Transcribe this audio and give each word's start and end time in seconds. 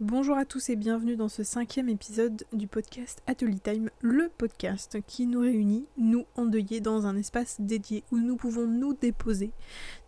Bonjour 0.00 0.38
à 0.38 0.46
tous 0.46 0.70
et 0.70 0.76
bienvenue 0.76 1.14
dans 1.14 1.28
ce 1.28 1.42
cinquième 1.42 1.90
épisode 1.90 2.44
du 2.54 2.66
podcast 2.66 3.22
Atelier 3.26 3.58
Time, 3.58 3.90
le 4.00 4.30
podcast 4.30 4.96
qui 5.06 5.26
nous 5.26 5.40
réunit, 5.40 5.88
nous 5.98 6.24
endeuillés, 6.36 6.80
dans 6.80 7.04
un 7.04 7.18
espace 7.18 7.60
dédié 7.60 8.02
où 8.10 8.16
nous 8.16 8.36
pouvons 8.36 8.66
nous 8.66 8.94
déposer, 8.94 9.50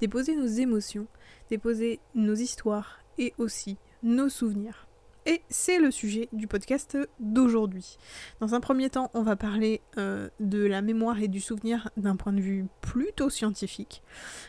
déposer 0.01 0.35
nos 0.35 0.47
émotions, 0.47 1.07
déposer 1.51 2.01
nos 2.15 2.35
histoires 2.35 3.01
et 3.19 3.35
aussi 3.37 3.77
nos 4.03 4.31
souvenirs. 4.31 4.89
Et 5.25 5.43
c'est 5.49 5.79
le 5.79 5.93
sujet 5.93 6.29
du 6.33 6.49
podcast 6.49 6.99
d'aujourd'hui. 7.21 7.97
Dans 8.41 8.57
un 8.57 8.61
premier 8.61 8.91
temps, 8.91 9.09
on 9.15 9.23
va 9.23 9.37
parler 9.37 9.81
euh, 9.97 10.29
de 10.41 10.65
la 10.65 10.83
mémoire 10.83 11.21
et 11.21 11.29
du 11.29 11.41
souvenir 11.41 11.91
d'un 11.97 12.17
point 12.17 12.33
de 12.33 12.41
vue 12.41 12.67
plutôt 12.81 13.31
scientifique. 13.31 14.03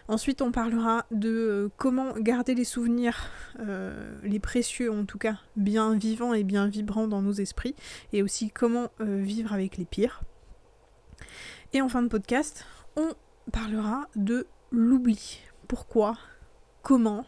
Ensuite, 0.07 0.41
on 0.41 0.51
parlera 0.51 1.05
de 1.11 1.29
euh, 1.29 1.69
comment 1.77 2.13
garder 2.17 2.55
les 2.55 2.63
souvenirs, 2.63 3.29
euh, 3.59 4.19
les 4.23 4.39
précieux 4.39 4.91
en 4.91 5.05
tout 5.05 5.19
cas, 5.19 5.37
bien 5.57 5.93
vivants 5.93 6.33
et 6.33 6.43
bien 6.43 6.65
vibrants 6.67 7.07
dans 7.07 7.21
nos 7.21 7.33
esprits, 7.33 7.75
et 8.11 8.23
aussi 8.23 8.49
comment 8.49 8.89
vivre 8.99 9.53
avec 9.53 9.77
les 9.77 9.85
pires. 9.85 10.23
Et 11.73 11.81
en 11.81 11.89
fin 11.89 12.01
de 12.01 12.07
podcast, 12.07 12.65
on 12.95 13.13
parlera 13.51 14.07
de 14.15 14.47
l'oubli. 14.71 15.39
Pourquoi? 15.67 16.17
Comment? 16.81 17.25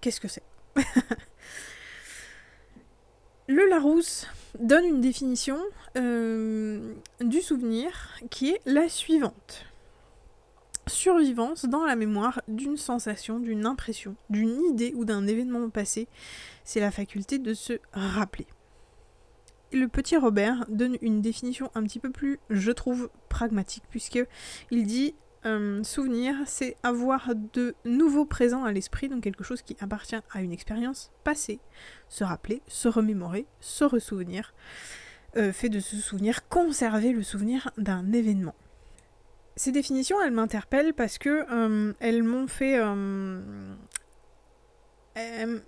Qu'est-ce 0.00 0.20
que 0.20 0.28
c'est? 0.28 0.42
Le 3.50 3.66
Larousse 3.66 4.26
donne 4.60 4.84
une 4.84 5.00
définition 5.00 5.58
euh, 5.96 6.92
du 7.22 7.40
souvenir 7.40 8.10
qui 8.28 8.50
est 8.50 8.60
la 8.66 8.90
suivante. 8.90 9.64
Survivance 10.86 11.64
dans 11.64 11.86
la 11.86 11.96
mémoire 11.96 12.42
d'une 12.46 12.76
sensation, 12.76 13.38
d'une 13.38 13.64
impression, 13.64 14.16
d'une 14.28 14.62
idée 14.64 14.92
ou 14.94 15.06
d'un 15.06 15.26
événement 15.26 15.70
passé, 15.70 16.08
c'est 16.62 16.80
la 16.80 16.90
faculté 16.90 17.38
de 17.38 17.54
se 17.54 17.72
rappeler. 17.94 18.46
le 19.72 19.88
petit 19.88 20.18
Robert 20.18 20.66
donne 20.68 20.98
une 21.00 21.22
définition 21.22 21.70
un 21.74 21.84
petit 21.84 22.00
peu 22.00 22.10
plus, 22.10 22.38
je 22.50 22.70
trouve, 22.70 23.08
pragmatique, 23.30 23.84
puisque 23.88 24.22
il 24.70 24.84
dit 24.86 25.14
euh, 25.48 25.82
souvenir, 25.82 26.34
c'est 26.46 26.76
avoir 26.82 27.30
de 27.34 27.74
nouveaux 27.84 28.24
présents 28.24 28.64
à 28.64 28.72
l'esprit, 28.72 29.08
donc 29.08 29.22
quelque 29.22 29.44
chose 29.44 29.62
qui 29.62 29.76
appartient 29.80 30.20
à 30.30 30.42
une 30.42 30.52
expérience 30.52 31.10
passée. 31.24 31.58
Se 32.08 32.22
rappeler, 32.24 32.62
se 32.68 32.88
remémorer, 32.88 33.46
se 33.60 33.84
ressouvenir, 33.84 34.54
euh, 35.36 35.52
fait 35.52 35.68
de 35.68 35.80
ce 35.80 35.96
souvenir 35.96 36.48
conserver 36.48 37.12
le 37.12 37.22
souvenir 37.22 37.70
d'un 37.78 38.12
événement. 38.12 38.54
Ces 39.56 39.72
définitions, 39.72 40.20
elles 40.22 40.32
m'interpellent 40.32 40.94
parce 40.94 41.18
que 41.18 41.44
euh, 41.50 41.92
elles 41.98 42.22
m'ont 42.22 42.46
fait. 42.46 42.78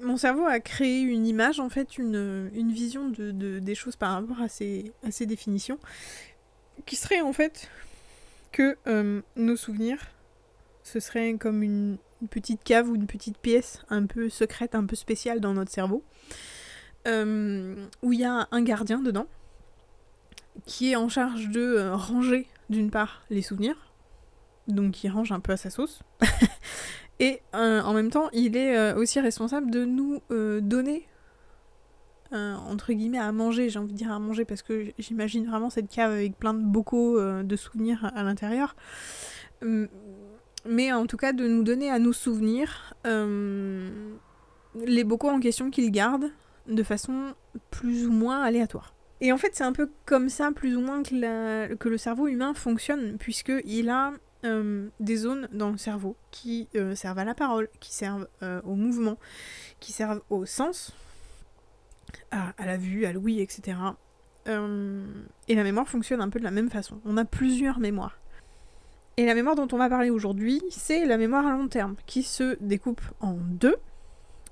mon 0.00 0.16
cerveau 0.16 0.44
a 0.46 0.60
créé 0.60 1.00
une 1.00 1.26
image, 1.26 1.58
en 1.58 1.68
fait, 1.68 1.98
une, 1.98 2.50
vision 2.70 3.08
de, 3.08 3.58
des 3.58 3.74
choses 3.74 3.96
par 3.96 4.12
rapport 4.12 4.40
à 4.40 4.48
ces, 4.48 4.92
à 5.02 5.10
ces 5.10 5.26
définitions, 5.26 5.78
qui 6.86 6.96
serait 6.96 7.20
en 7.20 7.32
fait 7.32 7.68
que 8.52 8.76
euh, 8.86 9.22
nos 9.36 9.56
souvenirs, 9.56 9.98
ce 10.82 11.00
serait 11.00 11.34
comme 11.34 11.62
une, 11.62 11.98
petite 12.28 12.62
cave 12.62 12.90
ou 12.90 12.96
une 12.96 13.06
petite 13.06 13.38
pièce 13.38 13.82
un 13.88 14.04
peu 14.04 14.28
secrète, 14.28 14.74
un 14.74 14.84
peu 14.84 14.94
spéciale 14.94 15.40
dans 15.40 15.54
notre 15.54 15.70
cerveau, 15.70 16.04
euh, 17.08 17.86
où 18.02 18.12
il 18.12 18.20
y 18.20 18.24
a 18.24 18.46
un 18.50 18.62
gardien 18.62 19.00
dedans, 19.00 19.26
qui 20.66 20.92
est 20.92 20.96
en 20.96 21.08
charge 21.08 21.48
de 21.48 21.60
euh, 21.60 21.96
ranger 21.96 22.46
d'une 22.68 22.90
part 22.90 23.22
les 23.30 23.40
souvenirs, 23.40 23.94
donc 24.68 25.02
il 25.02 25.08
range 25.08 25.32
un 25.32 25.40
peu 25.40 25.52
à 25.52 25.56
sa 25.56 25.70
sauce, 25.70 26.02
et 27.20 27.40
en 27.54 27.94
même 27.94 28.10
temps 28.10 28.28
il 28.32 28.56
est 28.56 28.92
aussi 28.92 29.18
responsable 29.18 29.70
de 29.70 29.84
nous 29.84 30.20
donner 30.60 31.06
entre 32.32 32.92
guillemets 32.92 33.18
à 33.18 33.32
manger, 33.32 33.68
j'ai 33.70 33.78
envie 33.78 33.92
de 33.92 33.98
dire 33.98 34.12
à 34.12 34.18
manger 34.18 34.44
parce 34.44 34.62
que 34.62 34.92
j'imagine 34.98 35.46
vraiment 35.46 35.70
cette 35.70 35.88
cave 35.88 36.12
avec 36.12 36.38
plein 36.38 36.54
de 36.54 36.62
bocaux 36.62 37.18
euh, 37.18 37.42
de 37.42 37.56
souvenirs 37.56 38.10
à, 38.14 38.22
l'intérieur. 38.22 38.76
Hum, 39.62 39.88
mais 40.64 40.92
en 40.92 41.06
tout 41.06 41.16
cas 41.16 41.32
de 41.32 41.46
nous 41.48 41.62
donner 41.62 41.90
à 41.90 41.98
nous 41.98 42.12
souvenir 42.12 42.94
euh, 43.06 43.88
les 44.74 45.04
bocaux 45.04 45.30
en 45.30 45.40
question 45.40 45.70
qu'il 45.70 45.90
garde 45.90 46.30
de 46.68 46.82
façon 46.82 47.34
plus 47.70 48.06
ou 48.06 48.12
moins 48.12 48.42
aléatoire. 48.42 48.94
Et 49.20 49.32
en 49.32 49.38
fait 49.38 49.50
c'est 49.54 49.64
un 49.64 49.72
peu 49.72 49.90
comme 50.06 50.28
ça 50.28 50.52
plus 50.52 50.76
ou 50.76 50.80
moins 50.80 51.02
que, 51.02 51.74
que 51.74 51.88
le 51.88 51.98
cerveau 51.98 52.28
humain 52.28 52.54
fonctionne 52.54 53.16
puisqu'il 53.18 53.88
a 53.88 54.12
euh, 54.44 54.88
des 55.00 55.16
zones 55.16 55.48
dans 55.52 55.70
le 55.70 55.78
cerveau 55.78 56.16
qui 56.30 56.68
servent 56.94 57.18
à 57.18 57.24
la 57.24 57.34
parole, 57.34 57.68
qui 57.80 57.92
servent 57.92 58.28
au 58.64 58.74
mouvement, 58.76 59.18
qui 59.80 59.92
servent 59.92 60.22
au 60.30 60.46
sens, 60.46 60.94
à, 62.30 62.52
la 62.58 62.76
vue, 62.76 63.04
à 63.06 63.12
l'ouïe, 63.12 63.40
etc. 63.40 63.76
Euh, 64.48 65.04
et 65.48 65.54
la 65.54 65.62
mémoire 65.62 65.88
fonctionne 65.88 66.20
un 66.20 66.28
peu 66.28 66.38
de 66.38 66.44
la 66.44 66.50
même 66.50 66.70
façon. 66.70 67.00
On 67.04 67.16
a 67.16 67.24
plusieurs 67.24 67.78
mémoires. 67.78 68.18
Et 69.16 69.26
la 69.26 69.34
mémoire 69.34 69.54
dont 69.54 69.68
on 69.72 69.76
va 69.76 69.88
parler 69.88 70.10
aujourd'hui, 70.10 70.62
c'est 70.70 71.04
la 71.04 71.18
mémoire 71.18 71.46
à 71.46 71.52
long 71.52 71.68
terme, 71.68 71.96
qui 72.06 72.22
se 72.22 72.56
découpe 72.60 73.02
en 73.20 73.34
deux. 73.34 73.76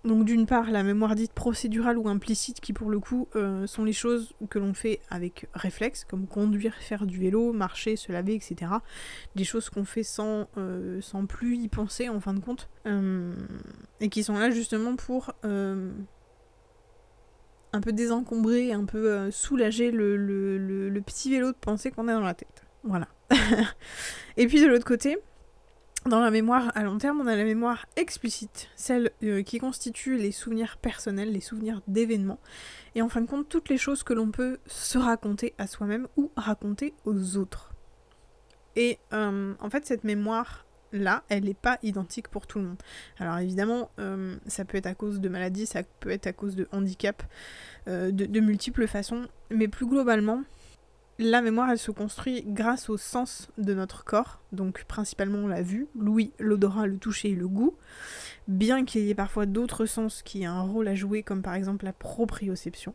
Donc 0.04 0.24
d'une 0.24 0.46
part, 0.46 0.70
la 0.70 0.82
mémoire 0.82 1.14
dite 1.14 1.32
procédurale 1.32 1.98
ou 1.98 2.08
implicite, 2.08 2.60
qui 2.60 2.72
pour 2.72 2.90
le 2.90 3.00
coup 3.00 3.28
euh, 3.34 3.66
sont 3.66 3.84
les 3.84 3.92
choses 3.92 4.32
que 4.48 4.58
l'on 4.58 4.74
fait 4.74 5.00
avec 5.10 5.48
réflexe, 5.54 6.04
comme 6.04 6.26
conduire, 6.26 6.74
faire 6.74 7.06
du 7.06 7.18
vélo, 7.18 7.52
marcher, 7.52 7.96
se 7.96 8.12
laver, 8.12 8.34
etc. 8.34 8.72
Des 9.34 9.44
choses 9.44 9.70
qu'on 9.70 9.84
fait 9.84 10.04
sans, 10.04 10.48
euh, 10.56 11.00
sans 11.00 11.26
plus 11.26 11.56
y 11.56 11.68
penser 11.68 12.08
en 12.08 12.20
fin 12.20 12.34
de 12.34 12.40
compte. 12.40 12.68
et 14.00 14.08
qui 14.08 14.22
sont 14.22 14.38
là 14.38 14.50
justement 14.50 14.96
pour 14.96 15.32
un 17.72 17.80
peu 17.80 17.92
désencombré, 17.92 18.72
un 18.72 18.84
peu 18.84 19.10
euh, 19.10 19.30
soulager 19.30 19.90
le, 19.90 21.00
petit 21.04 21.30
vélo 21.30 21.48
de 21.52 21.56
pensée 21.56 21.90
qu'on 21.90 22.08
a 22.08 22.14
dans 22.14 22.20
la 22.20 22.34
tête. 22.34 22.64
Voilà. 22.84 23.08
et 24.36 24.46
puis 24.46 24.60
de 24.60 24.66
l'autre 24.66 24.84
côté, 24.84 25.18
dans 26.06 26.20
la 26.20 26.30
mémoire 26.30 26.72
à 26.74 26.82
long 26.82 26.98
terme, 26.98 27.20
on 27.20 27.26
a 27.26 27.36
la 27.36 27.44
mémoire 27.44 27.86
explicite, 27.96 28.68
celle 28.76 29.10
euh, 29.22 29.42
qui 29.42 29.58
constitue 29.58 30.16
les 30.16 30.32
souvenirs 30.32 30.78
personnels, 30.78 31.32
les 31.32 31.40
souvenirs 31.40 31.82
d'événements, 31.86 32.40
et 32.94 33.02
en 33.02 33.08
fin 33.08 33.20
de 33.20 33.26
compte, 33.26 33.48
toutes 33.48 33.68
les 33.68 33.78
choses 33.78 34.02
que 34.02 34.14
l'on 34.14 34.30
peut 34.30 34.58
se 34.66 34.98
raconter 34.98 35.54
à 35.58 35.66
soi-même 35.66 36.08
ou 36.16 36.30
raconter 36.36 36.94
aux 37.04 37.36
autres. 37.36 37.74
Et 38.76 38.98
euh, 39.12 39.54
en 39.58 39.70
fait, 39.70 39.86
cette 39.86 40.04
mémoire 40.04 40.64
là, 40.92 41.24
elle 41.28 41.44
n'est 41.44 41.54
pas 41.54 41.78
identique 41.82 42.28
pour 42.28 42.46
tout 42.46 42.58
le 42.58 42.66
monde. 42.66 42.82
Alors 43.18 43.38
évidemment, 43.38 43.90
euh, 43.98 44.36
ça 44.46 44.64
peut 44.64 44.78
être 44.78 44.86
à 44.86 44.94
cause 44.94 45.20
de 45.20 45.28
maladies, 45.28 45.66
ça 45.66 45.82
peut 46.00 46.10
être 46.10 46.26
à 46.26 46.32
cause 46.32 46.56
de 46.56 46.68
handicap, 46.72 47.22
euh, 47.88 48.10
de, 48.10 48.40
multiples 48.40 48.86
façons, 48.86 49.26
mais 49.50 49.68
plus 49.68 49.86
globalement, 49.86 50.42
la 51.18 51.42
mémoire, 51.42 51.70
elle 51.70 51.78
se 51.78 51.90
construit 51.90 52.44
grâce 52.46 52.88
au 52.88 52.96
sens 52.96 53.48
de 53.58 53.74
notre 53.74 54.04
corps, 54.04 54.40
donc 54.52 54.84
principalement 54.84 55.48
la 55.48 55.62
vue, 55.62 55.88
l'ouïe, 55.98 56.32
l'odorat, 56.38 56.86
le 56.86 56.98
toucher 56.98 57.30
et 57.30 57.34
le 57.34 57.48
goût, 57.48 57.74
bien 58.46 58.84
qu'il 58.84 59.02
y 59.02 59.10
ait 59.10 59.16
parfois 59.16 59.46
d'autres 59.46 59.86
sens 59.86 60.22
qui 60.22 60.42
aient 60.42 60.46
un 60.46 60.62
rôle 60.62 60.86
à 60.86 60.94
jouer, 60.94 61.24
comme 61.24 61.42
par 61.42 61.54
exemple 61.54 61.84
la 61.84 61.92
proprioception. 61.92 62.94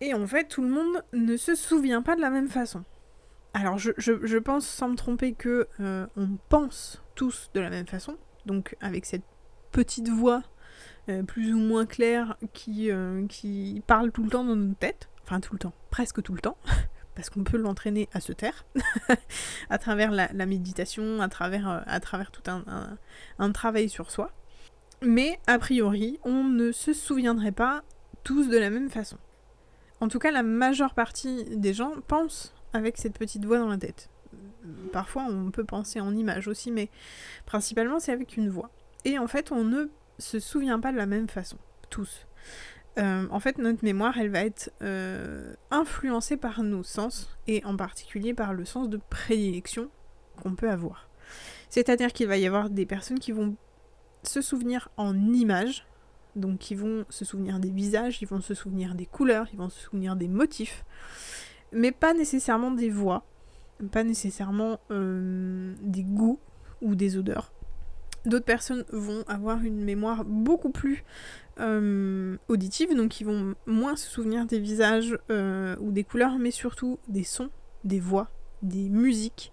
Et 0.00 0.14
en 0.14 0.26
fait, 0.26 0.48
tout 0.48 0.62
le 0.62 0.68
monde 0.68 1.02
ne 1.12 1.36
se 1.36 1.54
souvient 1.54 2.02
pas 2.02 2.16
de 2.16 2.20
la 2.20 2.30
même 2.30 2.48
façon. 2.48 2.84
Alors 3.54 3.78
je, 3.78 4.38
pense 4.38 4.66
sans 4.66 4.88
me 4.88 4.96
tromper 4.96 5.32
que 5.32 5.68
euh, 5.78 6.06
on 6.16 6.28
pense 6.48 7.03
tous 7.14 7.50
de 7.54 7.60
la 7.60 7.70
même 7.70 7.86
façon, 7.86 8.16
donc 8.46 8.76
avec 8.80 9.06
cette 9.06 9.24
petite 9.72 10.08
voix 10.08 10.42
euh, 11.08 11.22
plus 11.22 11.52
ou 11.52 11.58
moins 11.58 11.86
claire 11.86 12.36
qui, 12.52 12.90
euh, 12.90 13.26
qui 13.26 13.82
parle 13.86 14.10
tout 14.12 14.22
le 14.22 14.30
temps 14.30 14.44
dans 14.44 14.56
notre 14.56 14.78
tête, 14.78 15.08
enfin 15.22 15.40
tout 15.40 15.52
le 15.52 15.58
temps, 15.58 15.74
presque 15.90 16.22
tout 16.22 16.34
le 16.34 16.40
temps, 16.40 16.56
parce 17.14 17.30
qu'on 17.30 17.44
peut 17.44 17.58
l'entraîner 17.58 18.08
à 18.12 18.20
se 18.20 18.32
taire, 18.32 18.64
à 19.70 19.78
travers 19.78 20.10
la, 20.10 20.46
méditation, 20.46 21.20
à 21.20 21.28
travers, 21.28 21.84
à 21.86 22.00
travers 22.00 22.30
tout 22.30 22.48
un, 22.50 22.64
un 23.38 23.52
travail 23.52 23.88
sur 23.88 24.10
soi. 24.10 24.32
Mais 25.02 25.38
a 25.46 25.58
priori, 25.58 26.18
on 26.24 26.44
ne 26.44 26.72
se 26.72 26.92
souviendrait 26.92 27.52
pas 27.52 27.82
tous 28.22 28.48
de 28.48 28.56
la 28.56 28.70
même 28.70 28.90
façon. 28.90 29.18
En 30.00 30.08
tout 30.08 30.18
cas, 30.18 30.30
la 30.30 30.42
majeure 30.42 30.94
partie 30.94 31.44
des 31.56 31.74
gens 31.74 31.92
pensent 32.08 32.54
avec 32.72 32.96
cette 32.96 33.18
petite 33.18 33.44
voix 33.44 33.58
dans 33.58 33.68
la 33.68 33.78
tête. 33.78 34.10
Parfois, 34.92 35.26
on 35.28 35.50
peut 35.50 35.64
penser 35.64 36.00
en 36.00 36.14
image 36.14 36.48
aussi, 36.48 36.70
mais 36.70 36.90
principalement, 37.46 37.98
c'est 38.00 38.12
avec 38.12 38.36
une 38.36 38.48
voix. 38.48 38.70
Et 39.04 39.18
en 39.18 39.26
fait, 39.26 39.52
on 39.52 39.64
ne 39.64 39.86
se 40.18 40.38
souvient 40.38 40.80
pas 40.80 40.92
de 40.92 40.96
la 40.96 41.06
même 41.06 41.28
façon, 41.28 41.58
tous. 41.90 42.26
Euh, 42.98 43.26
en 43.30 43.40
fait, 43.40 43.58
notre 43.58 43.84
mémoire, 43.84 44.16
elle 44.18 44.30
va 44.30 44.44
être 44.44 44.70
euh, 44.82 45.54
influencée 45.70 46.36
par 46.36 46.62
nos 46.62 46.82
sens, 46.82 47.36
et 47.46 47.64
en 47.64 47.76
particulier 47.76 48.34
par 48.34 48.54
le 48.54 48.64
sens 48.64 48.88
de 48.88 49.00
prédilection 49.10 49.90
qu'on 50.40 50.54
peut 50.54 50.70
avoir. 50.70 51.08
C'est-à-dire 51.68 52.12
qu'il 52.12 52.28
va 52.28 52.36
y 52.36 52.46
avoir 52.46 52.70
des 52.70 52.86
personnes 52.86 53.18
qui 53.18 53.32
vont 53.32 53.56
se 54.22 54.40
souvenir 54.40 54.88
en 54.96 55.16
images, 55.32 55.86
donc 56.36 56.58
qui 56.58 56.74
vont 56.74 57.04
se 57.08 57.24
souvenir 57.24 57.58
des 57.58 57.70
visages, 57.70 58.22
ils 58.22 58.28
vont 58.28 58.40
se 58.40 58.54
souvenir 58.54 58.94
des 58.94 59.06
couleurs, 59.06 59.46
ils 59.52 59.58
vont 59.58 59.68
se 59.68 59.80
souvenir 59.80 60.16
des 60.16 60.28
motifs, 60.28 60.84
mais 61.72 61.92
pas 61.92 62.14
nécessairement 62.14 62.70
des 62.70 62.90
voix, 62.90 63.24
pas 63.90 64.04
nécessairement 64.04 64.80
euh, 64.90 65.74
des 65.80 66.02
goûts 66.02 66.38
ou 66.80 66.94
des 66.94 67.16
odeurs. 67.16 67.52
D'autres 68.26 68.44
personnes 68.44 68.84
vont 68.90 69.22
avoir 69.28 69.62
une 69.62 69.84
mémoire 69.84 70.24
beaucoup 70.24 70.70
plus 70.70 71.04
euh, 71.60 72.38
auditive, 72.48 72.94
donc 72.94 73.20
ils 73.20 73.24
vont 73.24 73.54
moins 73.66 73.96
se 73.96 74.08
souvenir 74.08 74.46
des 74.46 74.58
visages 74.58 75.18
euh, 75.30 75.76
ou 75.80 75.92
des 75.92 76.04
couleurs, 76.04 76.38
mais 76.38 76.50
surtout 76.50 76.98
des 77.08 77.24
sons, 77.24 77.50
des 77.84 78.00
voix, 78.00 78.30
des 78.62 78.88
musiques, 78.88 79.52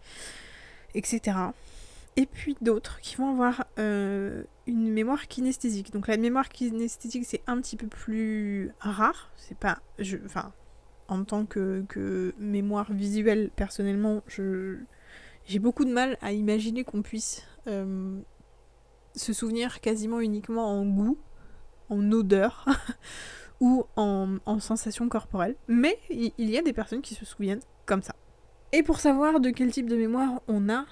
etc. 0.96 1.38
Et 2.16 2.26
puis 2.26 2.56
d'autres 2.62 3.00
qui 3.02 3.18
vont 3.18 3.30
avoir 3.30 3.66
une 3.78 4.90
mémoire 4.90 5.28
kinesthésique. 5.28 5.92
Donc 5.92 6.08
la 6.08 6.18
mémoire 6.18 6.48
kinesthésique 6.48 7.26
c'est 7.26 7.42
un 7.48 7.60
petit 7.60 7.76
peu 7.76 7.88
plus 7.88 8.72
rare. 8.80 9.32
C'est 9.36 9.58
pas, 9.58 9.80
enfin, 10.26 10.54
en 11.12 11.24
tant 11.24 11.46
que, 11.46 12.34
mémoire 12.40 12.92
visuelle 12.92 13.52
personnellement, 13.56 14.24
j'ai 14.28 15.60
beaucoup 15.60 15.86
de 15.86 15.94
mal 15.94 16.18
à 16.22 16.32
imaginer 16.32 16.84
qu'on 16.84 17.02
puisse 17.02 17.46
se 17.66 19.34
souvenir 19.34 19.82
quasiment 19.82 20.20
uniquement 20.20 20.80
en 20.80 20.86
goût, 20.86 21.18
en 21.90 22.12
odeur 22.12 22.66
ou 23.60 23.86
en, 23.96 24.38
en 24.46 24.60
sensation 24.60 25.08
corporelle. 25.10 25.56
Mais 25.68 26.00
il 26.10 26.32
y 26.38 26.58
a 26.58 26.62
des 26.62 26.74
personnes 26.74 27.02
qui 27.02 27.14
se 27.14 27.26
souviennent 27.26 27.62
comme 27.86 28.02
ça. 28.02 28.16
Et 28.74 28.84
pour 28.84 29.00
savoir 29.00 29.42
de 29.42 29.50
quel 29.50 29.72
type 29.72 29.90
de 29.90 29.98
mémoire 29.98 30.42
on 30.48 30.70
a, 30.70 30.86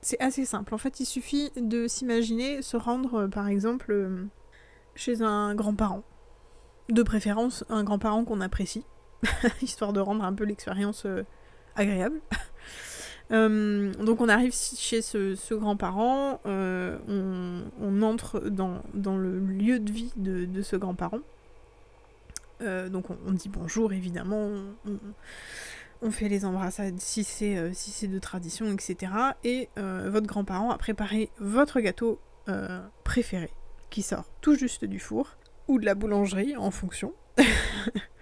c'est 0.00 0.20
assez 0.20 0.44
simple. 0.44 0.74
En 0.74 0.78
fait, 0.78 1.00
il 1.00 1.06
suffit 1.06 1.50
de 1.56 1.88
s'imaginer 1.88 2.62
se 2.62 2.76
rendre, 2.76 3.22
euh, 3.22 3.28
par 3.28 3.48
exemple, 3.48 3.90
euh, 3.90 4.26
chez 4.94 5.22
un 5.22 5.54
grand-parent. 5.54 6.04
De 6.90 7.02
préférence, 7.02 7.64
un 7.70 7.82
grand-parent 7.82 8.24
qu'on 8.24 8.42
apprécie, 8.42 8.84
histoire 9.62 9.92
de 9.92 10.00
rendre 10.00 10.24
un 10.24 10.32
peu 10.32 10.44
l'expérience 10.44 11.04
euh, 11.06 11.24
agréable. 11.76 12.20
Euh, 13.32 13.94
donc 13.94 14.20
on 14.20 14.28
arrive 14.28 14.52
chez 14.54 15.00
ce, 15.00 15.54
grand-parent, 15.54 16.42
euh, 16.44 16.98
on, 17.80 18.02
entre 18.02 18.38
dans, 18.38 18.82
le 19.16 19.38
lieu 19.38 19.78
de 19.78 19.90
vie 19.90 20.12
de, 20.16 20.60
ce 20.60 20.76
grand-parent. 20.76 21.20
Donc 22.60 23.06
on, 23.08 23.32
dit 23.32 23.48
bonjour 23.48 23.94
évidemment, 23.94 24.50
on, 26.02 26.10
fait 26.10 26.28
les 26.28 26.44
embrassades 26.44 27.00
si 27.00 27.24
c'est 27.24 27.72
si 27.72 28.08
de 28.08 28.18
tradition, 28.18 28.70
etc. 28.70 29.10
Et 29.42 29.70
votre 29.76 30.26
grand-parent 30.26 30.70
a 30.70 30.76
préparé 30.76 31.30
votre 31.38 31.80
gâteau 31.80 32.20
préféré, 33.04 33.50
qui 33.88 34.02
sort 34.02 34.26
tout 34.42 34.54
juste 34.54 34.84
du 34.84 35.00
four, 35.00 35.38
ou 35.66 35.78
de 35.78 35.86
la 35.86 35.94
boulangerie 35.94 36.56
en 36.58 36.70
fonction. 36.70 37.14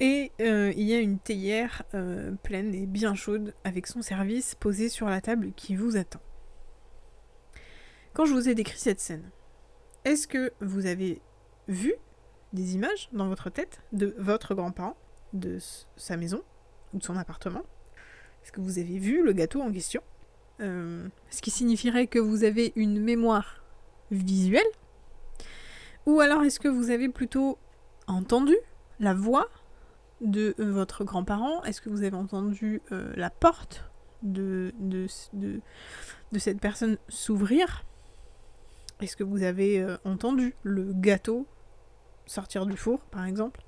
Et 0.00 0.30
euh, 0.40 0.72
il 0.76 0.84
y 0.84 0.94
a 0.94 1.00
une 1.00 1.18
théière 1.18 1.82
euh, 1.94 2.32
pleine 2.42 2.74
et 2.74 2.86
bien 2.86 3.14
chaude 3.14 3.54
avec 3.64 3.86
son 3.88 4.00
service 4.00 4.54
posé 4.54 4.88
sur 4.88 5.08
la 5.08 5.20
table 5.20 5.52
qui 5.56 5.74
vous 5.74 5.96
attend. 5.96 6.20
Quand 8.12 8.24
je 8.24 8.32
vous 8.32 8.48
ai 8.48 8.54
décrit 8.54 8.78
cette 8.78 9.00
scène, 9.00 9.30
est-ce 10.04 10.28
que 10.28 10.52
vous 10.60 10.86
avez 10.86 11.20
vu 11.66 11.94
des 12.52 12.74
images 12.74 13.08
dans 13.12 13.28
votre 13.28 13.50
tête 13.50 13.80
de 13.92 14.14
votre 14.18 14.54
grand-parent, 14.54 14.96
de 15.32 15.58
sa 15.96 16.16
maison 16.16 16.42
ou 16.94 16.98
de 16.98 17.04
son 17.04 17.16
appartement? 17.16 17.64
Est-ce 18.42 18.52
que 18.52 18.60
vous 18.60 18.78
avez 18.78 18.98
vu 18.98 19.24
le 19.24 19.32
gâteau 19.32 19.60
en 19.60 19.72
question? 19.72 20.02
Euh, 20.60 21.08
Ce 21.30 21.42
qui 21.42 21.50
signifierait 21.50 22.06
que 22.06 22.20
vous 22.20 22.44
avez 22.44 22.72
une 22.76 23.00
mémoire 23.00 23.64
visuelle? 24.12 24.62
Ou 26.06 26.20
alors 26.20 26.44
est-ce 26.44 26.60
que 26.60 26.68
vous 26.68 26.90
avez 26.90 27.08
plutôt 27.08 27.58
entendu 28.06 28.56
la 29.00 29.12
voix 29.12 29.48
de 30.20 30.54
euh, 30.58 30.72
votre 30.72 31.04
grand-parent 31.04 31.62
Est-ce 31.64 31.80
que 31.80 31.88
vous 31.88 32.02
avez 32.02 32.16
entendu 32.16 32.82
euh, 32.92 33.12
la 33.16 33.30
porte 33.30 33.84
de, 34.22 34.72
cette 36.38 36.60
personne 36.60 36.98
s'ouvrir? 37.08 37.84
Est-ce 39.00 39.16
que 39.16 39.24
vous 39.24 39.42
avez 39.42 39.80
euh, 39.80 39.96
entendu 40.04 40.54
le 40.62 40.92
gâteau 40.92 41.46
sortir 42.26 42.66
du 42.66 42.76
four, 42.76 43.00
par 43.00 43.24
exemple? 43.24 43.62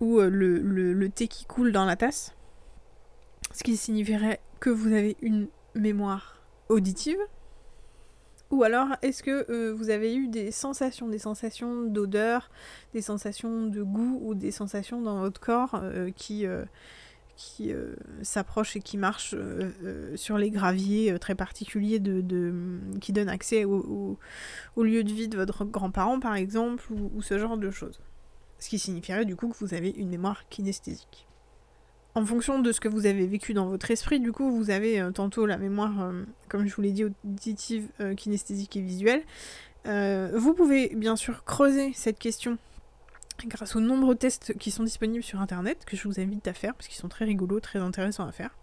Ou 0.00 0.20
le, 0.20 0.58
le 0.60 1.08
thé 1.08 1.26
qui 1.26 1.46
coule 1.46 1.72
dans 1.72 1.86
la 1.86 1.96
tasse? 1.96 2.34
Ce 3.52 3.64
qui 3.64 3.76
signifierait 3.78 4.40
que 4.60 4.68
vous 4.68 4.92
avez 4.92 5.16
une 5.22 5.48
mémoire 5.74 6.42
auditive? 6.68 7.18
Ou 8.50 8.62
alors, 8.62 8.88
est-ce 9.02 9.22
que 9.22 9.50
euh, 9.50 9.74
vous 9.74 9.90
avez 9.90 10.14
eu 10.14 10.28
des 10.28 10.52
sensations, 10.52 11.08
des 11.08 11.18
sensations 11.18 11.82
d'odeur, 11.82 12.50
des 12.94 13.02
sensations 13.02 13.66
de 13.66 13.82
goût 13.82 14.20
ou 14.22 14.34
des 14.34 14.52
sensations 14.52 15.02
dans 15.02 15.18
votre 15.18 15.40
corps 15.40 15.80
euh, 15.82 16.10
qui, 16.14 16.46
euh, 16.46 16.64
qui 17.36 17.72
s'approchent 18.22 18.76
et 18.76 18.80
qui 18.80 18.96
marchent 18.96 19.34
sur 20.14 20.38
les 20.38 20.50
graviers 20.50 21.18
très 21.18 21.34
particuliers 21.34 22.00
qui 23.00 23.12
donnent 23.12 23.28
accès 23.28 23.64
au, 23.64 24.16
lieu 24.76 25.04
de 25.04 25.12
vie 25.12 25.28
de 25.28 25.36
votre 25.36 25.64
grand-parent, 25.64 26.20
par 26.20 26.36
exemple, 26.36 26.84
ou 26.92 27.20
ce 27.20 27.38
genre 27.38 27.58
de 27.58 27.70
choses? 27.70 28.00
Ce 28.58 28.70
qui 28.70 28.78
signifierait 28.78 29.26
du 29.26 29.36
coup 29.36 29.48
que 29.48 29.56
vous 29.58 29.74
avez 29.74 29.90
une 29.90 30.08
mémoire 30.08 30.48
kinesthésique 30.48 31.26
en 32.16 32.24
fonction 32.24 32.60
de 32.60 32.72
ce 32.72 32.80
que 32.80 32.88
vous 32.88 33.04
avez 33.04 33.26
vécu 33.26 33.52
dans 33.52 33.66
votre 33.68 33.90
esprit, 33.90 34.20
du 34.20 34.32
coup, 34.32 34.50
vous 34.50 34.70
avez 34.70 35.00
euh, 35.00 35.10
tantôt 35.10 35.44
la 35.44 35.58
mémoire, 35.58 36.00
euh, 36.00 36.24
comme 36.48 36.66
je 36.66 36.74
vous 36.74 36.80
l'ai 36.80 36.90
dit, 36.90 37.04
auditive, 37.04 37.88
euh, 38.00 38.14
kinesthésique 38.14 38.74
et 38.76 38.80
visuelle. 38.80 39.22
vous 39.84 40.54
pouvez 40.54 40.94
bien 40.96 41.14
sûr 41.14 41.44
creuser 41.44 41.92
cette 41.94 42.18
question 42.18 42.56
grâce 43.46 43.76
aux 43.76 43.80
nombreux 43.80 44.14
tests 44.14 44.56
qui 44.58 44.70
sont 44.70 44.82
disponibles 44.82 45.22
sur 45.22 45.42
internet, 45.42 45.84
que 45.84 45.94
je 45.94 46.08
vous 46.08 46.18
invite 46.18 46.48
à 46.48 46.54
faire, 46.54 46.74
parce 46.74 46.88
qu'ils 46.88 46.96
sont 46.96 47.08
très 47.08 47.26
rigolos, 47.26 47.60
très 47.60 47.80
intéressants 47.80 48.26
à 48.26 48.32
faire. 48.32 48.56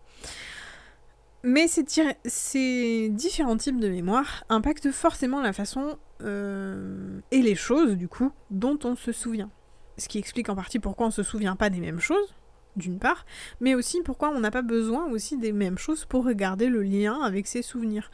Mais 1.44 1.68
ces, 1.68 1.86
ces 2.26 3.10
différents 3.10 3.58
types 3.58 3.80
de 3.80 3.88
mémoire 3.88 4.46
impactent 4.50 4.92
forcément 4.92 5.42
la 5.42 5.54
façon 5.54 6.00
et 6.22 7.42
les 7.42 7.56
choses, 7.56 7.98
du 7.98 8.08
coup, 8.08 8.32
dont 8.50 8.80
on 8.84 8.96
se 8.96 9.12
souvient. 9.12 9.52
Ce 10.00 10.08
qui 10.08 10.18
explique 10.18 10.50
en 10.50 10.56
partie 10.56 10.80
pourquoi 10.80 11.06
on 11.06 11.10
ne 11.10 11.14
se 11.14 11.22
souvient 11.24 11.56
pas 11.56 11.70
des 11.70 11.80
mêmes 11.80 12.00
choses, 12.00 12.34
d'une 12.76 13.00
part, 13.00 13.26
mais 13.60 13.76
aussi 13.76 14.02
pourquoi 14.02 14.30
on 14.30 14.40
n'a 14.40 14.52
pas 14.52 14.62
besoin 14.62 15.06
aussi 15.06 15.38
des 15.38 15.52
mêmes 15.52 15.78
choses 15.78 16.06
pour 16.06 16.26
regarder 16.26 16.68
le 16.68 16.84
lien 16.84 17.22
avec 17.22 17.48
ses 17.48 17.62
souvenirs. 17.62 18.12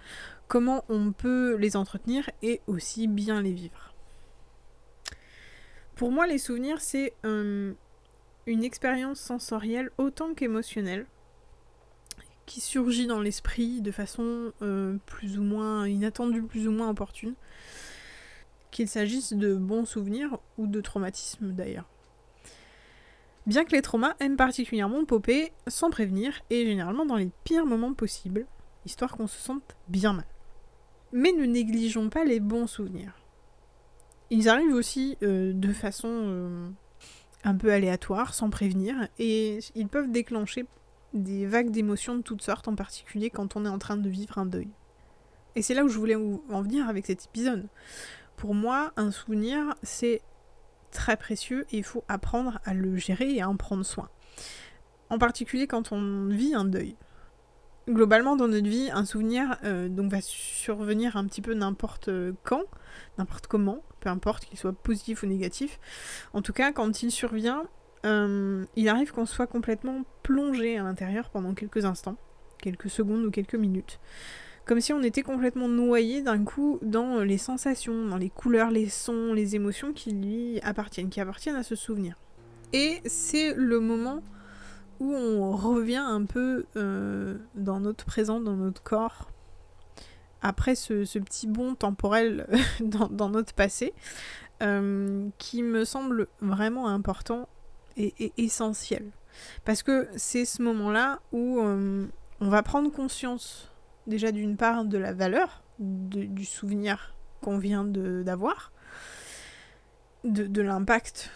Comment 0.48 0.84
on 0.90 1.12
peut 1.12 1.56
les 1.56 1.76
entretenir 1.76 2.30
et 2.42 2.62
aussi 2.68 3.08
bien 3.08 3.42
les 3.42 3.54
vivre. 3.54 3.94
Pour 5.96 6.12
moi, 6.12 6.28
les 6.28 6.38
souvenirs, 6.38 6.82
c'est 6.82 7.14
euh, 7.26 7.74
une 8.48 8.64
expérience 8.64 9.20
sensorielle 9.20 9.92
autant 9.98 10.34
qu'émotionnelle 10.34 11.06
qui 12.46 12.62
surgit 12.62 13.06
dans 13.06 13.22
l'esprit 13.22 13.80
de 13.82 13.92
façon 13.92 14.52
euh, 14.64 14.98
plus 15.06 15.38
ou 15.38 15.44
moins 15.44 15.88
inattendue, 15.88 16.42
plus 16.42 16.68
ou 16.68 16.72
moins 16.72 16.90
opportune. 16.90 17.36
Qu'il 18.72 18.88
s'agisse 18.88 19.34
de 19.34 19.54
bons 19.54 19.86
souvenirs 19.86 20.40
ou 20.58 20.66
de 20.66 20.82
traumatismes 20.82 21.52
d'ailleurs. 21.52 21.88
Bien 23.50 23.66
que 23.66 23.72
les 23.72 23.82
traumas 23.82 24.14
aiment 24.20 24.38
particulièrement 24.38 25.06
popper 25.06 25.52
sans 25.66 25.90
prévenir 25.90 26.40
et 26.52 26.68
généralement 26.68 27.08
dans 27.08 27.16
les 27.16 27.32
pires 27.44 27.66
moments 27.66 27.96
possibles, 27.96 28.46
histoire 28.86 29.18
qu'on 29.18 29.26
se 29.26 29.42
sente 29.42 29.76
bien 29.88 30.14
mal. 30.14 30.28
Mais 31.14 31.32
ne 31.32 31.46
négligeons 31.46 32.10
pas 32.10 32.26
les 32.26 32.40
bons 32.40 32.68
souvenirs. 32.68 33.14
Ils 34.30 34.50
arrivent 34.50 34.76
aussi 34.76 35.18
euh, 35.24 35.52
de 35.52 35.74
façon 35.74 36.10
euh, 36.12 36.70
un 37.44 37.56
peu 37.56 37.74
aléatoire, 37.74 38.36
sans 38.36 38.52
prévenir, 38.52 39.08
et 39.18 39.58
ils 39.74 39.88
peuvent 39.88 40.12
déclencher 40.12 40.68
des 41.16 41.48
vagues 41.48 41.72
d'émotions 41.72 42.18
de 42.18 42.22
toutes 42.22 42.44
sortes, 42.44 42.68
en 42.68 42.76
particulier 42.76 43.32
quand 43.32 43.56
on 43.56 43.66
est 43.66 43.70
en 43.70 43.80
train 43.80 43.98
de 43.98 44.10
vivre 44.10 44.38
un 44.38 44.46
deuil. 44.46 44.70
Et 45.56 45.64
c'est 45.64 45.74
là 45.74 45.84
où 45.84 45.90
je 45.90 45.98
voulais 45.98 46.16
en 46.16 46.62
venir 46.62 46.88
avec 46.88 47.08
cet 47.08 47.26
épisode. 47.26 47.68
Pour 48.38 48.54
moi, 48.54 48.94
un 48.96 49.10
souvenir, 49.10 49.74
c'est 49.82 50.22
très 50.92 51.18
précieux 51.18 51.66
et 51.72 51.78
il 51.78 51.84
faut 51.84 52.04
apprendre 52.08 52.60
à 52.66 52.74
le 52.74 52.96
gérer 52.98 53.32
et 53.34 53.42
à 53.42 53.50
en 53.50 53.56
prendre 53.56 53.86
soin. 53.86 54.10
En 55.10 55.18
particulier 55.18 55.68
quand 55.68 55.92
on 55.92 56.28
vit 56.28 56.54
un 56.54 56.66
deuil. 56.66 56.96
Globalement, 57.88 58.36
dans 58.36 58.48
notre 58.48 58.68
vie, 58.68 58.92
un 58.94 59.04
souvenir 59.04 59.58
euh, 59.64 59.90
donc 59.90 60.12
va 60.12 60.22
survenir 60.22 61.18
un 61.18 61.26
petit 61.26 61.42
peu 61.42 61.56
n'importe 61.56 62.12
quand, 62.44 62.64
n'importe 63.18 63.48
comment, 63.48 63.82
peu 64.00 64.10
importe 64.10 64.46
qu'il 64.46 64.60
soit 64.60 64.74
positif 64.74 65.24
ou 65.24 65.26
négatif. 65.26 65.80
En 66.34 66.44
tout 66.44 66.54
cas, 66.54 66.72
quand 66.72 67.02
il 67.02 67.10
survient, 67.10 67.64
euh, 68.06 68.64
il 68.76 68.90
arrive 68.90 69.12
qu'on 69.12 69.26
soit 69.26 69.48
complètement 69.48 70.04
plongé 70.22 70.78
à 70.78 70.84
l'intérieur 70.84 71.32
pendant 71.32 71.56
quelques 71.56 71.86
instants, 71.86 72.18
quelques 72.60 72.92
secondes 72.92 73.26
ou 73.26 73.32
quelques 73.32 73.56
minutes 73.56 74.00
comme 74.70 74.82
si 74.82 74.94
on 74.94 75.02
était 75.02 75.24
complètement 75.24 75.68
noyé 75.68 76.22
d'un 76.22 76.44
coup 76.44 76.78
dans 76.84 77.22
les 77.22 77.40
sensations, 77.40 78.06
dans 78.06 78.18
les 78.18 78.30
couleurs, 78.30 78.70
les 78.70 78.88
sons, 78.88 79.34
les 79.34 79.56
émotions 79.56 79.94
qui 79.94 80.12
lui 80.12 80.60
appartiennent, 80.62 81.10
qui 81.10 81.20
appartiennent 81.20 81.56
à 81.56 81.64
ce 81.64 81.74
souvenir. 81.74 82.20
Et 82.72 83.02
c'est 83.08 83.56
le 83.56 83.80
moment 83.80 84.22
où 85.00 85.16
on 85.16 85.54
revient 85.54 85.96
un 85.96 86.24
peu 86.24 86.68
euh, 86.76 87.40
dans 87.56 87.80
notre 87.80 88.06
présent, 88.06 88.40
dans 88.40 88.58
notre 88.58 88.84
corps, 88.84 89.32
après 90.44 90.76
ce, 90.76 91.18
petit 91.18 91.48
bond 91.48 91.74
temporel 91.74 92.46
dans, 92.80 93.30
notre 93.30 93.56
passé, 93.56 93.96
euh, 94.62 95.30
qui 95.40 95.64
me 95.64 95.84
semble 95.84 96.28
vraiment 96.42 96.90
important 96.90 97.50
et, 97.98 98.32
essentiel. 98.38 99.10
Parce 99.66 99.82
que 99.82 100.08
c'est 100.16 100.46
ce 100.46 100.62
moment-là 100.62 101.22
où 101.32 101.60
euh, 101.60 102.06
on 102.40 102.50
va 102.50 102.62
prendre 102.62 102.92
conscience 102.92 103.72
déjà 104.10 104.32
d'une 104.32 104.58
part 104.58 104.86
de 104.86 104.98
la 104.98 105.14
valeur 105.14 105.64
du 105.80 106.44
souvenir 106.44 107.16
qu'on 107.42 107.58
vient 107.58 107.86
d'avoir, 107.86 108.74
de, 110.26 110.46
de 110.46 110.62
l'impact 110.62 111.32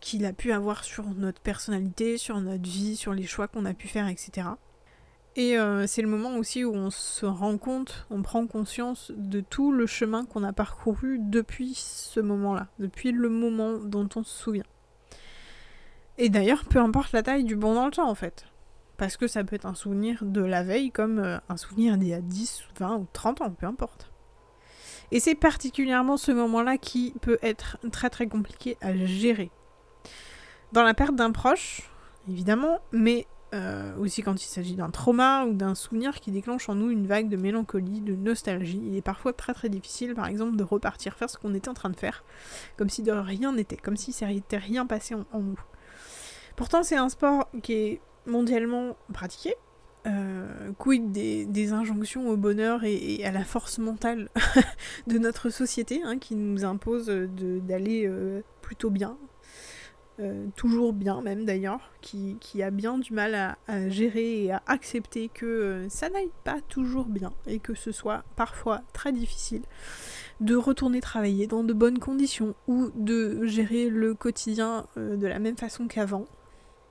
qu'il 0.00 0.24
a 0.24 0.32
pu 0.32 0.52
avoir 0.52 0.82
sur 0.82 1.06
notre 1.10 1.40
personnalité, 1.40 2.18
sur 2.18 2.40
notre 2.40 2.68
vie, 2.68 2.96
sur 2.96 3.12
les 3.12 3.26
choix 3.26 3.46
qu'on 3.46 3.64
a 3.64 3.74
pu 3.74 3.86
faire, 3.86 4.08
etc. 4.08 4.48
Et 5.36 5.56
euh, 5.56 5.86
c'est 5.86 6.02
le 6.02 6.08
moment 6.08 6.36
aussi 6.36 6.64
où 6.64 6.74
on 6.74 6.90
se 6.90 7.24
rend 7.24 7.56
compte, 7.56 8.06
on 8.10 8.22
prend 8.22 8.46
conscience 8.46 9.12
de 9.14 9.40
tout 9.40 9.70
le 9.70 9.86
chemin 9.86 10.24
qu'on 10.24 10.42
a 10.42 10.52
parcouru 10.52 11.18
depuis 11.20 11.74
ce 11.74 12.18
moment-là, 12.18 12.66
depuis 12.80 13.12
le 13.12 13.28
moment 13.28 13.78
dont 13.78 14.08
on 14.16 14.24
se 14.24 14.42
souvient. 14.42 14.64
Et 16.18 16.28
d'ailleurs, 16.30 16.64
peu 16.64 16.80
importe 16.80 17.12
la 17.12 17.22
taille 17.22 17.44
du 17.44 17.54
bon 17.54 17.74
dans 17.74 17.86
le 17.86 17.92
temps 17.92 18.10
en 18.10 18.14
fait. 18.14 18.44
Parce 19.00 19.16
que 19.16 19.26
ça 19.26 19.42
peut 19.44 19.56
être 19.56 19.64
un 19.64 19.74
souvenir 19.74 20.26
de 20.26 20.42
la 20.42 20.62
veille 20.62 20.90
comme 20.90 21.20
euh, 21.20 21.38
un 21.48 21.56
souvenir 21.56 21.96
d'il 21.96 22.08
y 22.08 22.12
a 22.12 22.20
10, 22.20 22.64
20 22.78 22.96
ou 22.96 23.06
30 23.14 23.40
ans, 23.40 23.50
peu 23.50 23.64
importe. 23.64 24.10
Et 25.10 25.20
c'est 25.20 25.34
particulièrement 25.34 26.18
ce 26.18 26.32
moment-là 26.32 26.76
qui 26.76 27.14
peut 27.22 27.38
être 27.40 27.78
très 27.92 28.10
très 28.10 28.26
compliqué 28.26 28.76
à 28.82 28.94
gérer. 28.94 29.50
Dans 30.72 30.82
la 30.82 30.92
perte 30.92 31.16
d'un 31.16 31.32
proche, 31.32 31.90
évidemment, 32.28 32.80
mais 32.92 33.26
euh, 33.54 33.96
aussi 33.96 34.20
quand 34.20 34.34
il 34.34 34.46
s'agit 34.46 34.74
d'un 34.74 34.90
trauma 34.90 35.46
ou 35.46 35.54
d'un 35.54 35.74
souvenir 35.74 36.20
qui 36.20 36.30
déclenche 36.30 36.68
en 36.68 36.74
nous 36.74 36.90
une 36.90 37.06
vague 37.06 37.30
de 37.30 37.38
mélancolie, 37.38 38.02
de 38.02 38.14
nostalgie. 38.14 38.82
Il 38.84 38.96
est 38.98 39.02
parfois 39.02 39.32
très 39.32 39.54
très 39.54 39.70
difficile, 39.70 40.12
par 40.12 40.26
exemple, 40.26 40.56
de 40.56 40.62
repartir 40.62 41.14
faire 41.14 41.30
ce 41.30 41.38
qu'on 41.38 41.54
était 41.54 41.70
en 41.70 41.74
train 41.74 41.88
de 41.88 41.96
faire, 41.96 42.22
comme 42.76 42.90
si 42.90 43.02
de 43.02 43.12
rien 43.12 43.54
n'était, 43.54 43.78
comme 43.78 43.96
si 43.96 44.12
ça 44.12 44.26
n'était 44.26 44.58
rien 44.58 44.84
passé 44.84 45.14
en, 45.14 45.40
nous. 45.40 45.58
Pourtant, 46.54 46.82
c'est 46.82 46.98
un 46.98 47.08
sport 47.08 47.48
qui 47.62 47.72
est 47.72 48.00
mondialement 48.26 48.96
pratiqué. 49.12 49.54
Euh, 50.06 50.72
quid 50.78 51.12
des, 51.12 51.72
injonctions 51.72 52.30
au 52.30 52.36
bonheur 52.36 52.84
et, 52.84 53.22
à 53.22 53.30
la 53.30 53.44
force 53.44 53.78
mentale 53.78 54.30
de 55.06 55.18
notre 55.18 55.50
société 55.50 56.00
hein, 56.02 56.18
qui 56.18 56.36
nous 56.36 56.64
impose 56.64 57.06
d'aller 57.10 58.06
euh, 58.06 58.40
plutôt 58.62 58.88
bien, 58.88 59.18
euh, 60.18 60.46
toujours 60.56 60.94
bien 60.94 61.20
même 61.20 61.44
d'ailleurs, 61.44 61.92
qui, 62.00 62.38
a 62.62 62.70
bien 62.70 62.96
du 62.96 63.12
mal 63.12 63.34
à, 63.34 63.88
gérer 63.90 64.44
et 64.44 64.52
à 64.52 64.62
accepter 64.66 65.28
que 65.28 65.86
ça 65.90 66.08
n'aille 66.08 66.32
pas 66.44 66.62
toujours 66.70 67.04
bien 67.04 67.34
et 67.46 67.58
que 67.58 67.74
ce 67.74 67.92
soit 67.92 68.24
parfois 68.36 68.80
très 68.94 69.12
difficile 69.12 69.62
de 70.40 70.56
retourner 70.56 71.02
travailler 71.02 71.46
dans 71.46 71.62
de 71.62 71.74
bonnes 71.74 71.98
conditions 71.98 72.54
ou 72.68 72.90
de 72.94 73.44
gérer 73.44 73.90
le 73.90 74.14
quotidien 74.14 74.86
de 74.96 75.26
la 75.26 75.38
même 75.38 75.58
façon 75.58 75.88
qu'avant. 75.88 76.24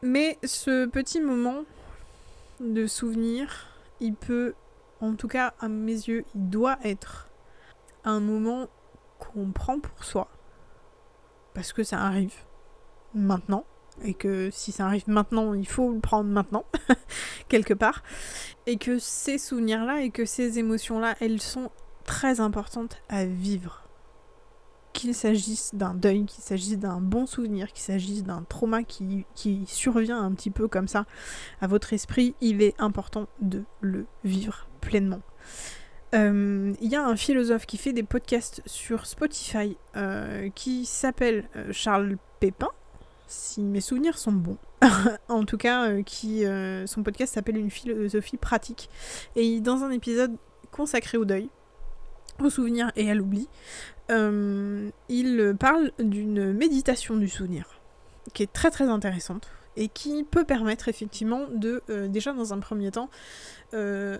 Mais 0.01 0.37
ce 0.43 0.85
petit 0.85 1.19
moment 1.19 1.63
de 2.61 2.87
souvenir, 2.87 3.67
il 3.99 4.13
peut, 4.13 4.53
en 5.01 5.15
tout 5.15 5.27
cas 5.27 5.53
à 5.59 5.67
mes 5.67 5.91
yeux, 5.91 6.23
il 6.35 6.49
doit 6.49 6.77
être 6.83 7.27
un 8.05 8.21
moment 8.21 8.67
qu'on 9.19 9.51
prend 9.51 9.79
pour 9.79 10.05
soi. 10.05 10.29
Parce 11.53 11.73
que 11.73 11.83
ça 11.83 11.99
arrive 12.01 12.33
maintenant. 13.13 13.65
Et 14.05 14.13
que 14.13 14.49
si 14.51 14.71
ça 14.71 14.85
arrive 14.85 15.09
maintenant, 15.09 15.53
il 15.53 15.67
faut 15.67 15.91
le 15.91 15.99
prendre 15.99 16.29
maintenant, 16.29 16.63
quelque 17.49 17.73
part. 17.73 18.01
Et 18.65 18.77
que 18.77 18.97
ces 18.99 19.37
souvenirs-là 19.37 20.01
et 20.01 20.11
que 20.11 20.23
ces 20.23 20.59
émotions-là, 20.59 21.15
elles 21.19 21.41
sont 21.41 21.69
très 22.05 22.39
importantes 22.39 23.01
à 23.09 23.25
vivre. 23.25 23.88
Qu'il 24.99 25.15
s'agisse 25.15 25.73
d'un 25.73 25.93
deuil, 25.93 26.25
qu'il 26.25 26.43
s'agisse 26.43 26.77
d'un 26.77 26.99
bon 26.99 27.25
souvenir, 27.25 27.71
qu'il 27.71 27.83
s'agisse 27.83 28.21
d'un 28.21 28.43
trauma 28.43 28.83
qui, 28.83 29.25
survient 29.65 30.21
un 30.21 30.33
petit 30.33 30.49
peu 30.49 30.67
comme 30.67 30.89
ça 30.89 31.05
à 31.61 31.67
votre 31.67 31.93
esprit, 31.93 32.35
il 32.41 32.61
est 32.61 32.75
important 32.79 33.29
de 33.39 33.63
le 33.79 34.07
vivre 34.25 34.67
pleinement. 34.81 35.21
Euh, 36.15 36.73
il 36.81 36.91
y 36.91 36.97
a 36.97 37.05
un 37.05 37.15
philosophe 37.15 37.65
qui 37.65 37.77
fait 37.77 37.93
des 37.93 38.03
podcasts 38.03 38.61
sur 38.65 39.05
Spotify 39.05 39.77
euh, 39.95 40.49
qui 40.49 40.85
s'appelle 40.85 41.47
euh, 41.55 41.71
Charles 41.71 42.17
Pépin, 42.41 42.71
si 43.25 43.61
mes 43.61 43.79
souvenirs 43.79 44.17
sont 44.17 44.33
bons. 44.33 44.57
en 45.29 45.45
tout 45.45 45.57
cas, 45.57 46.01
qui, 46.01 46.43
son 46.87 47.03
podcast 47.03 47.35
s'appelle 47.35 47.55
Une 47.55 47.71
philosophie 47.71 48.35
pratique. 48.35 48.89
Et 49.37 49.61
dans 49.61 49.85
un 49.85 49.91
épisode 49.91 50.35
consacré 50.71 51.17
au 51.17 51.23
deuil, 51.23 51.47
au 52.41 52.49
souvenir 52.49 52.91
et 52.97 53.09
à 53.09 53.15
l'oubli, 53.15 53.47
euh, 54.09 54.89
il 55.07 55.55
parle 55.59 55.91
d'une 55.99 56.53
méditation 56.53 57.15
du 57.15 57.29
souvenir, 57.29 57.79
qui 58.33 58.43
est 58.43 58.51
très 58.51 58.71
très 58.71 58.85
intéressante 58.85 59.49
et 59.77 59.87
qui 59.87 60.23
peut 60.23 60.43
permettre 60.43 60.89
effectivement 60.89 61.45
de, 61.53 61.81
déjà 62.07 62.33
dans 62.33 62.53
un 62.53 62.59
premier 62.59 62.91
temps, 62.91 63.09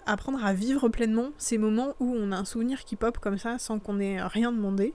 apprendre 0.05 0.45
à 0.45 0.53
vivre 0.53 0.87
pleinement 0.87 1.31
ces 1.37 1.57
moments 1.57 1.95
où 1.99 2.15
on 2.15 2.31
a 2.31 2.37
un 2.37 2.45
souvenir 2.45 2.85
qui 2.85 2.95
pop 2.95 3.17
comme 3.17 3.37
ça 3.37 3.57
sans 3.57 3.79
qu'on 3.79 3.99
ait 3.99 4.21
rien 4.21 4.53
demandé 4.53 4.93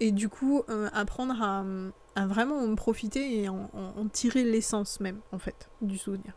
et 0.00 0.12
du 0.12 0.28
coup 0.28 0.62
euh, 0.68 0.88
apprendre 0.92 1.42
à, 1.42 2.26
vraiment 2.26 2.58
en 2.58 2.74
profiter 2.74 3.42
et 3.42 3.48
en, 3.48 3.68
tirer 4.12 4.42
l'essence 4.42 5.00
même 5.00 5.20
en 5.32 5.38
fait 5.38 5.68
du 5.82 5.98
souvenir. 5.98 6.32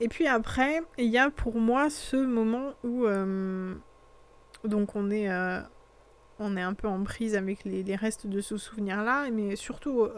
Et 0.00 0.08
puis 0.08 0.26
après, 0.26 0.82
il 0.98 1.06
y 1.06 1.18
a 1.18 1.30
pour 1.30 1.56
moi 1.56 1.90
ce 1.90 2.16
moment 2.16 2.72
où 2.82 3.06
euh, 3.06 3.74
donc 4.64 4.96
on 4.96 5.10
est 5.10 5.30
euh, 5.30 5.60
on 6.38 6.56
est 6.56 6.62
un 6.62 6.74
peu 6.74 6.88
en 6.88 7.02
prise 7.04 7.34
avec 7.34 7.64
les, 7.64 7.96
restes 7.96 8.26
de 8.26 8.40
ce 8.40 8.56
souvenir 8.56 9.02
là, 9.02 9.28
mais 9.30 9.54
surtout 9.56 10.08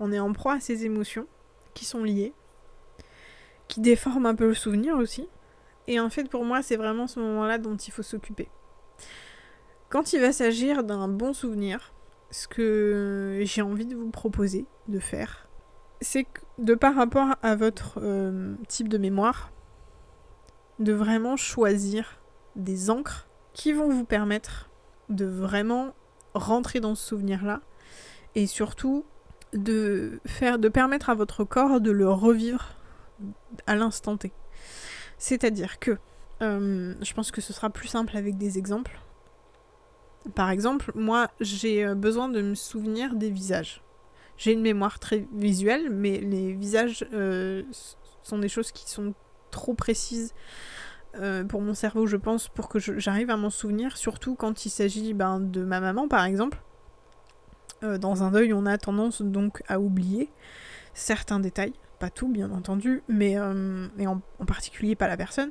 on 0.00 0.12
est 0.12 0.20
en 0.20 0.32
proie 0.32 0.54
à 0.54 0.60
ces 0.60 0.84
émotions 0.84 1.26
qui 1.74 1.84
sont 1.84 2.04
liées, 2.04 2.32
qui 3.66 3.80
déforment 3.80 4.26
un 4.26 4.34
peu 4.34 4.46
le 4.46 4.54
souvenir 4.54 4.96
aussi. 4.96 5.28
Et 5.88 5.98
en 5.98 6.10
fait 6.10 6.28
pour 6.28 6.44
moi 6.44 6.62
c'est 6.62 6.76
vraiment 6.76 7.06
ce 7.06 7.18
moment 7.18 7.46
là 7.46 7.58
dont 7.58 7.76
il 7.76 7.90
faut 7.90 8.02
s'occuper. 8.02 8.48
Quand 9.88 10.12
il 10.12 10.20
va 10.20 10.32
s'agir 10.32 10.84
d'un 10.84 11.08
bon 11.08 11.32
souvenir, 11.32 11.94
ce 12.30 12.46
que 12.46 13.40
j'ai 13.42 13.62
envie 13.62 13.86
de 13.86 13.96
vous 13.96 14.10
proposer 14.10 14.66
de 14.86 14.98
faire, 14.98 15.48
c'est 16.00 16.26
de 16.58 16.74
par 16.74 16.94
rapport 16.94 17.36
à 17.42 17.56
votre 17.56 17.98
euh, 18.02 18.54
type 18.68 18.88
de 18.88 18.98
mémoire, 18.98 19.50
de 20.78 20.92
vraiment 20.92 21.36
choisir 21.36 22.20
des 22.54 22.90
encres 22.90 23.27
qui 23.58 23.72
vont 23.72 23.90
vous 23.90 24.04
permettre 24.04 24.70
de 25.08 25.24
vraiment 25.26 25.92
rentrer 26.32 26.78
dans 26.78 26.94
ce 26.94 27.04
souvenir-là 27.08 27.60
et 28.36 28.46
surtout 28.46 29.04
de 29.52 30.20
faire 30.26 30.60
de 30.60 30.68
permettre 30.68 31.10
à 31.10 31.14
votre 31.14 31.42
corps 31.42 31.80
de 31.80 31.90
le 31.90 32.08
revivre 32.08 32.76
à 33.66 33.74
l'instant 33.74 34.16
T. 34.16 34.32
C'est-à-dire 35.18 35.80
que 35.80 35.98
euh, 36.40 36.94
je 37.00 37.14
pense 37.14 37.32
que 37.32 37.40
ce 37.40 37.52
sera 37.52 37.68
plus 37.68 37.88
simple 37.88 38.16
avec 38.16 38.38
des 38.38 38.58
exemples. 38.58 39.00
Par 40.36 40.50
exemple, 40.50 40.92
moi, 40.94 41.28
j'ai 41.40 41.84
euh, 41.84 41.96
besoin 41.96 42.28
de 42.28 42.40
me 42.40 42.54
souvenir 42.54 43.16
des 43.16 43.30
visages. 43.30 43.82
J'ai 44.36 44.52
une 44.52 44.62
mémoire 44.62 45.00
très 45.00 45.26
visuelle, 45.32 45.90
mais 45.90 46.18
les 46.18 46.52
visages 46.52 47.04
euh, 47.12 47.64
sont 48.22 48.38
des 48.38 48.48
choses 48.48 48.70
qui 48.70 48.88
sont 48.88 49.14
trop 49.50 49.74
précises 49.74 50.32
euh, 51.16 51.44
pour 51.44 51.60
mon 51.60 51.74
cerveau, 51.74 52.06
je 52.06 52.16
pense, 52.16 52.48
pour 52.48 52.68
que 52.68 52.78
j'arrive 52.78 53.30
à 53.30 53.36
m'en 53.36 53.50
souvenir, 53.50 53.96
surtout 53.96 54.34
quand 54.34 54.64
il 54.64 54.70
s'agit 54.70 55.14
ben, 55.14 55.40
de 55.40 55.64
ma 55.64 55.80
maman, 55.80 56.08
par 56.08 56.24
exemple. 56.24 56.58
dans 57.82 58.22
un 58.24 58.30
deuil, 58.30 58.52
on 58.52 58.66
a 58.66 58.76
tendance 58.76 59.22
donc 59.22 59.62
à 59.68 59.78
oublier 59.80 60.30
certains 60.94 61.38
détails, 61.38 61.74
pas 62.00 62.10
tout 62.10 62.28
bien 62.28 62.50
entendu, 62.50 63.02
mais 63.08 63.32
et 63.32 64.06
en, 64.06 64.20
en, 64.40 64.44
particulier 64.46 64.96
pas 64.96 65.06
la 65.06 65.16
personne, 65.16 65.50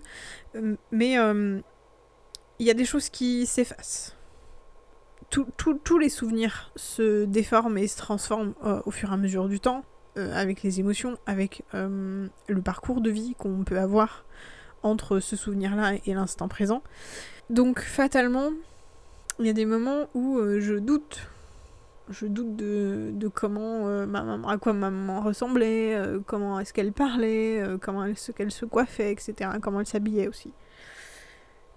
mais 0.92 1.18
il 2.60 2.66
y 2.66 2.72
a 2.72 2.74
des 2.74 2.86
choses 2.86 3.10
qui 3.10 3.46
s'effacent. 3.46 4.16
Tous 5.30 5.98
les 5.98 6.10
souvenirs 6.10 6.72
se 6.76 7.26
déforment 7.26 7.78
et 7.78 7.88
se 7.88 7.98
transforment 7.98 8.54
euh, 8.64 8.82
au 8.86 8.92
fur 8.92 9.10
et 9.10 9.14
à 9.14 9.18
mesure 9.18 9.50
du 9.50 9.60
temps, 9.60 9.84
euh, 10.18 10.34
avec 10.34 10.64
les 10.64 10.80
émotions, 10.80 11.18
avec 11.26 11.64
euh, 11.74 12.28
le 12.48 12.62
parcours 12.62 13.02
de 13.02 13.10
vie 13.10 13.36
qu'on 13.38 13.64
peut 13.64 13.78
avoir 13.78 14.26
entre 14.90 15.20
ce 15.20 15.36
souvenir-là 15.36 15.94
et 16.06 16.14
l'instant 16.14 16.48
présent. 16.48 16.82
Donc 17.50 17.82
fatalement, 17.82 18.50
il 19.40 19.46
y 19.46 19.50
a 19.50 19.54
des 19.54 19.66
moments 19.66 20.08
où 20.14 20.40
je 20.60 20.76
doute. 20.76 21.28
Je 22.10 22.26
doute 22.26 22.56
de, 22.56 23.28
comment 23.34 23.86
ma 24.08 24.24
maman, 24.24 24.48
à 24.48 24.58
quoi 24.58 24.72
ma 24.72 24.90
maman 24.90 25.22
ressemblait, 25.22 26.00
comment 26.26 26.60
est-ce 26.60 26.74
qu'elle 26.74 26.94
parlait, 26.94 27.62
comment 27.82 28.06
est-ce 28.06 28.32
qu'elle 28.32 28.52
se 28.52 28.66
coiffait, 28.66 29.12
etc. 29.12 29.52
Comment 29.62 29.82
elle 29.82 29.86
s'habillait 29.86 30.30
aussi. 30.30 30.54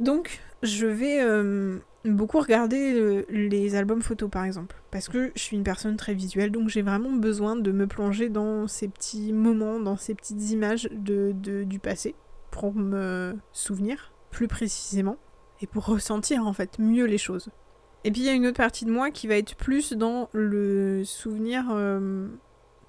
Donc, 0.01 0.41
je 0.63 0.87
vais 0.87 1.23
euh, 1.23 1.79
beaucoup 2.07 2.41
regarder 2.41 2.95
euh, 2.95 3.25
les 3.29 3.75
albums 3.75 4.01
photos 4.01 4.31
par 4.31 4.45
exemple, 4.45 4.77
parce 4.91 5.09
que 5.09 5.31
je 5.35 5.41
suis 5.41 5.57
une 5.57 5.63
personne 5.63 5.97
très 5.97 6.15
visuelle, 6.15 6.51
donc 6.51 6.71
j'ai 6.71 6.81
vraiment 6.81 7.13
besoin 7.13 7.55
de 7.55 7.71
me 7.71 7.87
plonger 7.87 8.31
dans 8.31 8.67
ces 8.67 8.89
petits 8.89 9.35
moments, 9.35 9.79
dans 9.79 9.99
ces 9.99 10.15
petites 10.15 10.51
images 10.51 10.89
de, 10.91 11.33
du 11.65 11.79
passé, 11.79 12.15
pour 12.51 12.75
me 12.75 13.37
souvenir 13.53 14.13
plus 14.31 14.49
précisément, 14.49 15.17
et 15.61 15.67
pour 15.67 15.87
ressentir 15.87 16.47
en 16.47 16.53
fait 16.53 16.79
mieux 16.79 17.05
les 17.05 17.19
choses. 17.19 17.49
Et 18.05 18.11
puis 18.11 18.23
il 18.23 18.27
y 18.27 18.31
a 18.31 18.33
une 18.33 18.47
autre 18.47 18.57
partie 18.57 18.85
de 18.85 18.91
moi 18.91 19.11
qui 19.11 19.27
va 19.27 19.37
être 19.37 19.55
plus 19.57 19.93
dans 19.93 20.29
le 20.33 21.05
souvenir 21.05 21.67
euh, 21.71 22.29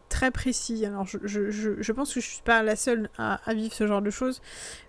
très 0.10 0.32
précis. 0.32 0.86
Alors 0.86 1.06
je, 1.06 1.18
je, 1.24 1.52
je, 1.52 1.92
pense 1.92 2.14
que 2.14 2.22
je 2.22 2.28
suis 2.28 2.44
pas 2.44 2.64
la 2.64 2.76
seule 2.78 3.10
à, 3.18 3.40
vivre 3.54 3.74
ce 3.74 3.88
genre 3.88 4.02
de 4.02 4.10
choses, 4.10 4.42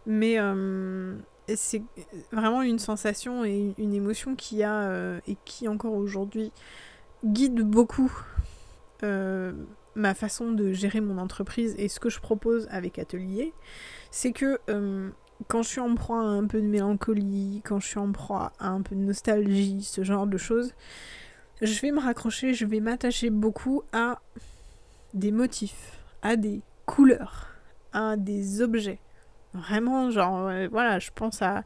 mais 0.06 0.38
euh, 0.38 1.16
c'est 1.56 1.82
vraiment 2.30 2.62
une 2.62 2.78
sensation 2.78 3.44
et 3.44 3.74
une, 3.78 3.94
émotion 3.94 4.36
qui 4.36 4.62
a 4.62 4.82
euh, 4.82 5.20
et 5.26 5.36
qui 5.44 5.66
encore 5.66 5.94
aujourd'hui 5.94 6.52
guide 7.24 7.60
beaucoup 7.60 8.12
ma 9.94 10.14
façon 10.14 10.52
de 10.52 10.72
gérer 10.72 11.00
mon 11.00 11.18
entreprise 11.18 11.74
et 11.76 11.88
ce 11.88 11.98
que 11.98 12.08
je 12.08 12.20
propose 12.20 12.68
avec 12.70 13.00
Atelier. 13.00 13.52
C'est 14.12 14.32
que 14.32 14.60
quand 15.48 15.62
je 15.62 15.68
suis 15.68 15.80
en 15.80 15.94
proie 15.94 16.20
à 16.20 16.24
un 16.24 16.46
peu 16.46 16.60
de 16.60 16.66
mélancolie, 16.66 17.62
quand 17.64 17.80
je 17.80 17.88
suis 17.88 17.98
en 17.98 18.12
proie 18.12 18.52
à 18.60 18.68
un 18.68 18.82
peu 18.82 18.94
de 18.94 19.00
nostalgie, 19.00 19.82
ce 19.82 20.04
genre 20.04 20.26
de 20.26 20.36
choses, 20.36 20.74
je 21.62 21.80
vais 21.80 21.92
me 21.92 21.98
raccrocher, 21.98 22.54
je 22.54 22.66
vais 22.66 22.80
m'attacher 22.80 23.30
beaucoup 23.30 23.82
à 23.92 24.20
des 25.14 25.32
motifs, 25.32 25.98
à 26.20 26.36
des 26.36 26.60
couleurs, 26.86 27.48
à 27.92 28.16
des 28.16 28.60
objets. 28.60 28.98
Vraiment, 29.54 30.10
genre, 30.10 30.50
voilà, 30.70 30.98
je 30.98 31.10
pense 31.14 31.40
à, 31.42 31.64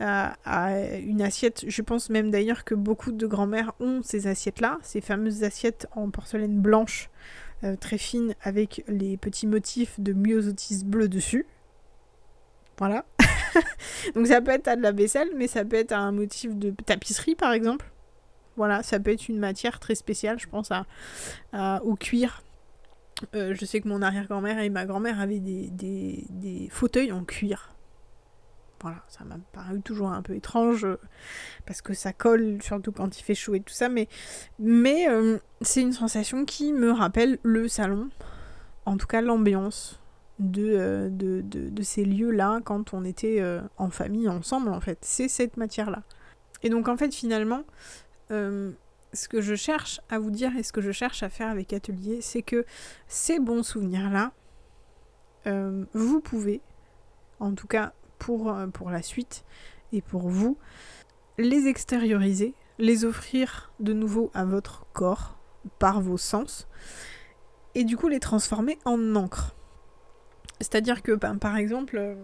à, 0.00 0.98
une 0.98 1.22
assiette. 1.22 1.64
Je 1.66 1.82
pense 1.82 2.08
même 2.08 2.30
d'ailleurs 2.30 2.64
que 2.64 2.74
beaucoup 2.74 3.12
de 3.12 3.26
grand-mères 3.26 3.72
ont 3.80 4.00
ces 4.02 4.26
assiettes-là, 4.26 4.78
ces 4.82 5.00
fameuses 5.00 5.42
assiettes 5.44 5.86
en 5.92 6.10
porcelaine 6.10 6.60
blanche, 6.60 7.10
euh, 7.64 7.76
très 7.76 7.98
fine, 7.98 8.34
avec 8.42 8.84
les 8.88 9.16
petits 9.16 9.46
motifs 9.46 9.98
de 10.00 10.12
myosotis 10.12 10.84
bleu 10.84 11.08
dessus. 11.08 11.46
Voilà. 12.80 13.04
Donc 14.14 14.26
ça 14.26 14.40
peut 14.40 14.50
être 14.50 14.66
à 14.66 14.74
de 14.74 14.82
la 14.82 14.90
vaisselle, 14.90 15.28
mais 15.36 15.46
ça 15.46 15.64
peut 15.64 15.76
être 15.76 15.92
à 15.92 15.98
un 15.98 16.12
motif 16.12 16.56
de 16.56 16.70
tapisserie 16.70 17.36
par 17.36 17.52
exemple. 17.52 17.86
Voilà, 18.56 18.82
ça 18.82 18.98
peut 18.98 19.12
être 19.12 19.28
une 19.28 19.38
matière 19.38 19.78
très 19.78 19.94
spéciale, 19.94 20.40
je 20.40 20.48
pense 20.48 20.70
à, 20.72 21.82
au 21.84 21.94
cuir. 21.94 22.42
Euh, 23.34 23.54
je 23.54 23.64
sais 23.66 23.80
que 23.82 23.88
mon 23.88 24.00
arrière-grand-mère 24.00 24.58
et 24.60 24.70
ma 24.70 24.86
grand-mère 24.86 25.20
avaient 25.20 25.40
des, 25.40 25.68
des, 25.70 26.68
fauteuils 26.70 27.12
en 27.12 27.22
cuir. 27.24 27.74
Voilà, 28.80 29.04
ça 29.08 29.24
m'a 29.24 29.36
paru 29.52 29.82
toujours 29.82 30.08
un 30.08 30.22
peu 30.22 30.34
étrange 30.34 30.86
euh, 30.86 30.98
parce 31.66 31.82
que 31.82 31.92
ça 31.92 32.14
colle, 32.14 32.62
surtout 32.62 32.92
quand 32.92 33.18
il 33.18 33.22
fait 33.22 33.34
chaud 33.34 33.54
et 33.54 33.60
tout 33.60 33.74
ça, 33.74 33.90
mais, 33.90 34.08
mais 34.58 35.06
euh, 35.06 35.38
c'est 35.60 35.82
une 35.82 35.92
sensation 35.92 36.46
qui 36.46 36.72
me 36.72 36.90
rappelle 36.90 37.38
le 37.42 37.68
salon, 37.68 38.08
en 38.86 38.96
tout 38.96 39.06
cas 39.06 39.20
l'ambiance 39.20 39.99
euh, 40.40 41.10
de, 41.10 41.42
de, 41.42 41.82
ces 41.82 42.04
lieux-là 42.04 42.60
quand 42.64 42.94
on 42.94 43.04
était 43.04 43.40
euh, 43.40 43.60
en 43.76 43.90
famille 43.90 44.28
ensemble, 44.28 44.70
en 44.70 44.80
fait. 44.80 44.98
C'est 45.02 45.28
cette 45.28 45.56
matière-là. 45.56 46.02
Et 46.62 46.70
donc, 46.70 46.88
en 46.88 46.96
fait, 46.96 47.14
finalement, 47.14 47.64
euh, 48.30 48.72
ce 49.12 49.28
que 49.28 49.40
je 49.40 49.54
cherche 49.54 50.00
à 50.08 50.18
vous 50.18 50.30
dire 50.30 50.56
et 50.56 50.62
ce 50.62 50.72
que 50.72 50.80
je 50.80 50.92
cherche 50.92 51.22
à 51.22 51.28
faire 51.28 51.48
avec 51.48 51.72
Atelier, 51.72 52.20
c'est 52.22 52.42
que 52.42 52.64
ces 53.06 53.38
bons 53.38 53.62
souvenirs-là, 53.62 54.32
vous 55.94 56.20
pouvez, 56.20 56.60
en 57.40 57.54
tout 57.54 57.66
cas 57.66 57.92
pour, 58.18 58.54
pour 58.74 58.90
la 58.90 59.02
suite 59.02 59.44
et 59.92 60.02
pour 60.02 60.28
vous, 60.28 60.58
les 61.38 61.66
extérioriser, 61.66 62.54
les 62.78 63.04
offrir 63.04 63.72
de 63.80 63.94
nouveau 63.94 64.30
à 64.34 64.44
votre 64.44 64.86
corps 64.92 65.38
par 65.78 66.02
vos 66.02 66.18
sens, 66.18 66.68
et 67.74 67.84
du 67.84 67.96
coup 67.96 68.08
les 68.08 68.20
transformer 68.20 68.78
en 68.84 69.16
encre. 69.16 69.56
C'est-à-dire 70.60 71.02
que, 71.02 71.12
ben, 71.12 71.36
par 71.36 71.56
exemple, 71.56 71.96
euh, 71.96 72.14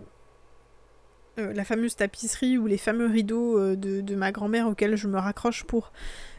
euh, 1.38 1.52
la 1.54 1.64
fameuse 1.64 1.96
tapisserie 1.96 2.58
ou 2.58 2.66
les 2.66 2.76
fameux 2.76 3.06
rideaux 3.06 3.58
euh, 3.58 3.76
de, 3.76 4.14
ma 4.14 4.30
grand-mère 4.30 4.68
auxquels 4.68 4.96
je 4.96 5.08
me 5.08 5.18
raccroche 5.18 5.64
pour 5.64 5.92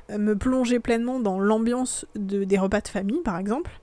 me 0.10 0.36
plonger 0.36 0.80
pleinement 0.80 1.20
dans 1.20 1.38
l'ambiance 1.38 2.06
de, 2.16 2.46
des 2.46 2.58
repas 2.58 2.80
de 2.80 2.88
famille, 2.88 3.22
par 3.24 3.38
exemple, 3.38 3.82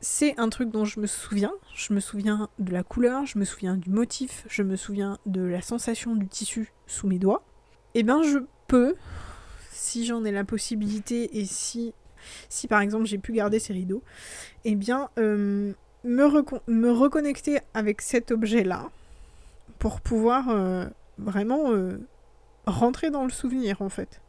c'est 0.00 0.38
un 0.38 0.48
truc 0.50 0.70
dont 0.70 0.84
je 0.84 1.00
me 1.00 1.08
souviens. 1.08 1.52
Je 1.74 1.92
me 1.94 1.98
souviens 1.98 2.48
de 2.60 2.70
la 2.70 2.84
couleur, 2.84 3.26
je 3.26 3.36
me 3.38 3.44
souviens 3.44 3.76
du 3.76 3.90
motif, 3.90 4.44
je 4.48 4.62
me 4.62 4.76
souviens 4.76 5.18
de 5.26 5.40
la 5.40 5.62
sensation 5.62 6.14
du 6.14 6.28
tissu 6.28 6.72
sous 6.86 7.08
mes 7.08 7.18
doigts. 7.18 7.42
Et 7.94 8.00
eh 8.00 8.02
ben 8.04 8.22
je 8.22 8.38
peux, 8.68 8.94
si 9.72 10.06
j'en 10.06 10.24
ai 10.24 10.30
la 10.30 10.44
possibilité 10.44 11.40
et 11.40 11.44
si, 11.44 11.92
si 12.48 12.68
par 12.68 12.80
exemple 12.82 13.06
j'ai 13.06 13.18
pu 13.18 13.32
garder 13.32 13.58
ces 13.58 13.72
rideaux, 13.72 14.04
et 14.64 14.72
eh 14.72 14.74
bien 14.76 15.08
me, 16.06 16.90
reconnecter 16.90 17.58
avec 17.74 18.00
cet 18.00 18.30
objet-là 18.30 18.90
pour 19.78 20.00
pouvoir 20.00 20.48
euh, 20.48 20.86
vraiment 21.18 21.72
euh, 21.72 21.98
rentrer 22.66 23.10
dans 23.10 23.24
le 23.24 23.30
souvenir 23.30 23.82
en 23.82 23.88
fait. 23.88 24.20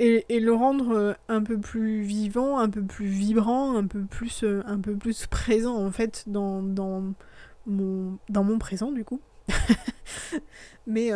Et, 0.00 0.24
le 0.38 0.52
rendre 0.52 0.96
euh, 0.96 1.12
un 1.28 1.42
peu 1.42 1.58
plus 1.58 2.02
vivant, 2.02 2.58
un 2.58 2.70
peu 2.70 2.82
plus 2.82 3.06
vibrant, 3.06 3.76
un 3.76 3.86
peu 3.86 4.02
plus, 4.02 4.44
un 4.44 4.78
peu 4.78 4.94
plus 4.94 5.26
présent 5.26 5.76
en 5.76 5.90
fait 5.90 6.24
dans, 6.28 6.62
dans, 6.62 7.02
mon, 7.66 8.18
dans 8.28 8.44
mon 8.44 8.58
présent 8.58 8.92
du 8.92 9.04
coup. 9.04 9.20
mais, 10.86 11.10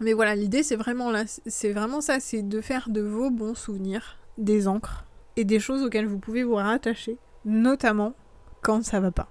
mais 0.00 0.12
voilà, 0.12 0.34
l'idée 0.34 0.62
c'est 0.62 0.76
vraiment, 0.76 1.12
c'est 1.26 1.72
vraiment 1.72 2.00
ça, 2.00 2.20
c'est 2.20 2.42
de 2.42 2.60
faire 2.60 2.88
de 2.88 3.02
vos 3.02 3.30
bons 3.30 3.54
souvenirs 3.54 4.16
des 4.38 4.66
encres 4.66 5.04
et 5.36 5.44
des 5.44 5.60
choses 5.60 5.82
auxquelles 5.82 6.06
vous 6.06 6.18
pouvez 6.18 6.44
vous 6.44 6.54
rattacher, 6.54 7.18
notamment 7.44 8.14
quand 8.62 8.84
ça 8.84 9.00
va 9.00 9.10
pas. 9.10 9.28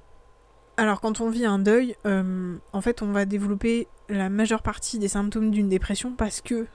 Alors 0.79 1.01
quand 1.01 1.21
on 1.21 1.29
vit 1.31 1.45
un 1.45 1.57
deuil, 1.57 1.95
euh, 2.05 2.55
en 2.71 2.81
fait 2.81 3.01
on 3.01 3.11
va 3.11 3.25
développer 3.25 3.87
la 4.09 4.29
majeure 4.29 4.61
partie 4.61 4.99
des 4.99 5.07
symptômes 5.07 5.49
d'une 5.49 5.69
dépression 5.69 6.13
parce 6.13 6.39
que, 6.39 6.67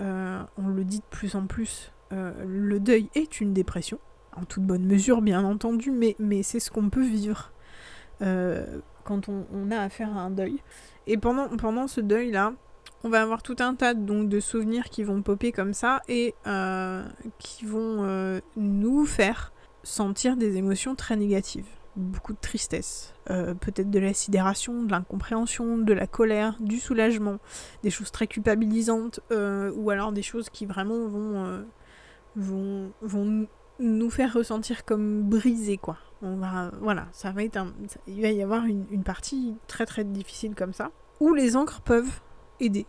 euh, 0.00 0.40
on 0.56 0.68
le 0.68 0.84
dit 0.84 1.00
de 1.00 1.04
plus 1.10 1.34
en 1.34 1.46
plus, 1.46 1.90
euh, 2.12 2.32
le 2.46 2.78
deuil 2.78 3.10
est 3.16 3.40
une 3.40 3.52
dépression, 3.52 3.98
en 4.36 4.44
toute 4.44 4.62
bonne 4.62 4.84
mesure 4.84 5.22
bien 5.22 5.42
entendu, 5.42 5.90
mais, 5.90 6.14
mais 6.20 6.44
c'est 6.44 6.60
ce 6.60 6.70
qu'on 6.70 6.88
peut 6.88 7.04
vivre 7.04 7.52
quand 9.04 9.28
on, 9.28 9.70
a 9.70 9.78
affaire 9.80 10.16
à 10.16 10.22
un 10.22 10.30
deuil. 10.30 10.60
Et 11.06 11.18
pendant, 11.18 11.48
pendant 11.56 11.86
ce 11.86 12.00
deuil-là, 12.00 12.52
on 13.04 13.08
va 13.08 13.22
avoir 13.22 13.42
tout 13.42 13.54
un 13.60 13.76
tas 13.76 13.94
donc, 13.94 14.28
de 14.28 14.40
souvenirs 14.40 14.88
qui 14.90 15.04
vont 15.04 15.22
popper 15.22 15.52
comme 15.52 15.72
ça 15.72 16.02
et 16.08 16.34
qui 17.38 17.64
vont 17.64 18.40
nous 18.56 19.06
faire 19.06 19.52
sentir 19.84 20.36
des 20.36 20.56
émotions 20.56 20.96
très 20.96 21.16
négatives 21.16 21.77
beaucoup 21.98 22.32
de 22.32 22.38
tristesse, 22.40 23.14
euh, 23.30 23.54
peut-être 23.54 23.90
de 23.90 23.98
la 23.98 24.14
sidération, 24.14 24.82
de 24.82 24.90
l'incompréhension, 24.90 25.78
de 25.78 25.92
la 25.92 26.06
colère, 26.06 26.56
du 26.60 26.78
soulagement, 26.78 27.38
des 27.82 27.90
choses 27.90 28.10
très 28.10 28.26
culpabilisantes, 28.26 29.20
euh, 29.32 29.72
ou 29.74 29.90
alors 29.90 30.12
des 30.12 30.22
choses 30.22 30.48
qui 30.48 30.64
vraiment 30.64 31.06
vont, 31.06 31.44
euh, 31.44 31.62
vont, 32.36 32.92
vont 33.02 33.46
nous 33.80 34.10
faire 34.10 34.32
ressentir 34.32 34.84
comme 34.84 35.22
brisés, 35.22 35.76
quoi. 35.76 35.98
On 36.22 36.36
va, 36.36 36.72
voilà, 36.80 37.06
ça 37.12 37.30
va 37.30 37.44
être 37.44 37.64
il 38.08 38.22
va 38.22 38.30
y 38.30 38.42
avoir 38.42 38.64
une, 38.64 38.86
une, 38.90 39.04
partie 39.04 39.54
très 39.68 39.86
très 39.86 40.02
difficile 40.02 40.56
comme 40.56 40.72
ça, 40.72 40.90
où 41.20 41.32
les 41.32 41.54
encres 41.54 41.80
peuvent 41.80 42.20
aider, 42.58 42.86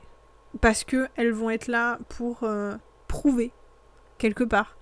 parce 0.62 0.84
que 0.84 1.08
elles 1.15 1.32
vont 1.32 1.52
être 1.52 1.67
là 1.67 2.00
pour 2.10 2.43
prouver 3.08 3.52
quelque 4.17 4.43
part 4.43 4.78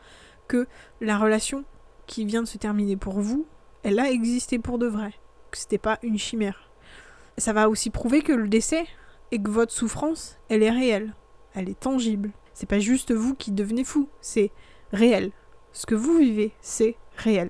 que 0.48 0.66
la 1.02 1.18
relation 1.18 1.66
qui 2.06 2.24
vient 2.24 2.42
de 2.42 2.48
se 2.48 2.58
terminer 2.58 2.96
pour 2.96 3.20
vous 3.20 3.46
elle 3.88 4.00
a 4.00 4.12
existé 4.12 4.60
pour 4.60 4.80
de 4.80 4.86
vrai, 4.86 5.14
que 5.50 5.58
c'était 5.58 5.78
pas 5.78 5.98
une 6.04 6.18
chimère. 6.18 6.70
Ça 7.38 7.54
va 7.54 7.70
aussi 7.70 7.90
prouver 7.90 8.22
que 8.22 8.34
le 8.34 8.50
décès 8.50 8.86
et 9.32 9.42
que 9.42 9.50
votre 9.50 9.72
souffrance, 9.72 10.38
elle 10.50 10.62
est 10.62 10.70
réelle, 10.70 11.14
elle 11.54 11.70
est 11.70 11.80
tangible. 11.80 12.32
C'est 12.54 12.68
pas 12.68 12.80
juste 12.80 13.14
vous 13.14 13.34
qui 13.34 13.54
devenez 13.54 13.86
fou, 13.86 14.10
c'est 14.20 14.52
réel. 14.92 15.32
Ce 15.72 15.86
que 15.86 15.96
vous 15.96 16.18
vivez, 16.18 16.52
c'est 16.60 16.98
réel. 17.16 17.50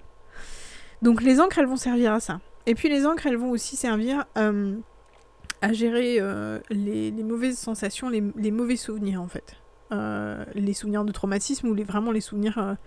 Donc 1.02 1.24
les 1.24 1.40
encres, 1.40 1.58
elles 1.58 1.66
vont 1.66 1.76
servir 1.76 2.14
à 2.14 2.20
ça. 2.20 2.40
Et 2.68 2.76
puis 2.76 2.88
les 2.88 3.08
encres, 3.08 3.26
elles 3.26 3.38
vont 3.38 3.50
aussi 3.50 3.76
servir 3.76 4.26
euh, 4.38 4.76
à 5.64 5.74
gérer 5.74 6.18
euh, 6.20 6.60
les, 6.70 7.12
mauvaises 7.24 7.58
sensations, 7.58 8.10
les, 8.10 8.52
mauvais 8.52 8.76
souvenirs 8.76 9.24
en 9.24 9.28
fait. 9.28 9.56
Euh, 9.92 10.46
les 10.54 10.74
souvenirs 10.74 11.04
de 11.04 11.12
traumatisme 11.12 11.68
ou 11.68 11.74
les, 11.74 11.84
vraiment 11.84 12.12
les 12.12 12.22
souvenirs 12.22 12.78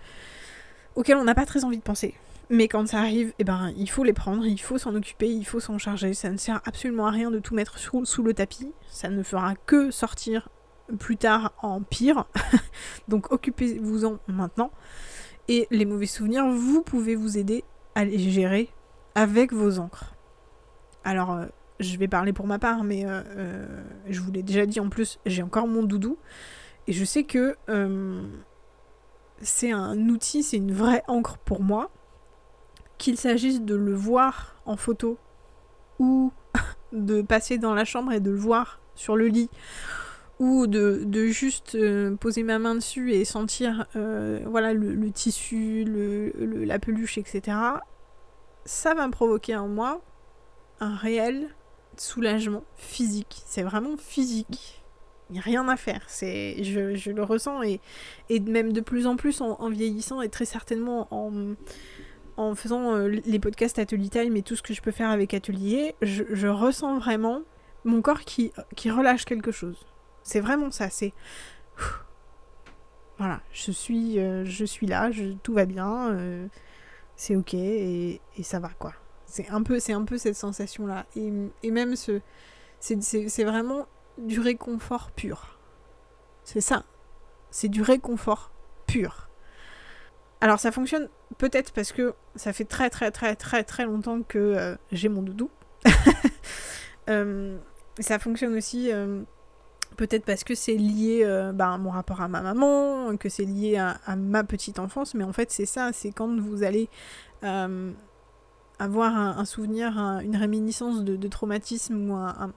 auxquels 0.95 1.17
on 1.17 1.25
n'a 1.25 1.35
pas 1.35 1.47
très 1.47 1.65
envie 1.65 1.79
de 1.79 1.83
penser. 1.83 2.15
Mais 2.53 2.67
quand 2.67 2.89
ça 2.89 2.99
arrive, 2.99 3.33
eh 3.39 3.45
ben, 3.45 3.73
il 3.77 3.89
faut 3.89 4.03
les 4.03 4.13
prendre, 4.13 4.45
il 4.45 4.61
faut 4.61 4.77
s'en 4.77 4.93
occuper, 4.97 5.29
il 5.29 5.45
faut 5.45 5.61
s'en 5.61 5.79
charger. 5.79 6.15
Ça 6.15 6.31
ne 6.31 6.37
sert 6.37 6.61
absolument 6.65 7.07
à 7.07 7.11
rien 7.13 7.31
de 7.31 7.39
tout 7.39 7.55
mettre 7.55 7.79
sous, 7.79 8.23
le 8.25 8.35
tapis. 8.35 8.73
Ça 8.89 9.09
ne 9.09 9.23
fera 9.23 9.55
que 9.55 9.93
sortir 9.93 10.49
plus 10.99 11.17
tard 11.17 11.53
en 11.63 11.81
pire. 11.81 12.27
Donc 13.09 13.31
occupez-vous-en 13.31 14.19
maintenant. 14.27 14.73
Et 15.47 15.69
les 15.71 15.85
mauvais 15.85 16.07
souvenirs, 16.07 16.45
vous 16.51 16.83
pouvez 16.83 17.15
vous 17.15 17.39
aider 17.39 17.63
à 17.95 18.05
les 18.05 18.19
gérer 18.19 18.69
avec 19.15 19.53
vos 19.53 19.79
encres. 19.79 20.17
Alors, 21.05 21.31
euh, 21.33 21.47
je 21.79 21.97
vais 21.99 22.09
parler 22.09 22.33
pour 22.33 22.49
ma 22.49 22.59
part, 22.59 22.83
mais 22.83 23.07
euh, 23.07 23.23
euh, 23.37 23.83
je 24.09 24.21
vous 24.21 24.33
l'ai 24.33 24.43
déjà 24.43 24.67
dit 24.67 24.81
en 24.81 24.89
plus, 24.89 25.21
j'ai 25.25 25.45
encore 25.45 25.69
mon 25.69 25.85
doudou. 25.85 26.19
Et 26.89 26.93
je 26.93 27.05
sais 27.05 27.23
que 27.23 27.57
c'est 29.41 29.71
un 29.71 30.09
outil, 30.09 30.43
c'est 30.43 30.57
une 30.57 30.73
vraie 30.73 31.05
encre 31.07 31.39
pour 31.39 31.63
moi 31.63 31.93
qu'il 33.01 33.17
s'agisse 33.17 33.63
de 33.63 33.75
le 33.75 33.95
voir 33.95 34.55
en 34.67 34.77
photo 34.77 35.19
ou 35.99 36.33
de 36.93 37.23
passer 37.23 37.59
dans 37.59 37.75
la 37.75 37.85
chambre 37.85 38.13
et 38.13 38.21
de 38.21 38.31
le 38.31 38.37
voir 38.37 38.79
sur 38.95 39.17
le 39.17 39.27
lit 39.27 39.49
ou 40.39 40.67
de, 40.67 41.27
juste 41.27 41.75
euh, 41.75 42.15
poser 42.17 42.43
ma 42.43 42.59
main 42.59 42.75
dessus 42.75 43.13
et 43.13 43.25
sentir 43.25 43.87
euh, 43.97 44.41
voilà, 44.47 44.73
le, 44.73 45.11
tissu, 45.11 45.85
la 46.39 46.79
peluche, 46.79 47.19
etc., 47.19 47.57
ça 48.65 48.95
va 48.95 49.09
provoquer 49.09 49.57
en 49.57 49.69
moi 49.69 50.03
un 50.81 50.95
réel 50.95 51.49
soulagement 51.97 52.65
physique. 52.77 53.43
C'est 53.47 53.63
vraiment 53.63 53.97
physique. 53.99 54.83
Il 55.29 55.35
n'y 55.35 55.39
a 55.39 55.43
rien 55.43 55.69
à 55.69 55.77
faire. 55.77 56.05
C'est, 56.09 56.63
je, 56.65 57.11
le 57.11 57.23
ressens 57.23 57.63
et 57.63 57.81
même 58.41 58.73
de 58.73 58.81
plus 58.81 59.07
en 59.07 59.17
plus 59.17 59.41
en, 59.41 59.69
vieillissant 59.69 60.23
et 60.23 60.29
très 60.29 60.47
certainement 60.47 61.09
en, 61.11 61.55
en 62.41 62.55
faisant 62.55 62.95
euh, 62.95 63.09
les 63.09 63.39
podcasts 63.39 63.79
Atelier 63.79 64.09
Time 64.09 64.37
et 64.37 64.43
tout 64.43 64.57
ce 64.57 64.63
que 64.63 64.73
je 64.73 64.81
peux 64.81 64.91
faire 64.91 65.11
avec 65.11 65.35
Atelier, 65.35 65.95
je, 66.01 66.49
ressens 66.49 66.99
vraiment 66.99 67.43
mon 67.85 68.01
corps 68.01 68.21
qui, 68.21 68.53
qui 68.77 68.91
relâche 68.91 69.25
quelque 69.25 69.53
chose. 69.53 69.87
C'est 70.23 70.41
vraiment 70.41 70.71
ça, 70.71 70.91
c'est... 70.91 71.13
Voilà, 73.19 73.43
je 73.53 73.71
suis, 73.71 74.19
euh, 74.19 74.47
je 74.47 74.65
suis 74.65 74.87
là, 74.87 75.11
tout 75.43 75.53
va 75.53 75.67
bien, 75.67 76.13
euh, 76.13 76.47
c'est 77.17 77.37
ok 77.37 77.53
et, 77.53 78.21
ça 78.43 78.61
va 78.61 78.71
quoi. 78.79 78.95
C'est 79.27 79.51
un 79.51 79.63
peu, 79.63 79.79
c'est 79.79 79.93
un 79.93 80.05
peu 80.05 80.17
cette 80.17 80.37
sensation 80.37 80.87
là. 80.87 81.05
Et, 81.17 81.31
et 81.63 81.71
même 81.71 81.97
ce, 81.97 82.23
c'est 82.81 83.45
vraiment 83.45 83.87
du 84.17 84.41
réconfort 84.41 85.11
pur. 85.11 85.59
C'est 86.45 86.63
ça. 86.63 86.85
C'est 87.51 87.69
du 87.69 87.83
réconfort 87.83 88.51
pur. 88.87 89.30
Alors 90.41 90.59
ça 90.59 90.73
fonctionne 90.73 91.09
peut-être 91.39 91.73
parce 91.73 91.93
que 91.93 92.15
ça 92.35 92.53
fait 92.53 92.65
très 92.65 92.91
très 92.91 93.11
très 93.11 93.37
très 93.37 93.63
très 93.63 93.85
longtemps 93.85 94.23
que 94.23 94.39
euh, 94.39 94.77
j'ai 94.93 95.09
mon 95.09 95.23
doudou. 95.23 95.51
ça 97.99 98.19
fonctionne 98.19 98.57
aussi 98.57 98.91
Peut-être 99.97 100.25
parce 100.25 100.45
que 100.45 100.55
c'est 100.55 100.77
lié 100.77 101.23
euh, 101.25 101.53
à 101.59 101.77
mon 101.77 101.91
rapport 101.91 102.21
à 102.21 102.29
ma 102.29 102.41
maman, 102.41 103.17
que 103.17 103.29
c'est 103.29 103.45
lié 103.45 103.77
à, 103.77 104.17
ma 104.17 104.45
petite 104.45 104.79
enfance, 104.79 105.15
mais 105.15 105.25
en 105.25 105.33
fait 105.33 105.51
c'est 105.51 105.67
ça, 105.67 105.91
c'est 105.93 106.13
quand 106.13 106.41
vous 106.41 106.63
allez 106.63 106.89
euh, 107.45 107.93
avoir 108.79 109.15
un, 109.15 109.45
souvenir, 109.45 109.99
une 110.25 110.37
réminiscence 110.37 111.05
de, 111.05 111.29
traumatisme 111.29 112.11
ou 112.11 112.15
un, 112.15 112.53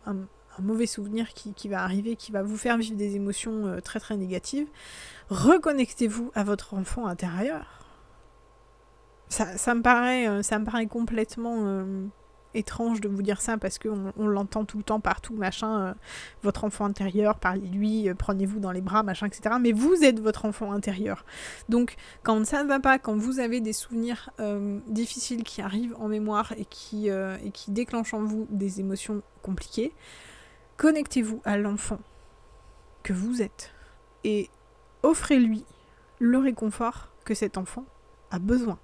mauvais 0.62 0.86
souvenir 0.86 1.34
qui, 1.34 1.68
va 1.68 1.84
arriver, 1.84 2.16
qui 2.16 2.32
va 2.32 2.44
vous 2.44 2.58
faire 2.58 2.78
vivre 2.78 2.96
des 2.96 3.16
émotions 3.16 3.68
euh, 3.68 3.80
très 3.80 4.00
très 4.00 4.18
négatives, 4.18 4.68
reconnectez-vous 5.30 6.32
à 6.36 6.44
votre 6.44 6.74
enfant 6.74 7.08
intérieur. 7.08 7.80
Ça, 9.30 9.58
ça, 9.58 9.74
me, 9.74 9.82
paraît, 9.82 10.28
paraît 10.64 10.86
complètement 10.86 11.84
étrange 12.54 13.02
de 13.02 13.08
vous 13.08 13.22
dire 13.22 13.42
ça 13.42 13.58
parce 13.58 13.80
qu'on 13.80 14.14
on, 14.18 14.28
l'entend 14.28 14.66
tout 14.66 14.78
le 14.78 14.84
temps 14.84 15.00
partout, 15.00 15.36
machin, 15.36 15.80
euh, 15.80 15.94
votre 16.42 16.64
enfant 16.64 16.86
intérieur, 16.86 17.40
parlez-lui, 17.40 18.10
euh, 18.10 18.14
prenez-vous 18.14 18.60
dans 18.60 18.72
les 18.72 18.82
bras, 18.82 19.04
machin, 19.04 19.28
etc. 19.28 19.56
Mais 19.60 19.72
vous 19.72 20.04
êtes 20.04 20.20
votre 20.20 20.46
enfant 20.46 20.72
intérieur. 20.72 21.26
Donc 21.70 21.96
quand 22.24 22.46
ça 22.46 22.64
ne 22.64 22.68
va 22.68 22.80
pas, 22.80 23.00
quand 23.00 23.16
vous 23.16 23.40
avez 23.40 23.60
des 23.62 23.74
souvenirs 23.74 24.30
euh, 24.40 24.80
difficiles 24.88 25.44
qui 25.44 25.62
arrivent 25.62 25.96
en 26.00 26.08
mémoire 26.08 26.54
et 26.58 26.66
qui 26.66 27.10
déclenchent 27.70 28.14
en 28.14 28.24
vous 28.24 28.48
des 28.50 28.80
émotions 28.80 29.22
compliquées, 29.42 29.94
connectez-vous 30.78 31.42
à 31.46 31.58
l'enfant 31.58 32.00
que 33.04 33.14
vous 33.14 33.42
êtes 33.42 33.72
et 34.24 34.50
offrez-lui 35.04 35.66
le 36.20 36.38
réconfort 36.38 37.10
que 37.26 37.34
cet 37.34 37.58
enfant 37.58 37.86
a 38.32 38.40
besoin. 38.40 38.80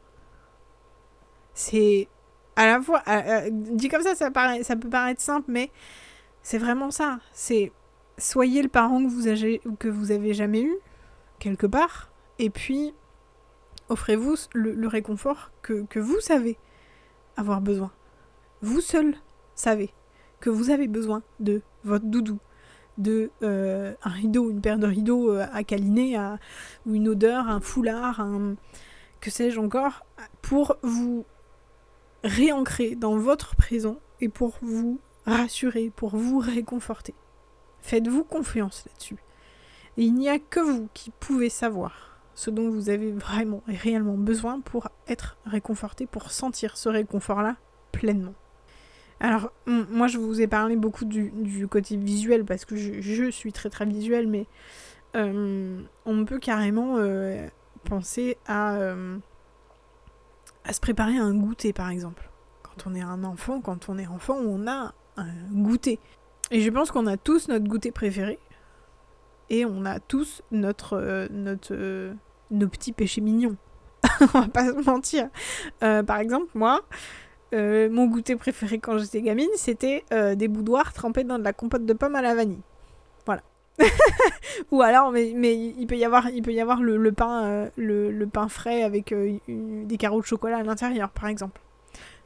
C'est 1.54 2.08
à 2.56 2.66
la 2.66 2.82
fois, 2.82 3.02
dit 3.52 3.88
comme 3.88 4.02
ça, 4.02 4.16
ça, 4.16 4.30
peut 4.32 4.90
paraître 4.90 5.22
simple, 5.22 5.46
mais 5.50 5.72
c'est 6.44 6.58
vraiment 6.58 6.92
ça. 6.92 7.20
C'est 7.32 7.72
soyez 8.18 8.62
le 8.62 8.68
parent 8.68 9.02
que 9.02 9.10
vous, 9.10 9.28
avez, 9.28 9.62
que 9.80 9.88
vous 9.88 10.12
avez 10.12 10.34
jamais 10.34 10.62
eu, 10.62 10.76
quelque 11.40 11.66
part, 11.66 12.12
et 12.38 12.50
puis 12.50 12.94
offrez-vous 13.88 14.36
le, 14.54 14.88
réconfort 14.88 15.52
que, 15.62 15.86
que, 15.86 16.00
vous 16.00 16.20
savez 16.20 16.58
avoir 17.38 17.62
besoin. 17.62 17.92
Vous 18.62 18.82
seul 18.82 19.16
savez 19.56 19.94
que 20.42 20.50
vous 20.50 20.70
avez 20.70 20.88
besoin 20.88 21.24
de 21.40 21.62
votre 21.84 22.06
doudou, 22.06 22.40
de 22.98 23.32
euh, 23.44 23.94
un 24.04 24.10
rideau, 24.10 24.50
une 24.50 24.62
paire 24.62 24.80
de 24.80 24.88
rideaux 24.88 25.32
euh, 25.32 25.46
à 25.54 25.64
câliner, 25.64 26.18
ou 26.86 26.96
une 26.96 27.10
odeur, 27.10 27.48
un 27.48 27.62
foulard, 27.62 28.20
un 28.20 28.56
que 29.22 29.30
sais-je 29.30 29.60
encore, 29.60 30.06
pour 30.42 30.78
vous 30.82 31.26
réancrer 32.24 32.96
dans 32.96 33.18
votre 33.18 33.56
présent 33.56 33.98
et 34.22 34.30
pour 34.30 34.58
vous 34.62 35.00
rassurer, 35.26 35.92
pour 35.96 36.16
vous 36.16 36.40
réconforter. 36.40 37.14
Faites-vous 37.82 38.24
confiance 38.24 38.86
là-dessus. 38.86 39.18
Et 39.98 40.04
il 40.04 40.14
n'y 40.14 40.30
a 40.30 40.40
que 40.40 40.60
vous 40.60 40.90
qui 40.94 41.12
pouvez 41.20 41.50
savoir 41.50 42.18
ce 42.36 42.50
dont 42.50 42.70
vous 42.70 42.90
avez 42.90 43.12
vraiment 43.12 43.64
et 43.68 43.76
réellement 43.76 44.18
besoin 44.18 44.62
pour 44.62 44.88
être 45.08 45.38
réconforté, 45.46 46.06
pour 46.06 46.32
sentir 46.32 46.78
ce 46.78 46.88
réconfort-là 46.88 47.58
pleinement. 47.92 48.34
Alors, 49.20 49.52
moi 49.66 50.08
je 50.08 50.18
vous 50.18 50.40
ai 50.40 50.48
parlé 50.48 50.76
beaucoup 50.76 51.06
du, 51.06 51.68
côté 51.70 51.98
visuel 51.98 52.46
parce 52.46 52.66
que 52.66 52.76
je, 52.76 53.30
suis 53.32 53.52
très 53.52 53.70
très 53.70 53.86
visuel, 53.86 54.28
mais 54.28 54.46
euh, 55.16 55.82
on 56.06 56.26
peut 56.26 56.40
carrément 56.40 56.96
euh, 56.98 57.48
penser 57.84 58.38
à, 58.48 58.76
euh, 58.76 59.18
à 60.64 60.72
se 60.72 60.80
préparer 60.80 61.18
un 61.18 61.34
goûter 61.36 61.74
par 61.74 61.90
exemple. 61.90 62.30
Quand 62.64 62.90
on 62.90 62.96
est 62.96 63.02
un 63.02 63.24
enfant, 63.26 63.60
quand 63.60 63.90
on 63.90 63.98
est 63.98 64.08
enfant, 64.08 64.36
on 64.36 64.68
a 64.68 64.94
un 65.18 65.34
goûter. 65.52 66.00
Et 66.52 66.62
je 66.62 66.70
pense 66.70 66.90
qu'on 66.90 67.06
a 67.06 67.18
tous 67.18 67.50
notre 67.50 67.66
goûter 67.68 67.92
préféré. 67.92 68.40
Et 69.50 69.66
on 69.66 69.84
a 69.84 70.00
tous 70.00 70.44
notre, 70.52 71.28
notre, 71.32 72.14
nos 72.52 72.68
petits 72.68 72.94
péchés 72.94 73.20
mignons. 73.20 73.58
on 74.22 74.40
va 74.40 74.48
pas 74.48 74.68
se 74.68 74.86
mentir. 74.86 75.30
Par 75.80 76.20
exemple, 76.20 76.48
moi, 76.54 76.84
mon 77.54 78.06
goûter 78.08 78.36
préféré 78.36 78.80
quand 78.80 78.98
j'étais 78.98 79.22
gamine, 79.22 79.50
c'était 79.56 80.04
des 80.36 80.48
boudoirs 80.48 80.94
trempés 80.94 81.24
dans 81.24 81.40
de 81.40 81.44
la 81.44 81.54
compote 81.54 81.86
de 81.86 81.94
pommes 81.94 82.16
à 82.16 82.22
la 82.22 82.36
vanille. 82.36 82.62
Ou 84.72 84.82
alors, 84.82 85.12
mais, 85.12 85.56
il 85.56 85.88
peut 85.88 85.98
y 85.98 86.06
avoir, 86.06 86.30
il 86.30 86.42
peut 86.42 86.54
y 86.54 86.62
avoir 86.62 86.82
le, 86.82 87.12
pain, 87.12 87.46
euh, 87.46 87.70
le, 87.78 88.26
pain 88.26 88.48
frais 88.48 88.84
avec 88.84 89.12
euh, 89.12 89.38
des 89.48 89.98
carreaux 89.98 90.22
de 90.22 90.26
chocolat 90.26 90.58
à 90.58 90.64
l'intérieur, 90.64 91.10
par 91.10 91.28
exemple. 91.28 91.62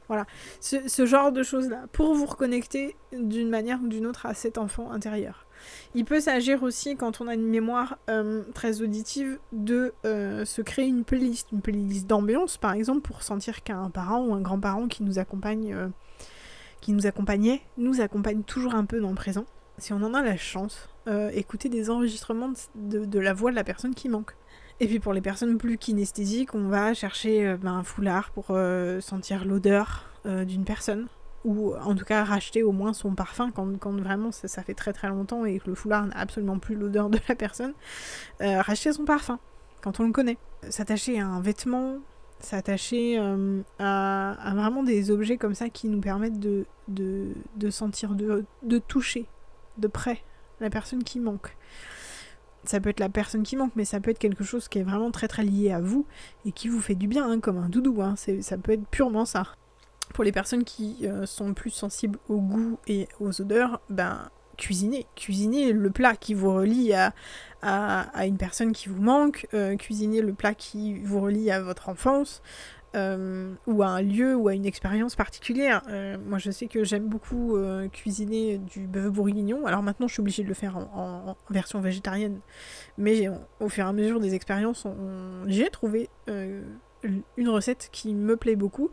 Voilà, 0.08 0.26
ce, 0.60 1.06
genre 1.06 1.32
de 1.32 1.42
choses-là, 1.42 1.84
pour 1.92 2.14
vous 2.14 2.26
reconnecter 2.26 2.94
d'une 3.12 3.48
manière 3.48 3.80
ou 3.82 3.88
d'une 3.88 4.06
autre 4.06 4.26
à 4.26 4.34
cet 4.34 4.58
enfant 4.58 4.90
intérieur. 4.90 5.43
Il 5.94 6.04
peut 6.04 6.20
s'agir 6.20 6.62
aussi, 6.62 6.96
quand 6.96 7.20
on 7.20 7.28
a 7.28 7.34
une 7.34 7.48
mémoire 7.48 7.98
euh, 8.10 8.42
très 8.54 8.82
auditive, 8.82 9.38
de 9.52 9.92
se 10.04 10.62
créer 10.62 10.86
une 10.86 11.04
playlist, 11.04 11.48
une 11.52 11.60
playlist 11.60 12.06
d'ambiance, 12.06 12.56
par 12.56 12.72
exemple, 12.72 13.00
pour 13.00 13.22
sentir 13.22 13.62
qu'un 13.62 13.90
parent 13.90 14.24
ou 14.24 14.34
un 14.34 14.40
grand-parent 14.40 14.88
qui 14.88 15.02
nous 15.02 15.18
accompagne, 15.18 15.76
qui 16.80 16.92
nous 16.92 17.06
accompagnait, 17.06 17.62
nous 17.78 18.00
accompagne 18.00 18.42
toujours 18.42 18.74
un 18.74 18.84
peu 18.84 19.00
dans 19.00 19.10
le 19.10 19.14
présent. 19.14 19.46
Si 19.78 19.92
on 19.92 20.02
en 20.02 20.14
a 20.14 20.22
la 20.22 20.36
chance, 20.36 20.88
euh, 21.06 21.30
écouter 21.34 21.68
des 21.68 21.90
enregistrements 21.90 22.52
de, 22.74 23.18
la 23.18 23.34
voix 23.34 23.50
de 23.50 23.56
la 23.56 23.64
personne 23.64 23.94
qui 23.94 24.08
manque. 24.08 24.32
Et 24.80 24.86
puis 24.86 25.00
pour 25.00 25.12
les 25.12 25.20
personnes 25.20 25.58
plus 25.58 25.76
kinesthésiques, 25.76 26.54
on 26.54 26.68
va 26.68 26.94
chercher 26.94 27.46
euh, 27.46 27.56
ben, 27.58 27.72
un 27.72 27.82
foulard 27.82 28.30
pour 28.30 28.46
euh, 28.50 29.00
sentir 29.00 29.44
l'odeur 29.44 30.10
d'une 30.24 30.64
personne. 30.64 31.06
Ou 31.44 31.74
en 31.74 31.94
tout 31.94 32.04
cas 32.04 32.24
racheter 32.24 32.62
au 32.62 32.72
moins 32.72 32.92
son 32.92 33.14
parfum 33.14 33.50
quand, 33.50 34.00
vraiment 34.00 34.32
ça, 34.32 34.62
fait 34.62 34.74
très 34.74 34.92
très 34.92 35.08
longtemps 35.08 35.44
et 35.44 35.58
que 35.58 35.68
le 35.68 35.74
foulard 35.74 36.06
n'a 36.06 36.18
absolument 36.18 36.58
plus 36.58 36.74
l'odeur 36.74 37.10
de 37.10 37.18
la 37.28 37.34
personne. 37.34 37.74
racheter 38.40 38.92
son 38.92 39.04
parfum 39.04 39.38
quand 39.82 40.00
on 40.00 40.06
le 40.06 40.12
connaît. 40.12 40.38
S'attacher 40.70 41.20
à 41.20 41.26
un 41.26 41.42
vêtement, 41.42 41.98
s'attacher 42.40 43.18
à, 43.78 44.52
vraiment 44.54 44.82
des 44.82 45.10
objets 45.10 45.36
comme 45.36 45.54
ça 45.54 45.68
qui 45.68 45.88
nous 45.88 46.00
permettent 46.00 46.40
de, 46.40 46.64
de 46.88 47.70
sentir, 47.70 48.14
de, 48.14 48.46
de 48.62 48.78
toucher 48.78 49.26
de 49.78 49.88
près 49.88 50.22
la 50.60 50.70
personne 50.70 51.04
qui 51.04 51.20
manque. 51.20 51.56
Ça 52.64 52.80
peut 52.80 52.88
être 52.88 53.00
la 53.00 53.10
personne 53.10 53.42
qui 53.42 53.56
manque, 53.56 53.72
mais 53.76 53.84
ça 53.84 54.00
peut 54.00 54.10
être 54.10 54.18
quelque 54.18 54.44
chose 54.44 54.68
qui 54.68 54.78
est 54.78 54.82
vraiment 54.82 55.10
très 55.10 55.28
très 55.28 55.44
lié 55.44 55.70
à 55.70 55.80
vous 55.80 56.06
et 56.46 56.52
qui 56.52 56.68
vous 56.68 56.80
fait 56.80 56.94
du 56.94 57.06
bien, 57.06 57.30
hein, 57.30 57.40
comme 57.40 57.58
un 57.58 57.68
doudou. 57.68 58.00
Hein. 58.00 58.14
Ça 58.16 58.56
peut 58.56 58.72
être 58.72 58.86
purement 58.88 59.26
ça. 59.26 59.44
Pour 60.12 60.24
les 60.24 60.32
personnes 60.32 60.64
qui 60.64 60.98
euh, 61.04 61.26
sont 61.26 61.54
plus 61.54 61.70
sensibles 61.70 62.18
au 62.28 62.38
goût 62.38 62.78
et 62.86 63.08
aux 63.20 63.40
odeurs, 63.40 63.80
ben 63.88 64.30
cuisiner. 64.56 65.06
Cuisiner 65.16 65.72
le 65.72 65.90
plat 65.90 66.16
qui 66.16 66.34
vous 66.34 66.52
relie 66.52 66.92
à, 66.92 67.12
à, 67.62 68.26
une 68.26 68.36
personne 68.36 68.72
qui 68.72 68.88
vous 68.88 69.00
manque, 69.00 69.46
euh, 69.54 69.76
cuisiner 69.76 70.20
le 70.20 70.32
plat 70.32 70.54
qui 70.54 71.00
vous 71.00 71.20
relie 71.20 71.50
à 71.50 71.60
votre 71.60 71.88
enfance, 71.88 72.42
euh, 72.94 73.52
ou 73.66 73.82
à 73.82 73.88
un 73.88 74.02
lieu 74.02 74.36
ou 74.36 74.48
à 74.48 74.54
une 74.54 74.66
expérience 74.66 75.16
particulière. 75.16 75.82
Euh, 75.88 76.16
moi, 76.24 76.38
je 76.38 76.50
sais 76.50 76.66
que 76.66 76.84
j'aime 76.84 77.08
beaucoup 77.08 77.56
cuisiner 77.92 78.58
du 78.58 78.86
bœuf 78.86 79.10
bourguignon. 79.10 79.66
Alors 79.66 79.82
maintenant, 79.82 80.06
je 80.08 80.12
suis 80.12 80.20
obligée 80.20 80.42
de 80.42 80.48
le 80.48 80.54
faire 80.54 80.76
en, 80.76 81.36
version 81.50 81.80
végétarienne. 81.80 82.40
Mais 82.98 83.28
au 83.60 83.68
fur 83.68 83.84
et 83.84 83.88
à 83.88 83.92
mesure 83.92 84.20
des 84.20 84.34
expériences, 84.34 84.86
j'ai 85.46 85.68
trouvé 85.70 86.08
une 86.28 87.48
recette 87.48 87.88
qui 87.92 88.14
me 88.14 88.36
plaît 88.36 88.56
beaucoup. 88.56 88.90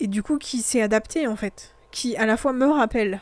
Et 0.00 0.06
du 0.06 0.22
coup, 0.22 0.38
qui 0.38 0.58
s'est 0.62 0.82
adaptée 0.82 1.26
en 1.26 1.36
fait. 1.36 1.76
Qui 1.90 2.16
à 2.16 2.26
la 2.26 2.36
fois 2.36 2.52
me 2.52 2.66
rappelle 2.66 3.20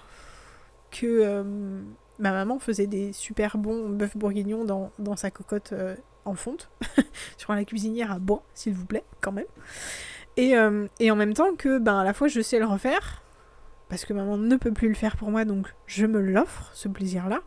que 0.91 1.85
Ma 2.19 2.33
maman 2.33 2.59
faisait 2.59 2.89
des 2.89 3.13
super 3.13 3.59
bons 3.59 3.89
bœufs 3.89 4.11
bourguignons 4.17 4.65
dans, 4.65 4.91
dans 4.99 5.15
sa 5.15 5.31
cocotte 5.31 5.73
euh, 5.73 5.95
en 6.25 6.35
fonte, 6.35 6.69
sur 7.37 7.55
la 7.55 7.65
cuisinière 7.65 8.11
à 8.11 8.19
bois, 8.19 8.43
s'il 8.55 8.75
vous 8.75 8.87
plaît, 8.87 9.05
quand 9.21 9.31
même. 9.31 9.47
Et, 10.37 10.57
euh, 10.57 10.89
et, 10.99 11.11
en 11.11 11.17
même 11.17 11.35
temps 11.35 11.55
que, 11.55 11.79
ben, 11.79 12.01
à 12.01 12.05
la 12.05 12.13
fois, 12.13 12.27
je 12.27 12.41
sais 12.41 12.59
le 12.59 12.67
refaire, 12.67 13.23
parce 13.89 14.05
que 14.05 14.13
maman 14.13 14.37
ne 14.37 14.57
peut 14.57 14.73
plus 14.73 14.89
le 14.89 14.95
faire 14.95 15.17
pour 15.17 15.31
moi, 15.31 15.45
donc 15.45 15.69
je 15.87 16.07
me 16.07 16.21
l'offre, 16.21 16.71
ce 16.75 16.89
plaisir-là, 16.89 17.41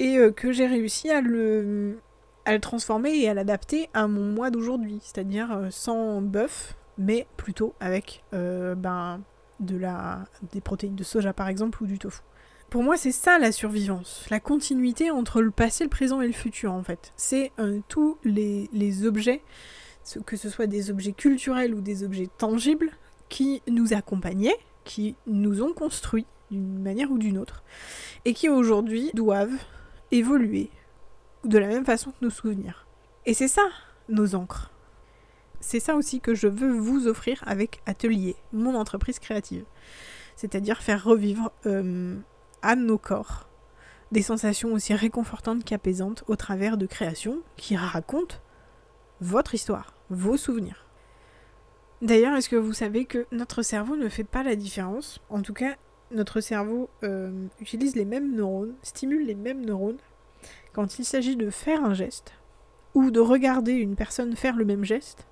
et 0.00 0.18
euh, 0.18 0.32
que 0.32 0.50
j'ai 0.50 0.66
réussi 0.66 1.08
à 1.10 1.20
le, 1.20 2.00
à 2.46 2.52
le 2.52 2.60
transformer 2.60 3.16
et 3.16 3.28
à 3.28 3.34
l'adapter 3.34 3.88
à 3.94 4.08
mon 4.08 4.24
moi 4.24 4.50
d'aujourd'hui, 4.50 4.98
c'est-à-dire 5.02 5.68
sans 5.70 6.20
bœuf, 6.20 6.74
mais 6.98 7.26
plutôt 7.36 7.74
avec 7.80 8.24
ben, 8.32 9.20
de 9.60 9.76
la, 9.76 10.24
des 10.52 10.60
protéines 10.60 10.96
de 10.96 11.04
soja 11.04 11.32
par 11.32 11.48
exemple 11.48 11.82
ou 11.82 11.86
du 11.86 11.98
tofu. 11.98 12.20
Pour 12.70 12.82
moi, 12.82 12.98
c'est 12.98 13.12
ça 13.12 13.38
la 13.38 13.50
survivance, 13.50 14.26
la 14.28 14.40
continuité 14.40 15.10
entre 15.10 15.40
le 15.40 15.50
passé, 15.50 15.84
le 15.84 15.90
présent 15.90 16.20
et 16.20 16.26
le 16.26 16.34
futur 16.34 16.72
en 16.72 16.82
fait. 16.82 17.12
C'est 17.16 17.50
euh, 17.58 17.80
tous 17.88 18.18
les, 18.24 18.68
les 18.74 19.06
objets, 19.06 19.42
que 20.26 20.36
ce 20.36 20.50
soit 20.50 20.66
des 20.66 20.90
objets 20.90 21.12
culturels 21.12 21.74
ou 21.74 21.80
des 21.80 22.04
objets 22.04 22.28
tangibles, 22.36 22.90
qui 23.30 23.62
nous 23.68 23.94
accompagnaient, 23.94 24.56
qui 24.84 25.16
nous 25.26 25.62
ont 25.62 25.72
construits 25.72 26.26
d'une 26.50 26.82
manière 26.82 27.10
ou 27.10 27.16
d'une 27.16 27.38
autre, 27.38 27.62
et 28.26 28.34
qui 28.34 28.50
aujourd'hui 28.50 29.10
doivent 29.14 29.58
évoluer 30.10 30.70
de 31.44 31.58
la 31.58 31.68
même 31.68 31.84
façon 31.86 32.10
que 32.10 32.24
nos 32.24 32.30
souvenirs. 32.30 32.86
Et 33.24 33.32
c'est 33.32 33.48
ça, 33.48 33.66
nos 34.10 34.34
encres. 34.34 34.70
C'est 35.60 35.80
ça 35.80 35.96
aussi 35.96 36.20
que 36.20 36.34
je 36.34 36.46
veux 36.46 36.72
vous 36.72 37.08
offrir 37.08 37.42
avec 37.46 37.80
Atelier, 37.86 38.36
mon 38.52 38.74
entreprise 38.74 39.18
créative. 39.18 39.64
C'est-à-dire 40.36 40.82
faire 40.82 41.02
revivre 41.02 41.50
euh, 41.66 42.16
à 42.62 42.76
nos 42.76 42.98
corps 42.98 43.48
des 44.12 44.22
sensations 44.22 44.72
aussi 44.72 44.94
réconfortantes 44.94 45.64
qu'apaisantes 45.64 46.24
au 46.28 46.36
travers 46.36 46.76
de 46.76 46.86
créations 46.86 47.40
qui 47.56 47.76
racontent 47.76 48.36
votre 49.20 49.54
histoire, 49.54 49.94
vos 50.10 50.36
souvenirs. 50.36 50.86
D'ailleurs, 52.00 52.36
est-ce 52.36 52.48
que 52.48 52.56
vous 52.56 52.72
savez 52.72 53.04
que 53.04 53.26
notre 53.32 53.62
cerveau 53.62 53.96
ne 53.96 54.08
fait 54.08 54.24
pas 54.24 54.42
la 54.42 54.54
différence? 54.54 55.20
En 55.28 55.42
tout 55.42 55.52
cas, 55.52 55.74
notre 56.10 56.40
cerveau 56.40 56.88
euh, 57.02 57.46
utilise 57.60 57.96
les 57.96 58.04
mêmes 58.04 58.34
neurones, 58.34 58.74
stimule 58.82 59.26
les 59.26 59.34
mêmes 59.34 59.64
neurones 59.64 59.98
quand 60.72 60.98
il 60.98 61.04
s'agit 61.04 61.36
de 61.36 61.50
faire 61.50 61.84
un 61.84 61.94
geste, 61.94 62.32
ou 62.94 63.10
de 63.10 63.20
regarder 63.20 63.72
une 63.72 63.96
personne 63.96 64.36
faire 64.36 64.56
le 64.56 64.64
même 64.64 64.84
geste, 64.84 65.26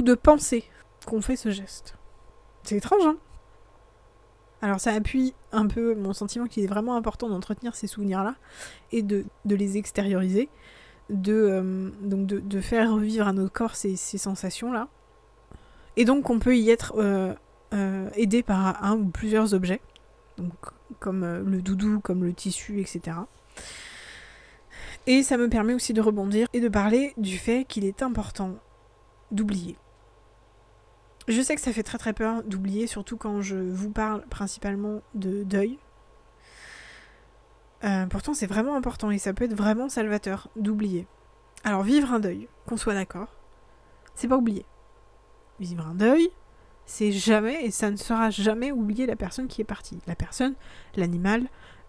de 0.00 0.14
penser 0.14 0.64
qu'on 1.06 1.20
fait 1.20 1.36
ce 1.36 1.50
geste. 1.50 1.96
C'est 2.62 2.76
étrange, 2.76 3.04
hein 3.04 3.16
alors 4.62 4.78
ça 4.78 4.92
appuie 4.92 5.34
un 5.50 5.66
peu 5.66 5.96
mon 5.96 6.12
sentiment 6.12 6.46
qu'il 6.46 6.62
est 6.62 6.68
vraiment 6.68 6.94
important 6.96 7.28
d'entretenir 7.28 7.74
ces 7.74 7.88
souvenirs-là 7.88 8.36
et 8.92 9.02
de, 9.02 9.26
les 9.44 9.76
extérioriser, 9.76 10.48
de, 11.10 11.90
euh, 12.02 12.60
faire 12.60 12.92
revivre 12.94 13.26
à 13.26 13.32
notre 13.32 13.52
corps 13.52 13.74
ces, 13.74 13.96
sensations-là. 13.96 14.86
Et 15.96 16.04
donc 16.04 16.30
on 16.30 16.38
peut 16.38 16.56
y 16.56 16.70
être 16.70 16.94
euh, 16.96 17.34
euh, 17.74 18.08
aidé 18.14 18.44
par 18.44 18.82
un 18.84 18.96
ou 18.96 19.06
plusieurs 19.06 19.52
objets, 19.52 19.80
comme 21.00 21.24
le 21.44 21.60
doudou, 21.60 21.98
comme 21.98 22.22
le 22.22 22.32
tissu, 22.32 22.80
etc. 22.80 23.16
Et 25.08 25.24
ça 25.24 25.36
me 25.36 25.48
permet 25.48 25.74
aussi 25.74 25.92
de 25.92 26.00
rebondir 26.00 26.46
et 26.52 26.60
de 26.60 26.68
parler 26.68 27.14
du 27.16 27.36
fait 27.36 27.64
qu'il 27.64 27.84
est 27.84 28.00
important 28.00 28.54
d'oublier. 29.32 29.76
Je 31.28 31.40
sais 31.40 31.54
que 31.54 31.60
ça 31.60 31.72
fait 31.72 31.82
très 31.82 31.98
très 31.98 32.12
peur 32.12 32.42
d'oublier, 32.42 32.86
surtout 32.86 33.16
quand 33.16 33.42
je 33.42 33.56
vous 33.56 33.90
parle 33.90 34.24
principalement 34.26 35.02
de 35.14 35.44
deuil. 35.44 35.78
Euh, 37.84 38.06
pourtant, 38.06 38.34
c'est 38.34 38.46
vraiment 38.46 38.76
important 38.76 39.10
et 39.10 39.18
ça 39.18 39.32
peut 39.32 39.44
être 39.44 39.54
vraiment 39.54 39.88
salvateur 39.88 40.48
d'oublier. 40.56 41.06
Alors, 41.64 41.82
vivre 41.82 42.12
un 42.12 42.20
deuil, 42.20 42.48
qu'on 42.66 42.76
soit 42.76 42.94
d'accord, 42.94 43.28
c'est 44.14 44.28
pas 44.28 44.36
oublier. 44.36 44.64
Vivre 45.60 45.86
un 45.86 45.94
deuil, 45.94 46.28
c'est 46.86 47.12
jamais 47.12 47.64
et 47.64 47.70
ça 47.70 47.90
ne 47.90 47.96
sera 47.96 48.30
jamais 48.30 48.72
oublier 48.72 49.06
la 49.06 49.16
personne 49.16 49.46
qui 49.46 49.60
est 49.60 49.64
partie. 49.64 49.98
La 50.06 50.16
personne, 50.16 50.54
l'animal, 50.96 51.48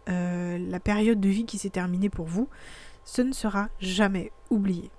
euh, 0.09 0.57
la 0.59 0.79
période 0.79 1.19
de 1.19 1.29
vie 1.29 1.45
qui 1.45 1.57
s'est 1.57 1.69
terminée 1.69 2.09
pour 2.09 2.25
vous, 2.25 2.49
ce 3.03 3.21
ne 3.21 3.33
sera 3.33 3.69
jamais 3.79 4.31
oublié. 4.49 4.91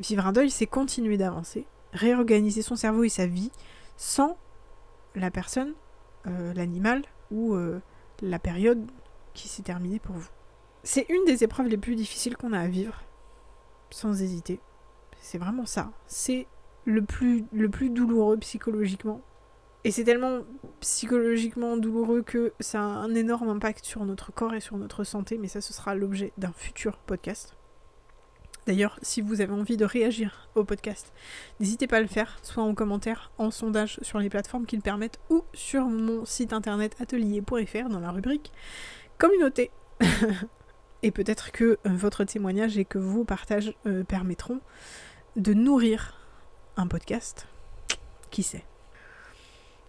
Vivre 0.00 0.26
un 0.26 0.32
deuil, 0.32 0.50
c'est 0.50 0.66
continuer 0.66 1.16
d'avancer, 1.16 1.66
réorganiser 1.94 2.62
son 2.62 2.76
cerveau 2.76 3.04
et 3.04 3.08
sa 3.08 3.26
vie 3.26 3.50
sans 3.96 4.36
la 5.14 5.30
personne, 5.30 5.72
euh, 6.26 6.52
l'animal 6.54 7.02
ou 7.30 7.54
euh, 7.54 7.80
la 8.20 8.38
période 8.38 8.84
qui 9.32 9.48
s'est 9.48 9.62
terminée 9.62 9.98
pour 9.98 10.16
vous. 10.16 10.28
C'est 10.82 11.06
une 11.08 11.24
des 11.24 11.44
épreuves 11.44 11.68
les 11.68 11.78
plus 11.78 11.94
difficiles 11.94 12.36
qu'on 12.36 12.52
a 12.52 12.60
à 12.60 12.68
vivre, 12.68 13.02
sans 13.90 14.22
hésiter. 14.22 14.60
C'est 15.20 15.38
vraiment 15.38 15.66
ça. 15.66 15.92
C'est 16.06 16.46
le 16.84 17.02
plus, 17.02 17.44
le 17.52 17.70
plus 17.70 17.90
douloureux 17.90 18.36
psychologiquement. 18.38 19.22
Et 19.84 19.90
c'est 19.90 20.04
tellement 20.04 20.40
psychologiquement 20.80 21.76
douloureux 21.76 22.22
que 22.22 22.52
ça 22.60 22.80
a 22.80 22.84
un 22.84 23.14
énorme 23.14 23.48
impact 23.48 23.84
sur 23.84 24.04
notre 24.04 24.32
corps 24.32 24.54
et 24.54 24.60
sur 24.60 24.76
notre 24.76 25.04
santé, 25.04 25.38
mais 25.38 25.48
ça 25.48 25.60
ce 25.60 25.72
sera 25.72 25.94
l'objet 25.94 26.32
d'un 26.38 26.52
futur 26.52 26.96
podcast. 26.98 27.56
D'ailleurs, 28.66 28.98
si 29.02 29.20
vous 29.20 29.42
avez 29.42 29.52
envie 29.52 29.76
de 29.76 29.84
réagir 29.84 30.48
au 30.54 30.64
podcast, 30.64 31.12
n'hésitez 31.60 31.86
pas 31.86 31.98
à 31.98 32.00
le 32.00 32.06
faire, 32.06 32.38
soit 32.42 32.62
en 32.62 32.74
commentaire, 32.74 33.30
en 33.36 33.50
sondage 33.50 33.98
sur 34.00 34.18
les 34.18 34.30
plateformes 34.30 34.64
qui 34.64 34.76
le 34.76 34.82
permettent, 34.82 35.20
ou 35.28 35.44
sur 35.52 35.84
mon 35.84 36.24
site 36.24 36.54
internet 36.54 36.96
atelier.fr 36.98 37.88
dans 37.90 38.00
la 38.00 38.10
rubrique 38.10 38.52
communauté. 39.18 39.70
et 41.02 41.10
peut-être 41.10 41.52
que 41.52 41.64
euh, 41.64 41.90
votre 41.90 42.24
témoignage 42.24 42.78
et 42.78 42.86
que 42.86 42.98
vos 42.98 43.24
partages 43.24 43.74
euh, 43.86 44.02
permettront 44.02 44.60
de 45.36 45.52
nourrir 45.52 46.18
un 46.76 46.86
podcast. 46.86 47.46
Qui 48.30 48.42
sait? 48.42 48.64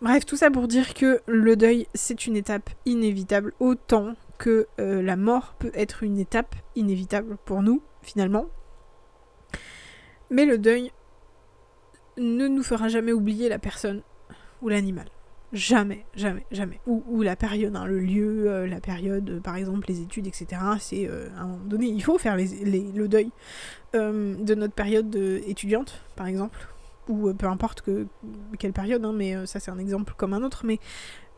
Bref, 0.02 0.26
tout 0.26 0.36
ça 0.36 0.52
pour 0.52 0.68
dire 0.68 0.94
que 0.94 1.22
le 1.26 1.56
deuil, 1.56 1.88
c'est 1.94 2.28
une 2.28 2.36
étape 2.36 2.70
inévitable, 2.86 3.54
autant 3.60 4.16
que 4.38 4.68
euh, 4.80 5.02
la 5.02 5.16
mort 5.16 5.56
peut 5.58 5.72
être 5.74 6.04
une 6.04 6.20
étape 6.20 6.54
inévitable 6.76 7.38
pour 7.46 7.62
nous, 7.62 7.82
finalement, 8.02 8.48
mais 10.30 10.46
le 10.46 10.58
deuil 10.58 10.92
ne 12.18 12.48
nous 12.48 12.64
fera 12.64 12.88
jamais 12.88 13.12
oublier 13.12 13.50
la 13.50 13.60
personne 13.60 14.02
ou 14.62 14.70
l'animal. 14.70 15.08
Jamais, 15.54 16.06
jamais, 16.16 16.46
jamais. 16.52 16.82
Ou, 16.86 17.22
la 17.22 17.38
période, 17.38 17.76
hein, 17.78 17.86
le 17.86 18.00
lieu, 18.00 18.52
euh, 18.52 18.68
la 18.68 18.82
période, 18.82 19.30
euh, 19.30 19.40
par 19.40 19.56
exemple 19.56 19.88
les 19.88 20.02
études, 20.02 20.28
etc. 20.28 20.62
C'est 20.80 21.08
euh, 21.08 21.30
à 21.38 21.44
un 21.44 21.48
moment 21.48 21.66
donné, 21.66 21.86
il 21.86 22.04
faut 22.04 22.18
faire 22.18 22.36
le 22.36 23.08
deuil 23.08 23.32
de 23.94 24.56
notre 24.56 24.74
période 24.74 25.16
étudiante, 25.16 26.02
par 26.16 26.28
exemple. 26.28 26.68
Ou 27.08 27.34
peu 27.34 27.46
importe 27.46 27.82
que, 27.82 28.08
quelle 28.60 28.74
période, 28.74 29.06
hein, 29.06 29.14
mais 29.14 29.46
ça 29.46 29.60
c'est 29.62 29.72
un 29.72 29.78
exemple 29.78 30.14
comme 30.18 30.34
un 30.34 30.44
autre. 30.44 30.66
Mais 30.66 30.80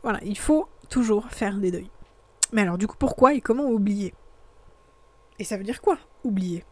voilà, 0.01 0.19
il 0.23 0.37
faut 0.37 0.67
toujours 0.89 1.27
faire 1.29 1.57
des 1.57 1.69
deuils. 1.69 1.91
Mais 2.53 2.61
alors 2.61 2.79
du 2.79 2.87
coup, 2.87 2.95
pourquoi 2.97 3.35
et 3.35 3.41
comment 3.41 3.69
oublier? 3.69 4.15
Et 5.37 5.43
ça 5.43 5.57
veut 5.57 5.63
dire 5.63 5.81
quoi, 5.81 5.99
oublier? 6.23 6.63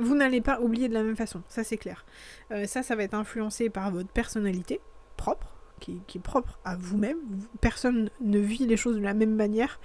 Vous 0.00 0.14
n'allez 0.14 0.40
pas 0.40 0.60
oublier 0.60 0.88
de 0.88 0.94
la 0.94 1.02
même 1.02 1.16
façon, 1.16 1.42
ça 1.48 1.62
c'est 1.62 1.76
clair. 1.76 2.04
Euh, 2.50 2.66
ça, 2.66 2.82
ça 2.82 2.96
va 2.96 3.02
être 3.02 3.14
influencé 3.14 3.70
par 3.70 3.90
votre 3.90 4.08
personnalité 4.08 4.80
propre, 5.16 5.54
qui, 5.78 6.00
est 6.14 6.18
propre 6.18 6.58
à 6.64 6.76
vous-même. 6.76 7.18
Personne 7.60 8.10
ne 8.20 8.38
vit 8.38 8.66
les 8.66 8.76
choses 8.76 8.96
de 8.96 9.02
la 9.02 9.14
même 9.14 9.34
manière. 9.34 9.78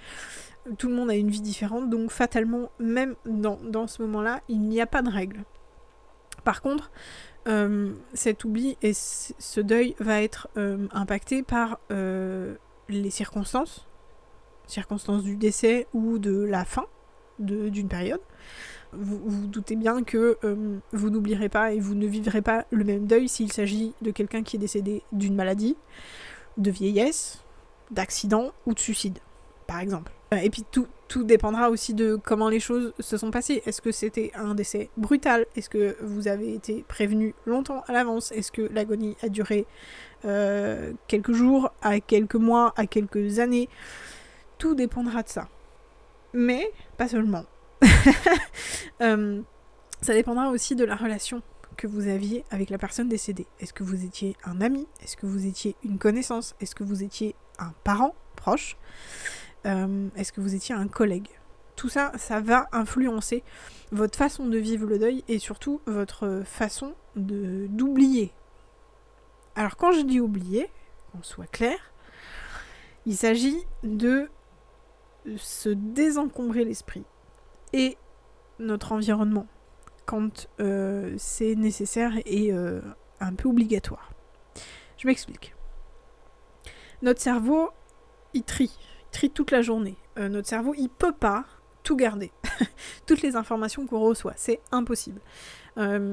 Tout 0.78 0.88
le 0.88 0.94
monde 0.94 1.10
a 1.10 1.14
une 1.14 1.30
vie 1.30 1.40
différente, 1.40 1.90
donc 1.90 2.10
fatalement, 2.10 2.70
même 2.78 3.14
dans, 3.24 3.86
ce 3.86 4.02
moment-là, 4.02 4.40
il 4.48 4.60
n'y 4.60 4.80
a 4.80 4.86
pas 4.86 5.02
de 5.02 5.10
règle. 5.10 5.44
Par 6.44 6.60
contre, 6.60 6.90
euh, 7.48 7.92
cet 8.14 8.44
oubli 8.44 8.76
et 8.82 8.92
ce 8.92 9.60
deuil 9.60 9.94
va 10.00 10.22
être 10.22 10.48
euh, 10.56 10.88
impacté 10.92 11.42
par 11.42 11.78
les 12.88 13.10
circonstances, 13.10 13.86
circonstances 14.66 15.22
du 15.22 15.36
décès 15.36 15.86
ou 15.92 16.18
de 16.18 16.42
la 16.42 16.64
fin 16.64 16.86
d'une 17.38 17.88
période 17.88 18.20
vous, 18.98 19.20
vous 19.24 19.46
doutez 19.46 19.76
bien 19.76 20.02
que 20.02 20.38
euh, 20.44 20.78
vous 20.92 21.10
n'oublierez 21.10 21.48
pas 21.48 21.72
et 21.72 21.80
vous 21.80 21.94
ne 21.94 22.06
vivrez 22.06 22.42
pas 22.42 22.64
le 22.70 22.84
même 22.84 23.06
deuil 23.06 23.28
s'il 23.28 23.52
s'agit 23.52 23.94
de 24.02 24.10
quelqu'un 24.10 24.42
qui 24.42 24.56
est 24.56 24.58
décédé 24.58 25.02
d'une 25.12 25.34
maladie, 25.34 25.76
de 26.56 26.70
vieillesse, 26.70 27.42
d'accident 27.90 28.52
ou 28.66 28.74
de 28.74 28.78
suicide, 28.78 29.18
par 29.66 29.80
exemple. 29.80 30.12
Euh, 30.32 30.38
et 30.38 30.50
puis 30.50 30.64
tout, 30.70 30.86
tout 31.08 31.24
dépendra 31.24 31.70
aussi 31.70 31.94
de 31.94 32.16
comment 32.16 32.48
les 32.48 32.60
choses 32.60 32.92
se 32.98 33.16
sont 33.16 33.30
passées. 33.30 33.62
Est-ce 33.66 33.80
que 33.80 33.92
c'était 33.92 34.32
un 34.34 34.54
décès 34.54 34.90
brutal? 34.96 35.46
Est-ce 35.54 35.70
que 35.70 35.96
vous 36.02 36.28
avez 36.28 36.54
été 36.54 36.84
prévenu 36.88 37.34
longtemps 37.46 37.82
à 37.86 37.92
l'avance? 37.92 38.32
Est-ce 38.32 38.50
que 38.50 38.62
l'agonie 38.62 39.16
a 39.22 39.28
duré 39.28 39.66
euh, 40.24 40.92
quelques 41.06 41.32
jours, 41.32 41.70
à 41.82 42.00
quelques 42.00 42.34
mois, 42.34 42.72
à 42.76 42.86
quelques 42.86 43.38
années? 43.38 43.68
Tout 44.58 44.74
dépendra 44.74 45.22
de 45.22 45.28
ça. 45.28 45.48
Mais 46.32 46.70
pas 46.96 47.08
seulement. 47.08 47.44
Euh, 49.02 49.42
ça 50.00 50.14
dépendra 50.14 50.48
aussi 50.48 50.74
de 50.74 50.82
la 50.82 50.96
relation 50.96 51.42
que 51.76 51.86
vous 51.86 52.08
aviez 52.08 52.46
avec 52.50 52.70
la 52.70 52.78
personne 52.78 53.10
décédée. 53.10 53.46
Est-ce 53.60 53.74
que 53.74 53.82
vous 53.82 54.06
étiez 54.06 54.36
un 54.42 54.62
ami? 54.62 54.86
Est-ce 55.02 55.18
que 55.18 55.26
vous 55.26 55.46
étiez 55.46 55.76
une 55.84 55.98
connaissance? 55.98 56.54
Est-ce 56.60 56.74
que 56.74 56.82
vous 56.82 57.02
étiez 57.02 57.34
un 57.58 57.74
parent 57.84 58.14
proche? 58.36 58.78
Euh, 59.66 60.08
Est-ce 60.16 60.32
que 60.32 60.40
vous 60.40 60.54
étiez 60.54 60.74
un 60.74 60.88
collègue? 60.88 61.28
Tout 61.76 61.90
ça, 61.90 62.10
ça 62.16 62.40
va 62.40 62.68
influencer 62.72 63.44
votre 63.92 64.16
façon 64.16 64.46
de 64.46 64.56
vivre 64.56 64.86
le 64.86 64.98
deuil 64.98 65.22
et 65.28 65.38
surtout 65.38 65.82
votre 65.84 66.42
façon 66.46 66.94
d'oublier. 67.16 68.32
Alors 69.56 69.76
quand 69.76 69.92
je 69.92 70.00
dis 70.00 70.20
oublier, 70.20 70.70
qu'on 71.12 71.22
soit 71.22 71.50
clair, 71.50 71.92
il 73.04 73.16
s'agit 73.16 73.58
de 73.82 74.30
se 75.36 75.68
désencombrer 75.68 76.64
l'esprit 76.64 77.04
et 77.72 77.96
notre 78.58 78.92
environnement 78.92 79.46
quand 80.06 80.48
euh, 80.60 81.14
c'est 81.18 81.54
nécessaire 81.56 82.12
et 82.24 82.52
euh, 82.52 82.80
un 83.20 83.34
peu 83.34 83.48
obligatoire. 83.48 84.12
Je 84.96 85.06
m'explique. 85.06 85.54
Notre 87.02 87.20
cerveau, 87.20 87.70
il 88.32 88.44
trie, 88.44 88.78
il 88.78 89.10
trie 89.10 89.30
toute 89.30 89.50
la 89.50 89.62
journée. 89.62 89.96
Euh, 90.16 90.28
notre 90.28 90.48
cerveau, 90.48 90.74
il 90.78 90.88
peut 90.88 91.12
pas 91.12 91.44
tout 91.82 91.96
garder. 91.96 92.32
Toutes 93.06 93.22
les 93.22 93.36
informations 93.36 93.86
qu'on 93.86 94.00
reçoit, 94.00 94.32
c'est 94.34 94.60
impossible. 94.72 95.20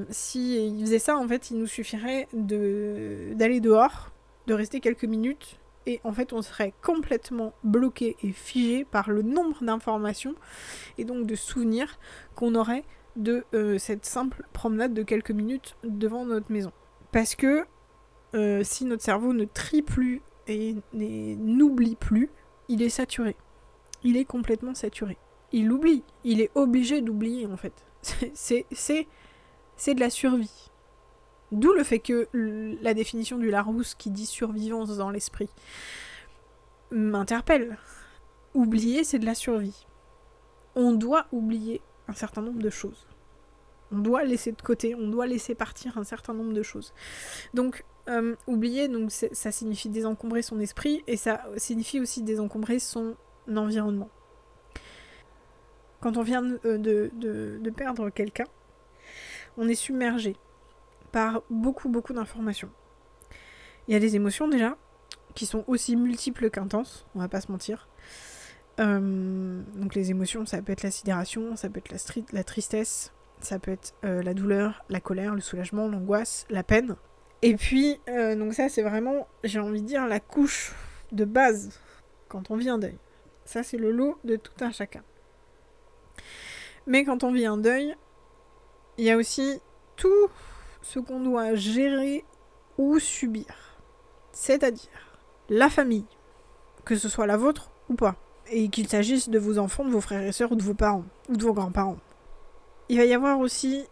si 0.10 0.68
il 0.68 0.82
faisait 0.82 1.00
ça, 1.00 1.18
en 1.18 1.28
fait, 1.28 1.50
il 1.50 1.58
nous 1.58 1.66
suffirait 1.66 2.28
d'aller 2.32 3.60
dehors, 3.60 4.12
de 4.46 4.54
rester 4.54 4.80
quelques 4.82 5.06
minutes, 5.06 5.58
et 5.86 6.00
en 6.04 6.14
fait, 6.14 6.34
on 6.34 6.42
serait 6.42 6.74
complètement 6.82 7.54
bloqué 7.64 8.16
et 8.24 8.32
figé 8.32 8.86
par 8.86 9.10
le 9.10 9.22
nombre 9.22 9.64
d'informations 9.64 10.36
et 10.98 11.06
donc 11.06 11.26
de 11.26 11.36
souvenirs 11.36 12.00
qu'on 12.36 12.56
aurait 12.56 12.86
de 13.16 13.46
euh, 13.54 13.78
cette 13.78 14.06
simple 14.06 14.48
promenade 14.54 14.94
de 14.94 15.04
quelques 15.04 15.32
minutes 15.32 15.76
devant 15.84 16.26
notre 16.26 16.52
maison. 16.52 16.72
Parce 17.12 17.36
que 17.36 17.66
euh, 18.34 18.64
si 18.64 18.86
notre 18.86 19.04
cerveau 19.04 19.34
ne 19.34 19.46
trie 19.46 19.82
plus 19.82 20.22
et 20.48 20.76
n'oublie 20.94 21.96
plus, 21.96 22.30
il 22.68 22.82
est 22.82 22.90
saturé. 22.90 23.36
Il 24.04 24.18
est 24.18 24.26
complètement 24.26 24.74
saturé. 24.74 25.18
Il 25.52 25.72
oublie. 25.72 26.04
Il 26.24 26.42
est 26.42 26.50
obligé 26.56 27.02
d'oublier 27.02 27.46
en 27.46 27.58
fait. 27.58 27.86
C'est 28.34 29.94
de 29.94 30.00
la 30.00 30.10
survie. 30.10 30.72
D'où 31.54 31.72
le 31.72 31.84
fait 31.84 32.00
que 32.00 32.28
la 32.82 32.96
définition 32.96 33.38
du 33.38 33.52
Larousse 33.52 33.94
qui 33.94 34.10
dit 34.10 34.26
survivance 34.26 34.98
dans 34.98 35.12
l'esprit 35.12 35.50
m'interpelle. 36.90 37.78
Oublier, 38.56 39.04
c'est 39.04 39.20
de 39.20 39.26
la 39.26 39.36
survie. 39.36 39.86
On 40.76 40.94
doit 40.94 41.28
oublier 41.32 41.82
un 42.08 42.14
certain 42.14 42.42
nombre 42.42 42.62
de 42.62 42.72
choses. 42.72 43.06
On 43.92 44.00
doit 44.00 44.24
laisser 44.24 44.52
de 44.52 44.62
côté, 44.64 44.96
on 44.96 45.08
doit 45.08 45.28
laisser 45.28 45.54
partir 45.54 46.00
un 46.00 46.04
certain 46.04 46.34
nombre 46.34 46.54
de 46.54 46.64
choses. 46.64 46.92
Donc, 47.54 47.84
euh, 48.10 48.36
oublier, 48.48 48.90
ça 49.10 49.52
signifie 49.52 49.90
désencombrer 49.90 50.42
son 50.42 50.60
esprit 50.60 51.04
et 51.06 51.18
ça 51.18 51.46
signifie 51.58 52.00
aussi 52.00 52.24
désencombrer 52.24 52.80
son 52.80 53.16
environnement. 53.48 54.10
Quand 56.00 56.18
on 56.18 56.24
vient 56.24 56.42
de, 56.42 57.12
de 57.14 57.70
perdre 57.70 58.10
quelqu'un, 58.10 58.48
on 59.56 59.68
est 59.68 59.76
submergé 59.76 60.36
par 61.14 61.44
beaucoup, 61.50 61.88
beaucoup 61.88 62.12
d'informations. 62.12 62.72
Il 63.88 63.94
y 63.94 63.96
a 63.96 64.00
des 64.00 64.18
émotions 64.18 64.50
déjà, 64.50 64.76
qui 65.36 65.46
sont 65.46 65.64
aussi 65.68 65.96
multiples 65.96 66.50
qu'intenses, 66.50 67.06
on 67.16 67.20
va 67.20 67.30
pas 67.30 67.40
se 67.40 67.52
mentir. 67.52 67.88
Euh, 68.80 69.62
donc 69.76 69.94
les 69.96 70.10
émotions, 70.10 70.46
ça 70.46 70.62
peut 70.62 70.74
être 70.74 70.84
la 70.84 70.92
sidération, 70.92 71.56
ça 71.56 71.70
peut 71.70 71.80
être 71.80 71.92
la, 71.92 72.24
la 72.34 72.44
tristesse, 72.44 73.14
ça 73.40 73.60
peut 73.60 73.72
être 73.72 73.94
euh, 74.04 74.24
la 74.24 74.34
douleur, 74.34 74.84
la 74.90 75.00
colère, 75.00 75.36
le 75.36 75.42
soulagement, 75.42 75.88
l'angoisse, 75.88 76.46
la 76.50 76.64
peine. 76.64 76.96
Et 77.44 77.56
puis, 77.56 78.00
euh, 78.10 78.36
donc 78.36 78.56
ça 78.56 78.68
c'est 78.68 78.82
vraiment, 78.82 79.28
j'ai 79.44 79.60
envie 79.60 79.82
de 79.82 79.88
dire, 79.88 80.08
la 80.08 80.20
couche 80.20 80.74
de 81.12 81.26
base 81.26 81.80
quand 82.28 82.50
on 82.50 82.56
vit 82.56 82.70
un 82.70 82.80
deuil. 82.80 82.98
Ça 83.46 83.62
c'est 83.62 83.78
le 83.78 83.92
lot 83.92 84.18
de 84.24 84.36
tout 84.36 84.54
un 84.62 84.72
chacun. 84.72 85.04
Mais 86.88 87.04
quand 87.04 87.24
on 87.24 87.32
vit 87.32 87.46
un 87.46 87.58
deuil, 87.58 87.96
il 88.98 89.06
y 89.06 89.12
a 89.12 89.18
aussi 89.18 89.62
tout 89.96 90.30
ce 90.84 91.00
qu'on 91.00 91.20
doit 91.20 91.56
gérer 91.56 92.24
ou 92.78 93.00
subir. 93.00 93.46
C'est-à-dire 94.32 94.90
la 95.50 95.70
famille, 95.70 96.06
que 96.86 96.96
ce 96.96 97.10
soit 97.10 97.26
la 97.26 97.38
vôtre 97.38 97.72
ou 97.90 97.96
pas 97.96 98.16
et 98.52 98.70
qu'il 98.70 98.88
s'agisse 98.88 99.30
de 99.30 99.40
vos 99.40 99.58
enfants, 99.58 99.86
de 99.86 99.90
vos 99.90 100.02
frères 100.02 100.22
et 100.22 100.32
sœurs 100.32 100.52
ou 100.52 100.56
de 100.56 100.64
vos 100.64 100.74
parents 100.74 101.06
ou 101.30 101.38
de 101.38 101.44
vos 101.44 101.54
grands-parents. 101.54 101.98
Il 102.90 102.98
va 102.98 103.06
y 103.06 103.14
avoir 103.14 103.40
aussi 103.40 103.86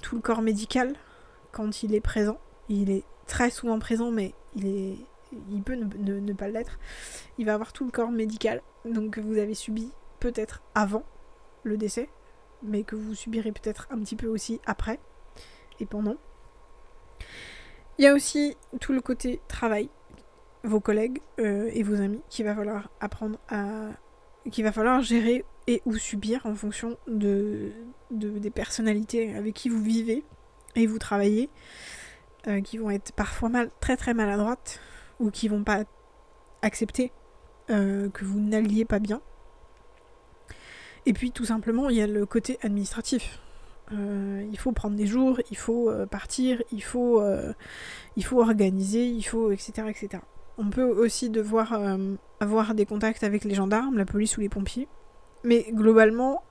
tout 0.00 0.16
le 0.16 0.22
corps 0.22 0.42
médical 0.42 0.94
quand 1.52 1.82
il 1.82 1.94
est 1.94 2.00
présent. 2.00 2.38
Il 2.68 2.90
est 2.90 3.04
très 3.26 3.50
souvent 3.50 3.78
présent, 3.78 4.10
mais 4.10 4.34
il, 4.56 4.66
est, 4.66 4.96
il 5.50 5.62
peut 5.62 5.74
ne, 5.74 6.32
pas 6.32 6.48
l'être. 6.48 6.78
Il 7.38 7.46
va 7.46 7.54
avoir 7.54 7.72
tout 7.72 7.84
le 7.84 7.90
corps 7.90 8.10
médical, 8.10 8.62
donc 8.84 9.12
que 9.14 9.20
vous 9.20 9.38
avez 9.38 9.54
subi 9.54 9.90
peut-être 10.20 10.62
avant 10.74 11.04
le 11.62 11.76
décès, 11.76 12.08
mais 12.62 12.82
que 12.82 12.96
vous 12.96 13.14
subirez 13.14 13.52
peut-être 13.52 13.86
un 13.90 13.98
petit 13.98 14.16
peu 14.16 14.26
aussi 14.26 14.60
après 14.66 14.98
et 15.78 15.86
pendant. 15.86 16.16
Il 18.00 18.04
y 18.04 18.06
a 18.06 18.14
aussi 18.14 18.56
tout 18.80 18.94
le 18.94 19.02
côté 19.02 19.42
travail 19.46 19.90
vos 20.64 20.80
collègues 20.80 21.20
euh, 21.38 21.68
et 21.70 21.82
vos 21.82 21.96
amis 21.96 22.22
qu'il 22.30 22.46
va 22.46 22.54
falloir 22.54 22.88
apprendre 22.98 23.38
à. 23.50 23.90
qu'il 24.50 24.64
va 24.64 24.72
falloir 24.72 25.02
gérer 25.02 25.44
et 25.66 25.82
ou 25.84 25.94
subir 25.96 26.46
en 26.46 26.54
fonction 26.54 26.96
de, 27.08 27.72
des 28.10 28.48
personnalités 28.48 29.34
avec 29.34 29.52
qui 29.54 29.68
vous 29.68 29.82
vivez 29.82 30.24
et 30.76 30.86
vous 30.86 30.98
travaillez, 30.98 31.50
euh, 32.46 32.62
qui 32.62 32.78
vont 32.78 32.90
être 32.90 33.12
parfois 33.12 33.50
mal, 33.50 33.70
très 33.80 33.98
très 33.98 34.14
maladroites 34.14 34.80
ou 35.18 35.30
qui 35.30 35.48
vont 35.48 35.62
pas 35.62 35.84
accepter 36.62 37.12
euh, 37.68 38.08
que 38.08 38.24
vous 38.24 38.40
n'alliez 38.40 38.86
pas 38.86 38.98
bien. 38.98 39.20
Et 41.04 41.12
puis 41.12 41.32
tout 41.32 41.44
simplement, 41.44 41.90
il 41.90 41.96
y 41.96 42.00
a 42.00 42.06
le 42.06 42.24
côté 42.24 42.58
administratif. 42.62 43.40
Il 43.92 44.58
faut 44.58 44.72
prendre 44.72 44.96
des 44.96 45.06
jours, 45.06 45.40
il 45.50 45.56
faut 45.56 45.90
partir, 46.10 46.62
il 46.72 46.82
faut, 46.82 47.22
il 48.16 48.24
faut 48.24 48.40
organiser, 48.40 49.06
il 49.06 49.22
faut 49.22 49.50
etc. 49.50 49.88
etc. 49.88 50.20
On 50.60 50.68
peut 50.68 50.84
aussi 50.84 51.30
devoir 51.30 51.72
euh, 51.72 52.16
avoir 52.38 52.74
des 52.74 52.84
contacts 52.84 53.24
avec 53.24 53.44
les 53.44 53.54
gendarmes, 53.54 53.96
la 53.96 54.04
police 54.04 54.36
ou 54.36 54.42
les 54.42 54.50
pompiers. 54.50 54.88
Mais 55.42 55.66
globalement, 55.72 56.42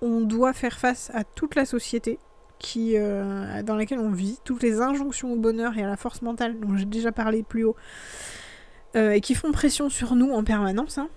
on 0.00 0.22
doit 0.22 0.54
faire 0.54 0.78
face 0.78 1.10
à 1.12 1.22
toute 1.22 1.54
la 1.54 1.66
société 1.66 2.18
qui, 2.58 2.96
euh, 2.96 3.62
dans 3.62 3.76
laquelle 3.76 3.98
on 3.98 4.10
vit, 4.10 4.38
toutes 4.42 4.62
les 4.62 4.80
injonctions 4.80 5.34
au 5.34 5.36
bonheur 5.36 5.76
et 5.76 5.84
à 5.84 5.86
la 5.86 5.98
force 5.98 6.22
mentale 6.22 6.58
dont 6.58 6.78
j'ai 6.78 6.86
déjà 6.86 7.12
parlé 7.12 7.42
plus 7.42 7.64
haut, 7.64 7.76
euh, 8.96 9.10
et 9.10 9.20
qui 9.20 9.34
font 9.34 9.52
pression 9.52 9.90
sur 9.90 10.14
nous 10.14 10.32
en 10.32 10.44
permanence. 10.44 10.96
Hein. 10.96 11.10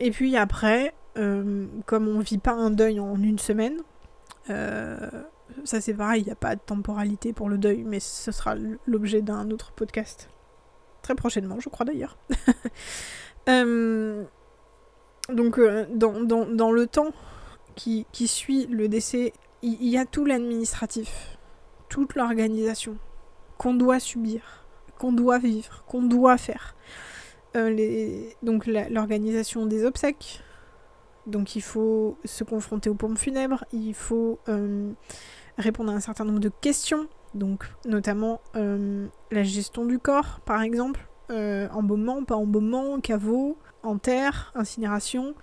Et 0.00 0.10
puis 0.10 0.38
après, 0.38 0.94
comme 1.14 2.08
on 2.08 2.18
vit 2.20 2.38
pas 2.38 2.54
un 2.54 2.70
deuil 2.70 2.98
en 2.98 3.22
une 3.22 3.38
semaine, 3.38 3.76
ça 4.46 5.80
c'est 5.80 5.94
pareil, 5.94 6.22
il 6.22 6.26
n'y 6.26 6.32
a 6.32 6.36
pas 6.36 6.54
de 6.54 6.60
temporalité 6.60 7.32
pour 7.32 7.48
le 7.48 7.58
deuil, 7.58 7.84
mais 7.84 8.00
ce 8.00 8.32
sera 8.32 8.54
l'objet 8.86 9.22
d'un 9.22 9.50
autre 9.50 9.72
podcast 9.72 10.28
très 11.04 11.14
prochainement, 11.14 11.60
je 11.60 11.68
crois 11.68 11.86
d'ailleurs. 11.86 12.18
Euh, 13.50 14.24
donc, 15.28 15.58
euh, 15.58 15.84
dans, 15.90 16.18
dans, 16.22 16.72
le 16.72 16.86
temps 16.86 17.12
qui, 17.74 18.06
qui, 18.10 18.26
suit 18.26 18.66
le 18.68 18.88
décès, 18.88 19.34
il 19.60 19.86
y, 19.86 19.98
a 19.98 20.06
tout 20.06 20.24
l'administratif, 20.24 21.36
toute 21.90 22.14
l'organisation 22.14 22.96
qu'on 23.58 23.74
doit 23.74 24.00
subir, 24.00 24.64
qu'on 24.98 25.12
doit 25.12 25.38
vivre, 25.38 25.84
qu'on 25.86 26.00
doit 26.00 26.38
faire. 26.38 26.74
Euh, 27.54 27.68
les, 27.68 28.34
donc, 28.42 28.66
l'organisation 28.66 29.66
des 29.66 29.84
obsèques. 29.84 30.40
Donc, 31.26 31.56
il 31.56 31.62
faut 31.62 32.18
se 32.24 32.44
confronter 32.44 32.90
aux 32.90 32.94
pompes 32.94 33.18
funèbres, 33.18 33.64
il 33.72 33.94
faut 33.94 34.38
répondre 35.58 35.92
à 35.92 35.94
un 35.94 36.00
certain 36.00 36.24
nombre 36.24 36.40
de 36.40 36.50
questions 36.60 37.08
donc 37.34 37.64
notamment 37.84 38.40
euh, 38.56 39.06
la 39.30 39.42
gestion 39.42 39.84
du 39.84 39.98
corps 39.98 40.40
par 40.44 40.62
exemple, 40.62 41.06
euh, 41.30 41.68
embaumement, 41.70 42.24
pas 42.24 42.36
embaumement, 42.36 43.00
caveau, 43.00 43.58
enterre, 43.82 44.52
incinération, 44.54 45.34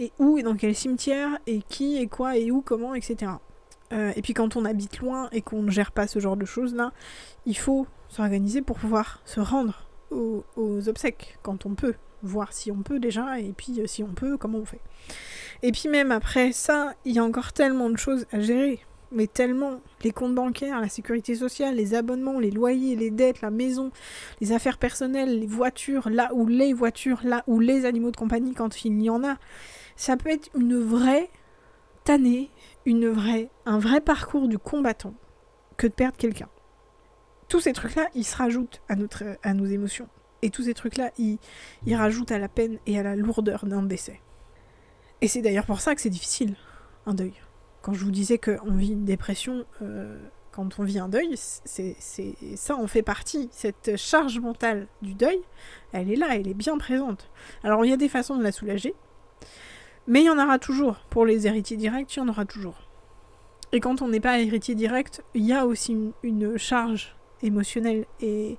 et 0.00 0.12
où 0.18 0.38
et 0.38 0.42
dans 0.42 0.56
quel 0.56 0.74
cimetière, 0.74 1.38
et 1.46 1.62
qui 1.62 1.96
et 1.96 2.06
quoi 2.06 2.36
et 2.36 2.50
où, 2.50 2.62
comment, 2.62 2.94
etc. 2.94 3.32
Euh, 3.92 4.12
et 4.16 4.22
puis 4.22 4.34
quand 4.34 4.56
on 4.56 4.64
habite 4.64 4.98
loin 4.98 5.28
et 5.30 5.42
qu'on 5.42 5.62
ne 5.62 5.70
gère 5.70 5.92
pas 5.92 6.06
ce 6.06 6.18
genre 6.18 6.36
de 6.36 6.44
choses 6.44 6.74
là, 6.74 6.92
il 7.44 7.56
faut 7.56 7.86
s'organiser 8.08 8.62
pour 8.62 8.78
pouvoir 8.78 9.20
se 9.24 9.40
rendre 9.40 9.82
aux, 10.10 10.44
obsèques 10.88 11.38
quand 11.42 11.66
on 11.66 11.74
peut, 11.74 11.94
voir 12.26 12.52
si 12.52 12.70
on 12.70 12.82
peut 12.82 12.98
déjà, 12.98 13.40
et 13.40 13.52
puis 13.52 13.80
si 13.86 14.02
on 14.02 14.12
peut, 14.12 14.36
comment 14.36 14.58
on 14.58 14.64
fait. 14.64 14.80
Et 15.62 15.72
puis 15.72 15.88
même 15.88 16.12
après 16.12 16.52
ça, 16.52 16.94
il 17.04 17.14
y 17.14 17.18
a 17.18 17.24
encore 17.24 17.52
tellement 17.52 17.90
de 17.90 17.96
choses 17.96 18.26
à 18.32 18.40
gérer 18.40 18.80
mais 19.12 19.26
tellement 19.26 19.80
les 20.02 20.10
comptes 20.10 20.34
bancaires, 20.34 20.80
la 20.80 20.88
sécurité 20.88 21.34
sociale, 21.34 21.76
les 21.76 21.94
abonnements, 21.94 22.38
les 22.38 22.50
loyers, 22.50 22.96
les 22.96 23.10
dettes, 23.10 23.40
la 23.40 23.50
maison, 23.50 23.90
les 24.40 24.52
affaires 24.52 24.78
personnelles, 24.78 25.40
les 25.40 25.46
voitures, 25.46 26.08
là 26.10 26.30
où 26.34 26.46
les 26.46 26.72
voitures, 26.72 27.20
là 27.24 27.44
où 27.46 27.60
les 27.60 27.84
animaux 27.84 28.10
de 28.10 28.16
compagnie 28.16 28.54
quand 28.54 28.84
il 28.84 29.02
y 29.02 29.10
en 29.10 29.24
a, 29.24 29.36
ça 29.96 30.16
peut 30.16 30.30
être 30.30 30.50
une 30.54 30.78
vraie 30.78 31.30
tannée, 32.04 32.50
une 32.84 33.08
vraie, 33.08 33.50
un 33.64 33.78
vrai 33.78 34.00
parcours 34.00 34.48
du 34.48 34.58
combattant 34.58 35.14
que 35.76 35.86
de 35.86 35.92
perdre 35.92 36.16
quelqu'un. 36.16 36.48
Tous 37.48 37.60
ces 37.60 37.72
trucs-là, 37.72 38.08
ils 38.14 38.24
se 38.24 38.36
rajoutent 38.36 38.82
à, 38.88 38.96
notre, 38.96 39.24
à 39.42 39.54
nos 39.54 39.66
émotions. 39.66 40.08
Et 40.46 40.50
tous 40.50 40.62
ces 40.62 40.74
trucs-là, 40.74 41.10
ils, 41.18 41.38
rajoutent 41.96 42.30
à 42.30 42.38
la 42.38 42.46
peine 42.46 42.78
et 42.86 43.00
à 43.00 43.02
la 43.02 43.16
lourdeur 43.16 43.66
d'un 43.66 43.82
décès. 43.82 44.20
Et 45.20 45.26
c'est 45.26 45.42
d'ailleurs 45.42 45.66
pour 45.66 45.80
ça 45.80 45.96
que 45.96 46.00
c'est 46.00 46.08
difficile, 46.08 46.54
un 47.04 47.14
deuil. 47.14 47.32
Quand 47.82 47.94
je 47.94 48.04
vous 48.04 48.12
disais 48.12 48.38
qu'on 48.38 48.76
vit 48.76 48.92
une 48.92 49.04
dépression 49.04 49.64
euh, 49.82 50.16
quand 50.52 50.78
on 50.78 50.84
vit 50.84 51.00
un 51.00 51.08
deuil, 51.08 51.34
c'est 51.34 51.96
ça 52.54 52.76
en 52.76 52.86
fait 52.86 53.02
partie. 53.02 53.48
Cette 53.50 53.96
charge 53.96 54.38
mentale 54.38 54.86
du 55.02 55.14
deuil, 55.14 55.40
elle 55.92 56.12
est 56.12 56.16
là, 56.16 56.28
elle 56.36 56.46
est 56.46 56.54
bien 56.54 56.78
présente. 56.78 57.28
Alors 57.64 57.84
il 57.84 57.90
y 57.90 57.92
a 57.92 57.96
des 57.96 58.08
façons 58.08 58.36
de 58.36 58.44
la 58.44 58.52
soulager, 58.52 58.94
mais 60.06 60.20
il 60.20 60.26
y 60.26 60.30
en 60.30 60.38
aura 60.38 60.60
toujours. 60.60 60.98
Pour 61.10 61.26
les 61.26 61.48
héritiers 61.48 61.76
directs, 61.76 62.14
il 62.14 62.20
y 62.20 62.22
en 62.22 62.28
aura 62.28 62.44
toujours. 62.44 62.86
Et 63.72 63.80
quand 63.80 64.00
on 64.00 64.06
n'est 64.08 64.20
pas 64.20 64.38
héritier 64.38 64.76
direct, 64.76 65.24
il 65.34 65.44
y 65.44 65.52
a 65.52 65.66
aussi 65.66 66.12
une, 66.22 66.56
charge 66.56 67.16
émotionnelle 67.42 68.06
et, 68.20 68.58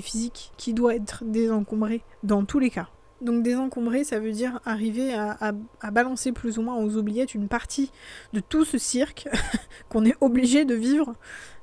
physique 0.00 0.52
qui 0.56 0.74
doit 0.74 0.94
être 0.94 1.24
désencombrée 1.24 2.02
dans 2.22 2.44
tous 2.44 2.58
les 2.58 2.70
cas. 2.70 2.88
Donc 3.22 3.42
désencombrer, 3.42 4.04
ça 4.04 4.18
veut 4.18 4.32
dire 4.32 4.60
arriver 4.64 5.14
à, 5.14 5.52
balancer 5.90 6.32
plus 6.32 6.58
ou 6.58 6.62
moins 6.62 6.76
aux 6.76 6.96
oubliettes 6.96 7.34
une 7.34 7.48
partie 7.48 7.90
de 8.34 8.40
tout 8.40 8.64
ce 8.64 8.76
cirque 8.76 9.26
qu'on 9.88 10.04
est 10.04 10.16
obligé 10.20 10.64
de 10.64 10.74
vivre 10.74 11.14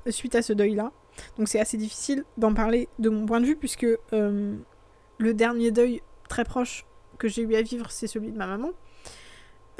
suite 0.08 0.34
à 0.34 0.42
ce 0.42 0.52
deuil-là. 0.52 0.90
Donc 1.38 1.48
c'est 1.48 1.60
assez 1.60 1.76
difficile 1.76 2.24
d'en 2.38 2.54
parler 2.54 2.88
de 2.98 3.08
mon 3.08 3.24
point 3.24 3.40
de 3.40 3.46
vue 3.46 3.56
puisque 3.56 3.86
euh, 4.12 4.56
le 5.18 5.34
dernier 5.34 5.70
deuil 5.70 6.02
très 6.28 6.44
proche 6.44 6.86
que 7.18 7.28
j'ai 7.28 7.42
eu 7.42 7.54
à 7.54 7.62
vivre, 7.62 7.90
c'est 7.90 8.08
celui 8.08 8.32
de 8.32 8.36
ma 8.36 8.46
maman. 8.46 8.70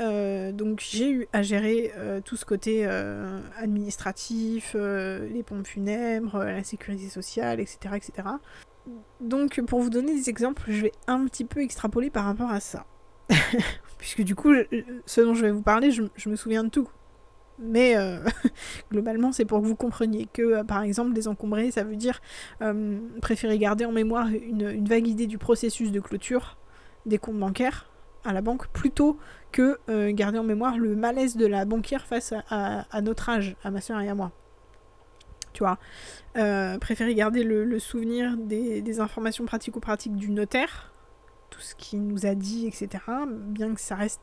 Euh, 0.00 0.50
donc 0.50 0.80
j'ai 0.80 1.10
eu 1.10 1.28
à 1.32 1.42
gérer 1.42 1.92
euh, 1.96 2.20
tout 2.20 2.36
ce 2.36 2.44
côté 2.44 2.84
euh, 2.84 3.38
administratif, 3.56 4.74
les 4.74 5.42
pompes 5.44 5.66
funèbres, 5.66 6.42
la 6.44 6.64
sécurité 6.64 7.08
sociale, 7.08 7.60
etc., 7.60 7.94
etc. 7.94 8.28
Donc 9.20 9.60
pour 9.62 9.80
vous 9.80 9.90
donner 9.90 10.14
des 10.14 10.28
exemples, 10.28 10.64
je 10.68 10.82
vais 10.82 10.92
un 11.06 11.24
petit 11.26 11.44
peu 11.44 11.60
extrapoler 11.60 12.10
par 12.10 12.24
rapport 12.24 12.50
à 12.50 12.60
ça. 12.60 12.86
Puisque 13.98 14.22
du 14.22 14.34
coup, 14.34 14.52
ce 15.06 15.20
dont 15.20 15.34
je 15.34 15.42
vais 15.42 15.50
vous 15.50 15.62
parler, 15.62 15.90
je, 15.90 16.28
me 16.28 16.36
souviens 16.36 16.64
de 16.64 16.68
tout. 16.68 16.88
Mais 17.58 17.94
globalement, 18.90 19.32
c'est 19.32 19.46
pour 19.46 19.62
que 19.62 19.66
vous 19.66 19.76
compreniez 19.76 20.28
que, 20.30 20.62
par 20.64 20.82
exemple, 20.82 21.14
désencombrer, 21.14 21.70
ça 21.70 21.84
veut 21.84 21.96
dire 21.96 22.20
préférer 23.22 23.58
garder 23.58 23.86
en 23.86 23.92
mémoire 23.92 24.28
une 24.28 24.86
vague 24.86 25.06
idée 25.06 25.26
du 25.26 25.38
processus 25.38 25.90
de 25.90 26.00
clôture 26.00 26.58
des 27.06 27.18
comptes 27.18 27.38
bancaires 27.38 27.86
à 28.24 28.32
la 28.32 28.40
banque 28.40 28.68
plutôt 28.68 29.18
que 29.52 29.78
euh, 29.88 30.10
garder 30.12 30.38
en 30.38 30.42
mémoire 30.42 30.78
le 30.78 30.96
malaise 30.96 31.36
de 31.36 31.46
la 31.46 31.64
banquière 31.64 32.06
face 32.06 32.34
à, 32.50 33.00
notre 33.02 33.28
âge, 33.28 33.56
à 33.62 33.70
ma 33.70 33.80
soeur 33.80 34.00
et 34.00 34.08
à 34.08 34.14
moi. 34.14 34.32
Tu 35.52 35.60
vois, 35.60 35.78
euh, 36.36 36.78
préférer 36.78 37.14
garder 37.14 37.44
le, 37.44 37.78
souvenir 37.78 38.36
des, 38.36 39.00
informations 39.00 39.44
pratico-pratiques 39.44 40.16
du 40.16 40.30
notaire, 40.30 40.92
tout 41.50 41.60
ce 41.60 41.76
qu'il 41.76 42.02
nous 42.02 42.26
a 42.26 42.34
dit, 42.34 42.66
etc., 42.66 43.04
bien 43.30 43.74
que 43.74 43.80
ça 43.80 43.94
reste 43.94 44.20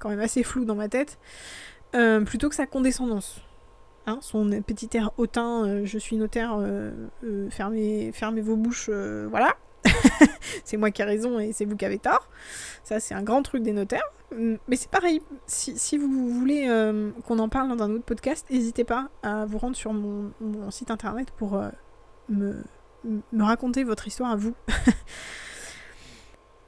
quand 0.00 0.08
même 0.08 0.20
assez 0.20 0.42
flou 0.42 0.64
dans 0.64 0.74
ma 0.74 0.88
tête, 0.88 1.18
euh, 1.94 2.22
plutôt 2.22 2.48
que 2.48 2.56
sa 2.56 2.66
condescendance. 2.66 3.42
Hein, 4.06 4.18
son 4.22 4.48
petit 4.62 4.88
air 4.94 5.12
hautain, 5.18 5.84
je 5.84 5.98
suis 5.98 6.16
notaire, 6.16 6.58
fermez 7.50 8.40
vos 8.40 8.56
bouches, 8.56 8.90
voilà. 8.90 9.56
c'est 10.64 10.76
moi 10.76 10.90
qui 10.90 11.02
ai 11.02 11.04
raison 11.04 11.38
et 11.38 11.52
c'est 11.52 11.64
vous 11.64 11.76
qui 11.76 11.84
avez 11.84 11.98
tort. 11.98 12.28
Ça, 12.84 13.00
c'est 13.00 13.14
un 13.14 13.22
grand 13.22 13.42
truc 13.42 13.62
des 13.62 13.72
notaires. 13.72 14.04
Mais 14.32 14.76
c'est 14.76 14.90
pareil, 14.90 15.22
si, 15.46 15.98
vous 15.98 16.30
voulez 16.30 16.68
euh, 16.68 17.10
qu'on 17.26 17.40
en 17.40 17.48
parle 17.48 17.76
dans 17.76 17.82
un 17.82 17.90
autre 17.90 18.04
podcast, 18.04 18.46
n'hésitez 18.48 18.84
pas 18.84 19.08
à 19.24 19.44
vous 19.44 19.58
rendre 19.58 19.74
sur 19.74 19.92
mon, 19.92 20.30
site 20.70 20.92
internet 20.92 21.32
pour 21.32 21.56
euh, 21.56 21.68
me, 22.28 22.62
me, 23.04 23.42
raconter 23.42 23.82
votre 23.82 24.06
histoire 24.06 24.30
à 24.30 24.36
vous. 24.36 24.54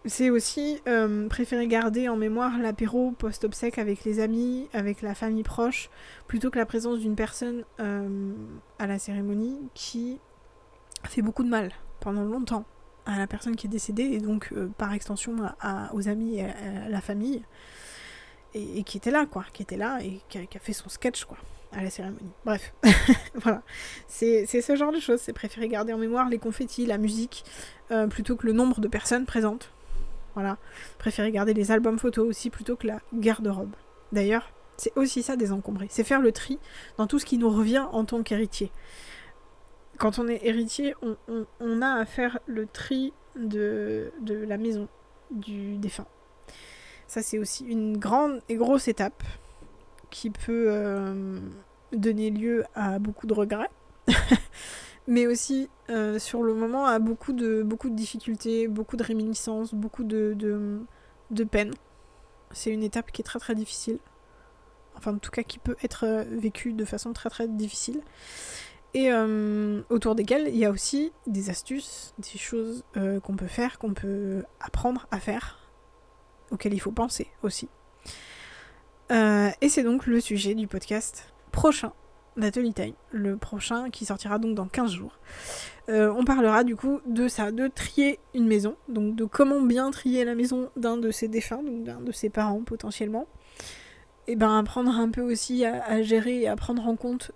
c'est 0.07 0.31
aussi 0.31 0.81
euh, 0.89 1.29
préférer 1.29 1.69
garder 1.69 2.09
en 2.09 2.17
mémoire 2.17 2.59
l'apéro 2.59 3.13
post-obsèque 3.13 3.79
avec 3.79 4.03
les 4.03 4.19
amis, 4.19 4.69
avec 4.73 5.01
la 5.01 5.15
famille 5.15 5.45
proche, 5.45 5.89
plutôt 6.27 6.51
que 6.51 6.59
la 6.59 6.67
présence 6.67 6.99
d'une 6.99 7.15
personne 7.15 7.63
à 8.81 8.89
la 8.89 8.99
cérémonie 8.99 9.61
qui 9.75 10.19
fait 11.05 11.23
beaucoup 11.23 11.45
de 11.45 11.49
mal 11.49 11.71
pendant 12.01 12.25
longtemps 12.25 12.65
à 13.07 13.19
la 13.19 13.27
personne 13.27 13.57
qui 13.57 13.67
est 13.67 13.71
décédée 13.71 14.05
et 14.05 14.19
donc 14.19 14.51
euh, 14.53 14.69
par 14.79 14.93
extension 14.93 15.37
aux 15.93 16.09
amis 16.09 16.39
et 16.39 16.45
à, 16.45 16.89
la 16.89 17.01
famille 17.01 17.43
et, 18.55 18.83
qui 18.85 18.97
était 18.97 19.11
là 19.11 19.27
quoi, 19.27 19.45
qui 19.53 19.63
était 19.63 19.77
là 19.77 19.99
et 20.03 20.21
qui 20.29 20.39
a, 20.39 20.61
fait 20.61 20.73
son 20.73 20.89
sketch 20.89 21.25
quoi 21.25 21.39
à 21.73 21.83
la 21.83 21.89
cérémonie. 21.89 22.33
Bref, 22.45 22.75
voilà, 23.35 23.63
c'est 24.07 24.47
ce 24.47 24.77
genre 24.77 24.93
de 24.93 25.01
choses, 25.01 25.21
c'est 25.21 25.33
préférer 25.33 25.69
garder 25.69 25.95
en 25.95 25.99
mémoire 25.99 26.29
les 26.29 26.37
confettis, 26.37 26.85
la 26.85 26.99
musique, 26.99 27.45
euh, 27.91 28.07
plutôt 28.07 28.37
que 28.37 28.47
le 28.47 28.53
nombre 28.53 28.81
de 28.81 28.89
personnes 28.89 29.25
présentes. 29.25 29.71
Voilà, 30.35 30.59
préférer 30.99 31.31
garder 31.31 31.55
les 31.55 31.71
albums 31.71 31.99
photos 31.99 32.29
aussi 32.29 32.51
plutôt 32.51 32.77
que 32.77 32.87
la 32.87 33.01
garde-robe. 33.15 33.75
D'ailleurs, 34.13 34.51
c'est 34.77 34.93
aussi 34.97 35.23
ça 35.23 35.37
désencombrer, 35.37 35.87
c'est 35.91 36.05
faire 36.05 36.21
le 36.21 36.33
tri 36.33 36.59
dans 36.99 37.07
tout 37.07 37.19
ce 37.19 37.25
qui 37.25 37.39
nous 37.39 37.51
revient 37.51 37.87
en 37.93 38.05
tant 38.05 38.23
qu'héritier 38.23 38.71
quand 39.99 40.19
on 40.19 40.29
est 40.29 40.45
héritier, 40.45 40.95
on, 41.61 41.83
a 41.83 41.95
à 41.95 42.05
faire 42.05 42.39
le 42.47 42.67
tri 42.67 43.13
de, 43.37 44.13
la 44.27 44.57
maison 44.57 44.89
du 45.31 45.77
défunt. 45.77 46.07
Ça, 47.07 47.23
c'est 47.23 47.39
aussi 47.39 47.65
une 47.65 47.99
grande 47.99 48.41
et 48.49 48.57
grosse 48.57 48.89
étape 48.89 49.23
qui 50.11 50.31
peut 50.31 50.67
euh, 50.69 51.39
donner 51.93 52.31
lieu 52.31 52.65
à 52.75 52.99
beaucoup 52.99 53.27
de 53.27 53.35
regrets, 53.35 53.71
mais 55.07 55.27
aussi 55.27 55.69
euh, 55.91 56.19
sur 56.19 56.43
le 56.43 56.55
moment 56.55 56.87
à 56.87 56.99
beaucoup 56.99 57.33
de, 57.33 57.67
difficultés, 57.91 58.69
beaucoup 58.69 58.97
de 58.97 59.03
réminiscences, 59.03 59.75
beaucoup 59.75 60.05
de, 60.05 60.35
de, 60.35 60.81
de 61.31 61.45
peine. 61.45 61.73
C'est 62.51 62.71
une 62.71 62.83
étape 62.83 63.13
qui 63.13 63.23
est 63.23 63.25
très 63.25 63.39
très 63.39 63.55
difficile. 63.55 63.99
Enfin, 64.97 65.15
en 65.15 65.19
tout 65.19 65.31
cas, 65.31 65.43
qui 65.43 65.59
peut 65.59 65.77
être 65.83 66.05
euh, 66.05 66.25
vécue 66.29 66.73
de 66.73 66.85
façon 66.85 67.13
très 67.13 67.31
très 67.31 67.49
difficile 67.49 68.01
et 68.95 69.11
euh, 69.11 69.81
autour 69.89 70.15
desquels 70.15 70.49
il 70.49 70.57
y 70.57 70.65
a 70.65 70.71
aussi 70.71 71.13
des 71.27 71.51
astuces, 71.51 72.15
des 72.19 72.39
choses 72.39 72.85
euh, 72.97 73.21
qu'on 73.21 73.37
peut 73.37 73.47
faire, 73.47 73.79
qu'on 73.79 73.95
peut 73.95 74.45
apprendre 74.61 75.07
à 75.11 75.19
faire, 75.19 75.71
auxquelles 76.51 76.75
il 76.75 76.81
faut 76.81 76.93
penser 76.93 77.29
aussi. 77.43 77.69
Euh, 79.11 79.51
et 79.61 79.69
c'est 79.69 79.83
donc 79.83 80.07
le 80.07 80.21
sujet 80.21 80.55
du 80.55 80.67
podcast 80.67 81.33
prochain 81.53 81.93
d'Atelier 82.37 82.73
Time, 82.73 82.95
le 83.11 83.37
prochain 83.37 83.91
qui 83.91 84.05
sortira 84.05 84.39
donc 84.39 84.55
dans 84.55 84.67
15 84.67 84.91
jours. 84.91 85.19
on 85.89 86.25
parlera 86.25 86.65
du 86.65 86.77
coup 86.77 87.01
de 87.07 87.29
ça, 87.29 87.51
de 87.51 87.69
trier 87.69 88.19
une 88.35 88.47
maison, 88.47 88.77
donc 88.89 89.17
de 89.17 89.25
comment 89.27 89.61
bien 89.61 89.91
trier 89.91 90.25
la 90.25 90.35
maison 90.35 90.71
d'un 90.77 90.97
de 90.97 91.11
ses 91.11 91.29
défunts, 91.29 91.63
donc 91.63 91.85
d'un 91.85 92.01
de 92.01 92.13
ses 92.13 92.31
parents 92.31 92.63
potentiellement. 92.63 93.27
Et 94.29 94.37
ben 94.37 94.57
apprendre 94.57 94.93
un 94.93 95.11
peu 95.11 95.21
aussi 95.21 95.65
à, 95.65 95.85
à 95.85 96.01
gérer 96.01 96.43
et 96.43 96.49
à 96.49 96.57
prendre 96.57 96.87
en 96.87 96.97
compte 96.97 97.33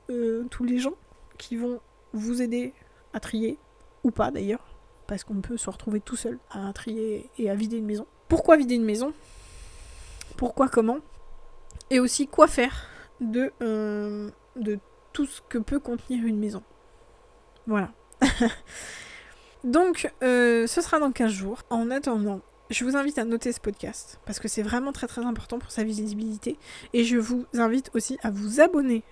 tous 0.50 0.64
les 0.64 0.78
gens 0.78 0.94
qui 1.36 1.56
vont 1.56 1.80
vous 2.12 2.42
aider 2.42 2.72
à 3.12 3.20
trier, 3.20 3.58
ou 4.04 4.10
pas 4.10 4.30
d'ailleurs, 4.30 4.76
parce 5.06 5.24
qu'on 5.24 5.40
peut 5.40 5.56
se 5.56 5.70
retrouver 5.70 6.00
tout 6.00 6.16
seul 6.16 6.38
à 6.50 6.72
trier 6.72 7.30
et 7.38 7.50
à 7.50 7.54
vider 7.54 7.76
une 7.78 7.86
maison. 7.86 8.06
Pourquoi 8.28 8.56
vider 8.56 8.74
une 8.74 8.84
maison? 8.84 9.12
Pourquoi 10.36 10.68
comment? 10.68 10.98
Et 11.90 12.00
aussi 12.00 12.26
quoi 12.26 12.48
faire 12.48 12.88
de, 13.20 13.52
euh, 13.62 14.30
de 14.56 14.78
tout 15.12 15.26
ce 15.26 15.40
que 15.48 15.58
peut 15.58 15.78
contenir 15.78 16.24
une 16.24 16.38
maison? 16.38 16.62
Voilà. 17.66 17.92
Donc, 19.64 20.10
euh, 20.22 20.66
ce 20.66 20.80
sera 20.80 20.98
dans 20.98 21.12
15 21.12 21.30
jours. 21.30 21.62
En 21.70 21.90
attendant, 21.90 22.40
je 22.70 22.84
vous 22.84 22.96
invite 22.96 23.18
à 23.18 23.24
noter 23.24 23.52
ce 23.52 23.60
podcast 23.60 24.20
parce 24.26 24.38
que 24.38 24.48
c'est 24.48 24.62
vraiment 24.62 24.92
très 24.92 25.06
très 25.06 25.24
important 25.24 25.58
pour 25.58 25.70
sa 25.70 25.84
visibilité. 25.84 26.58
Et 26.92 27.04
je 27.04 27.16
vous 27.16 27.46
invite 27.54 27.90
aussi 27.94 28.18
à 28.22 28.30
vous 28.30 28.60
abonner 28.60 29.02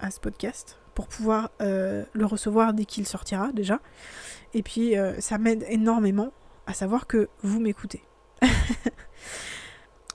à 0.00 0.10
ce 0.10 0.20
podcast 0.20 0.78
pour 0.94 1.08
pouvoir 1.08 1.50
euh, 1.60 2.04
le 2.12 2.26
recevoir 2.26 2.74
dès 2.74 2.84
qu'il 2.84 3.06
sortira 3.06 3.52
déjà. 3.52 3.80
Et 4.52 4.62
puis 4.62 4.96
euh, 4.96 5.20
ça 5.20 5.38
m'aide 5.38 5.64
énormément 5.68 6.32
à 6.66 6.74
savoir 6.74 7.06
que 7.06 7.28
vous 7.42 7.60
m'écoutez. 7.60 8.02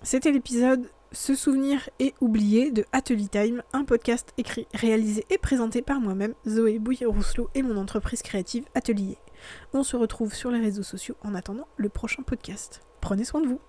C'était 0.02 0.32
l'épisode 0.32 0.90
Se 1.12 1.36
souvenir 1.36 1.90
et 2.00 2.14
oublier 2.22 2.72
de 2.72 2.86
Atelier 2.92 3.28
Time, 3.28 3.64
un 3.74 3.84
podcast 3.84 4.34
écrit, 4.38 4.68
réalisé 4.74 5.26
et 5.30 5.38
présenté 5.38 5.82
par 5.82 6.00
moi-même, 6.00 6.34
Zoé 6.48 6.80
Bouillet-Rousselot 6.80 7.50
et 7.56 7.64
mon 7.64 7.78
entreprise 7.78 8.22
créative 8.22 8.66
Atelier. 8.76 9.18
On 9.74 9.84
se 9.84 9.96
retrouve 9.96 10.34
sur 10.34 10.52
les 10.52 10.60
réseaux 10.60 10.84
sociaux 10.84 11.16
en 11.24 11.36
attendant 11.36 11.68
le 11.78 11.90
prochain 11.90 12.24
podcast. 12.24 12.82
Prenez 13.02 13.24
soin 13.24 13.42
de 13.42 13.48
vous. 13.48 13.60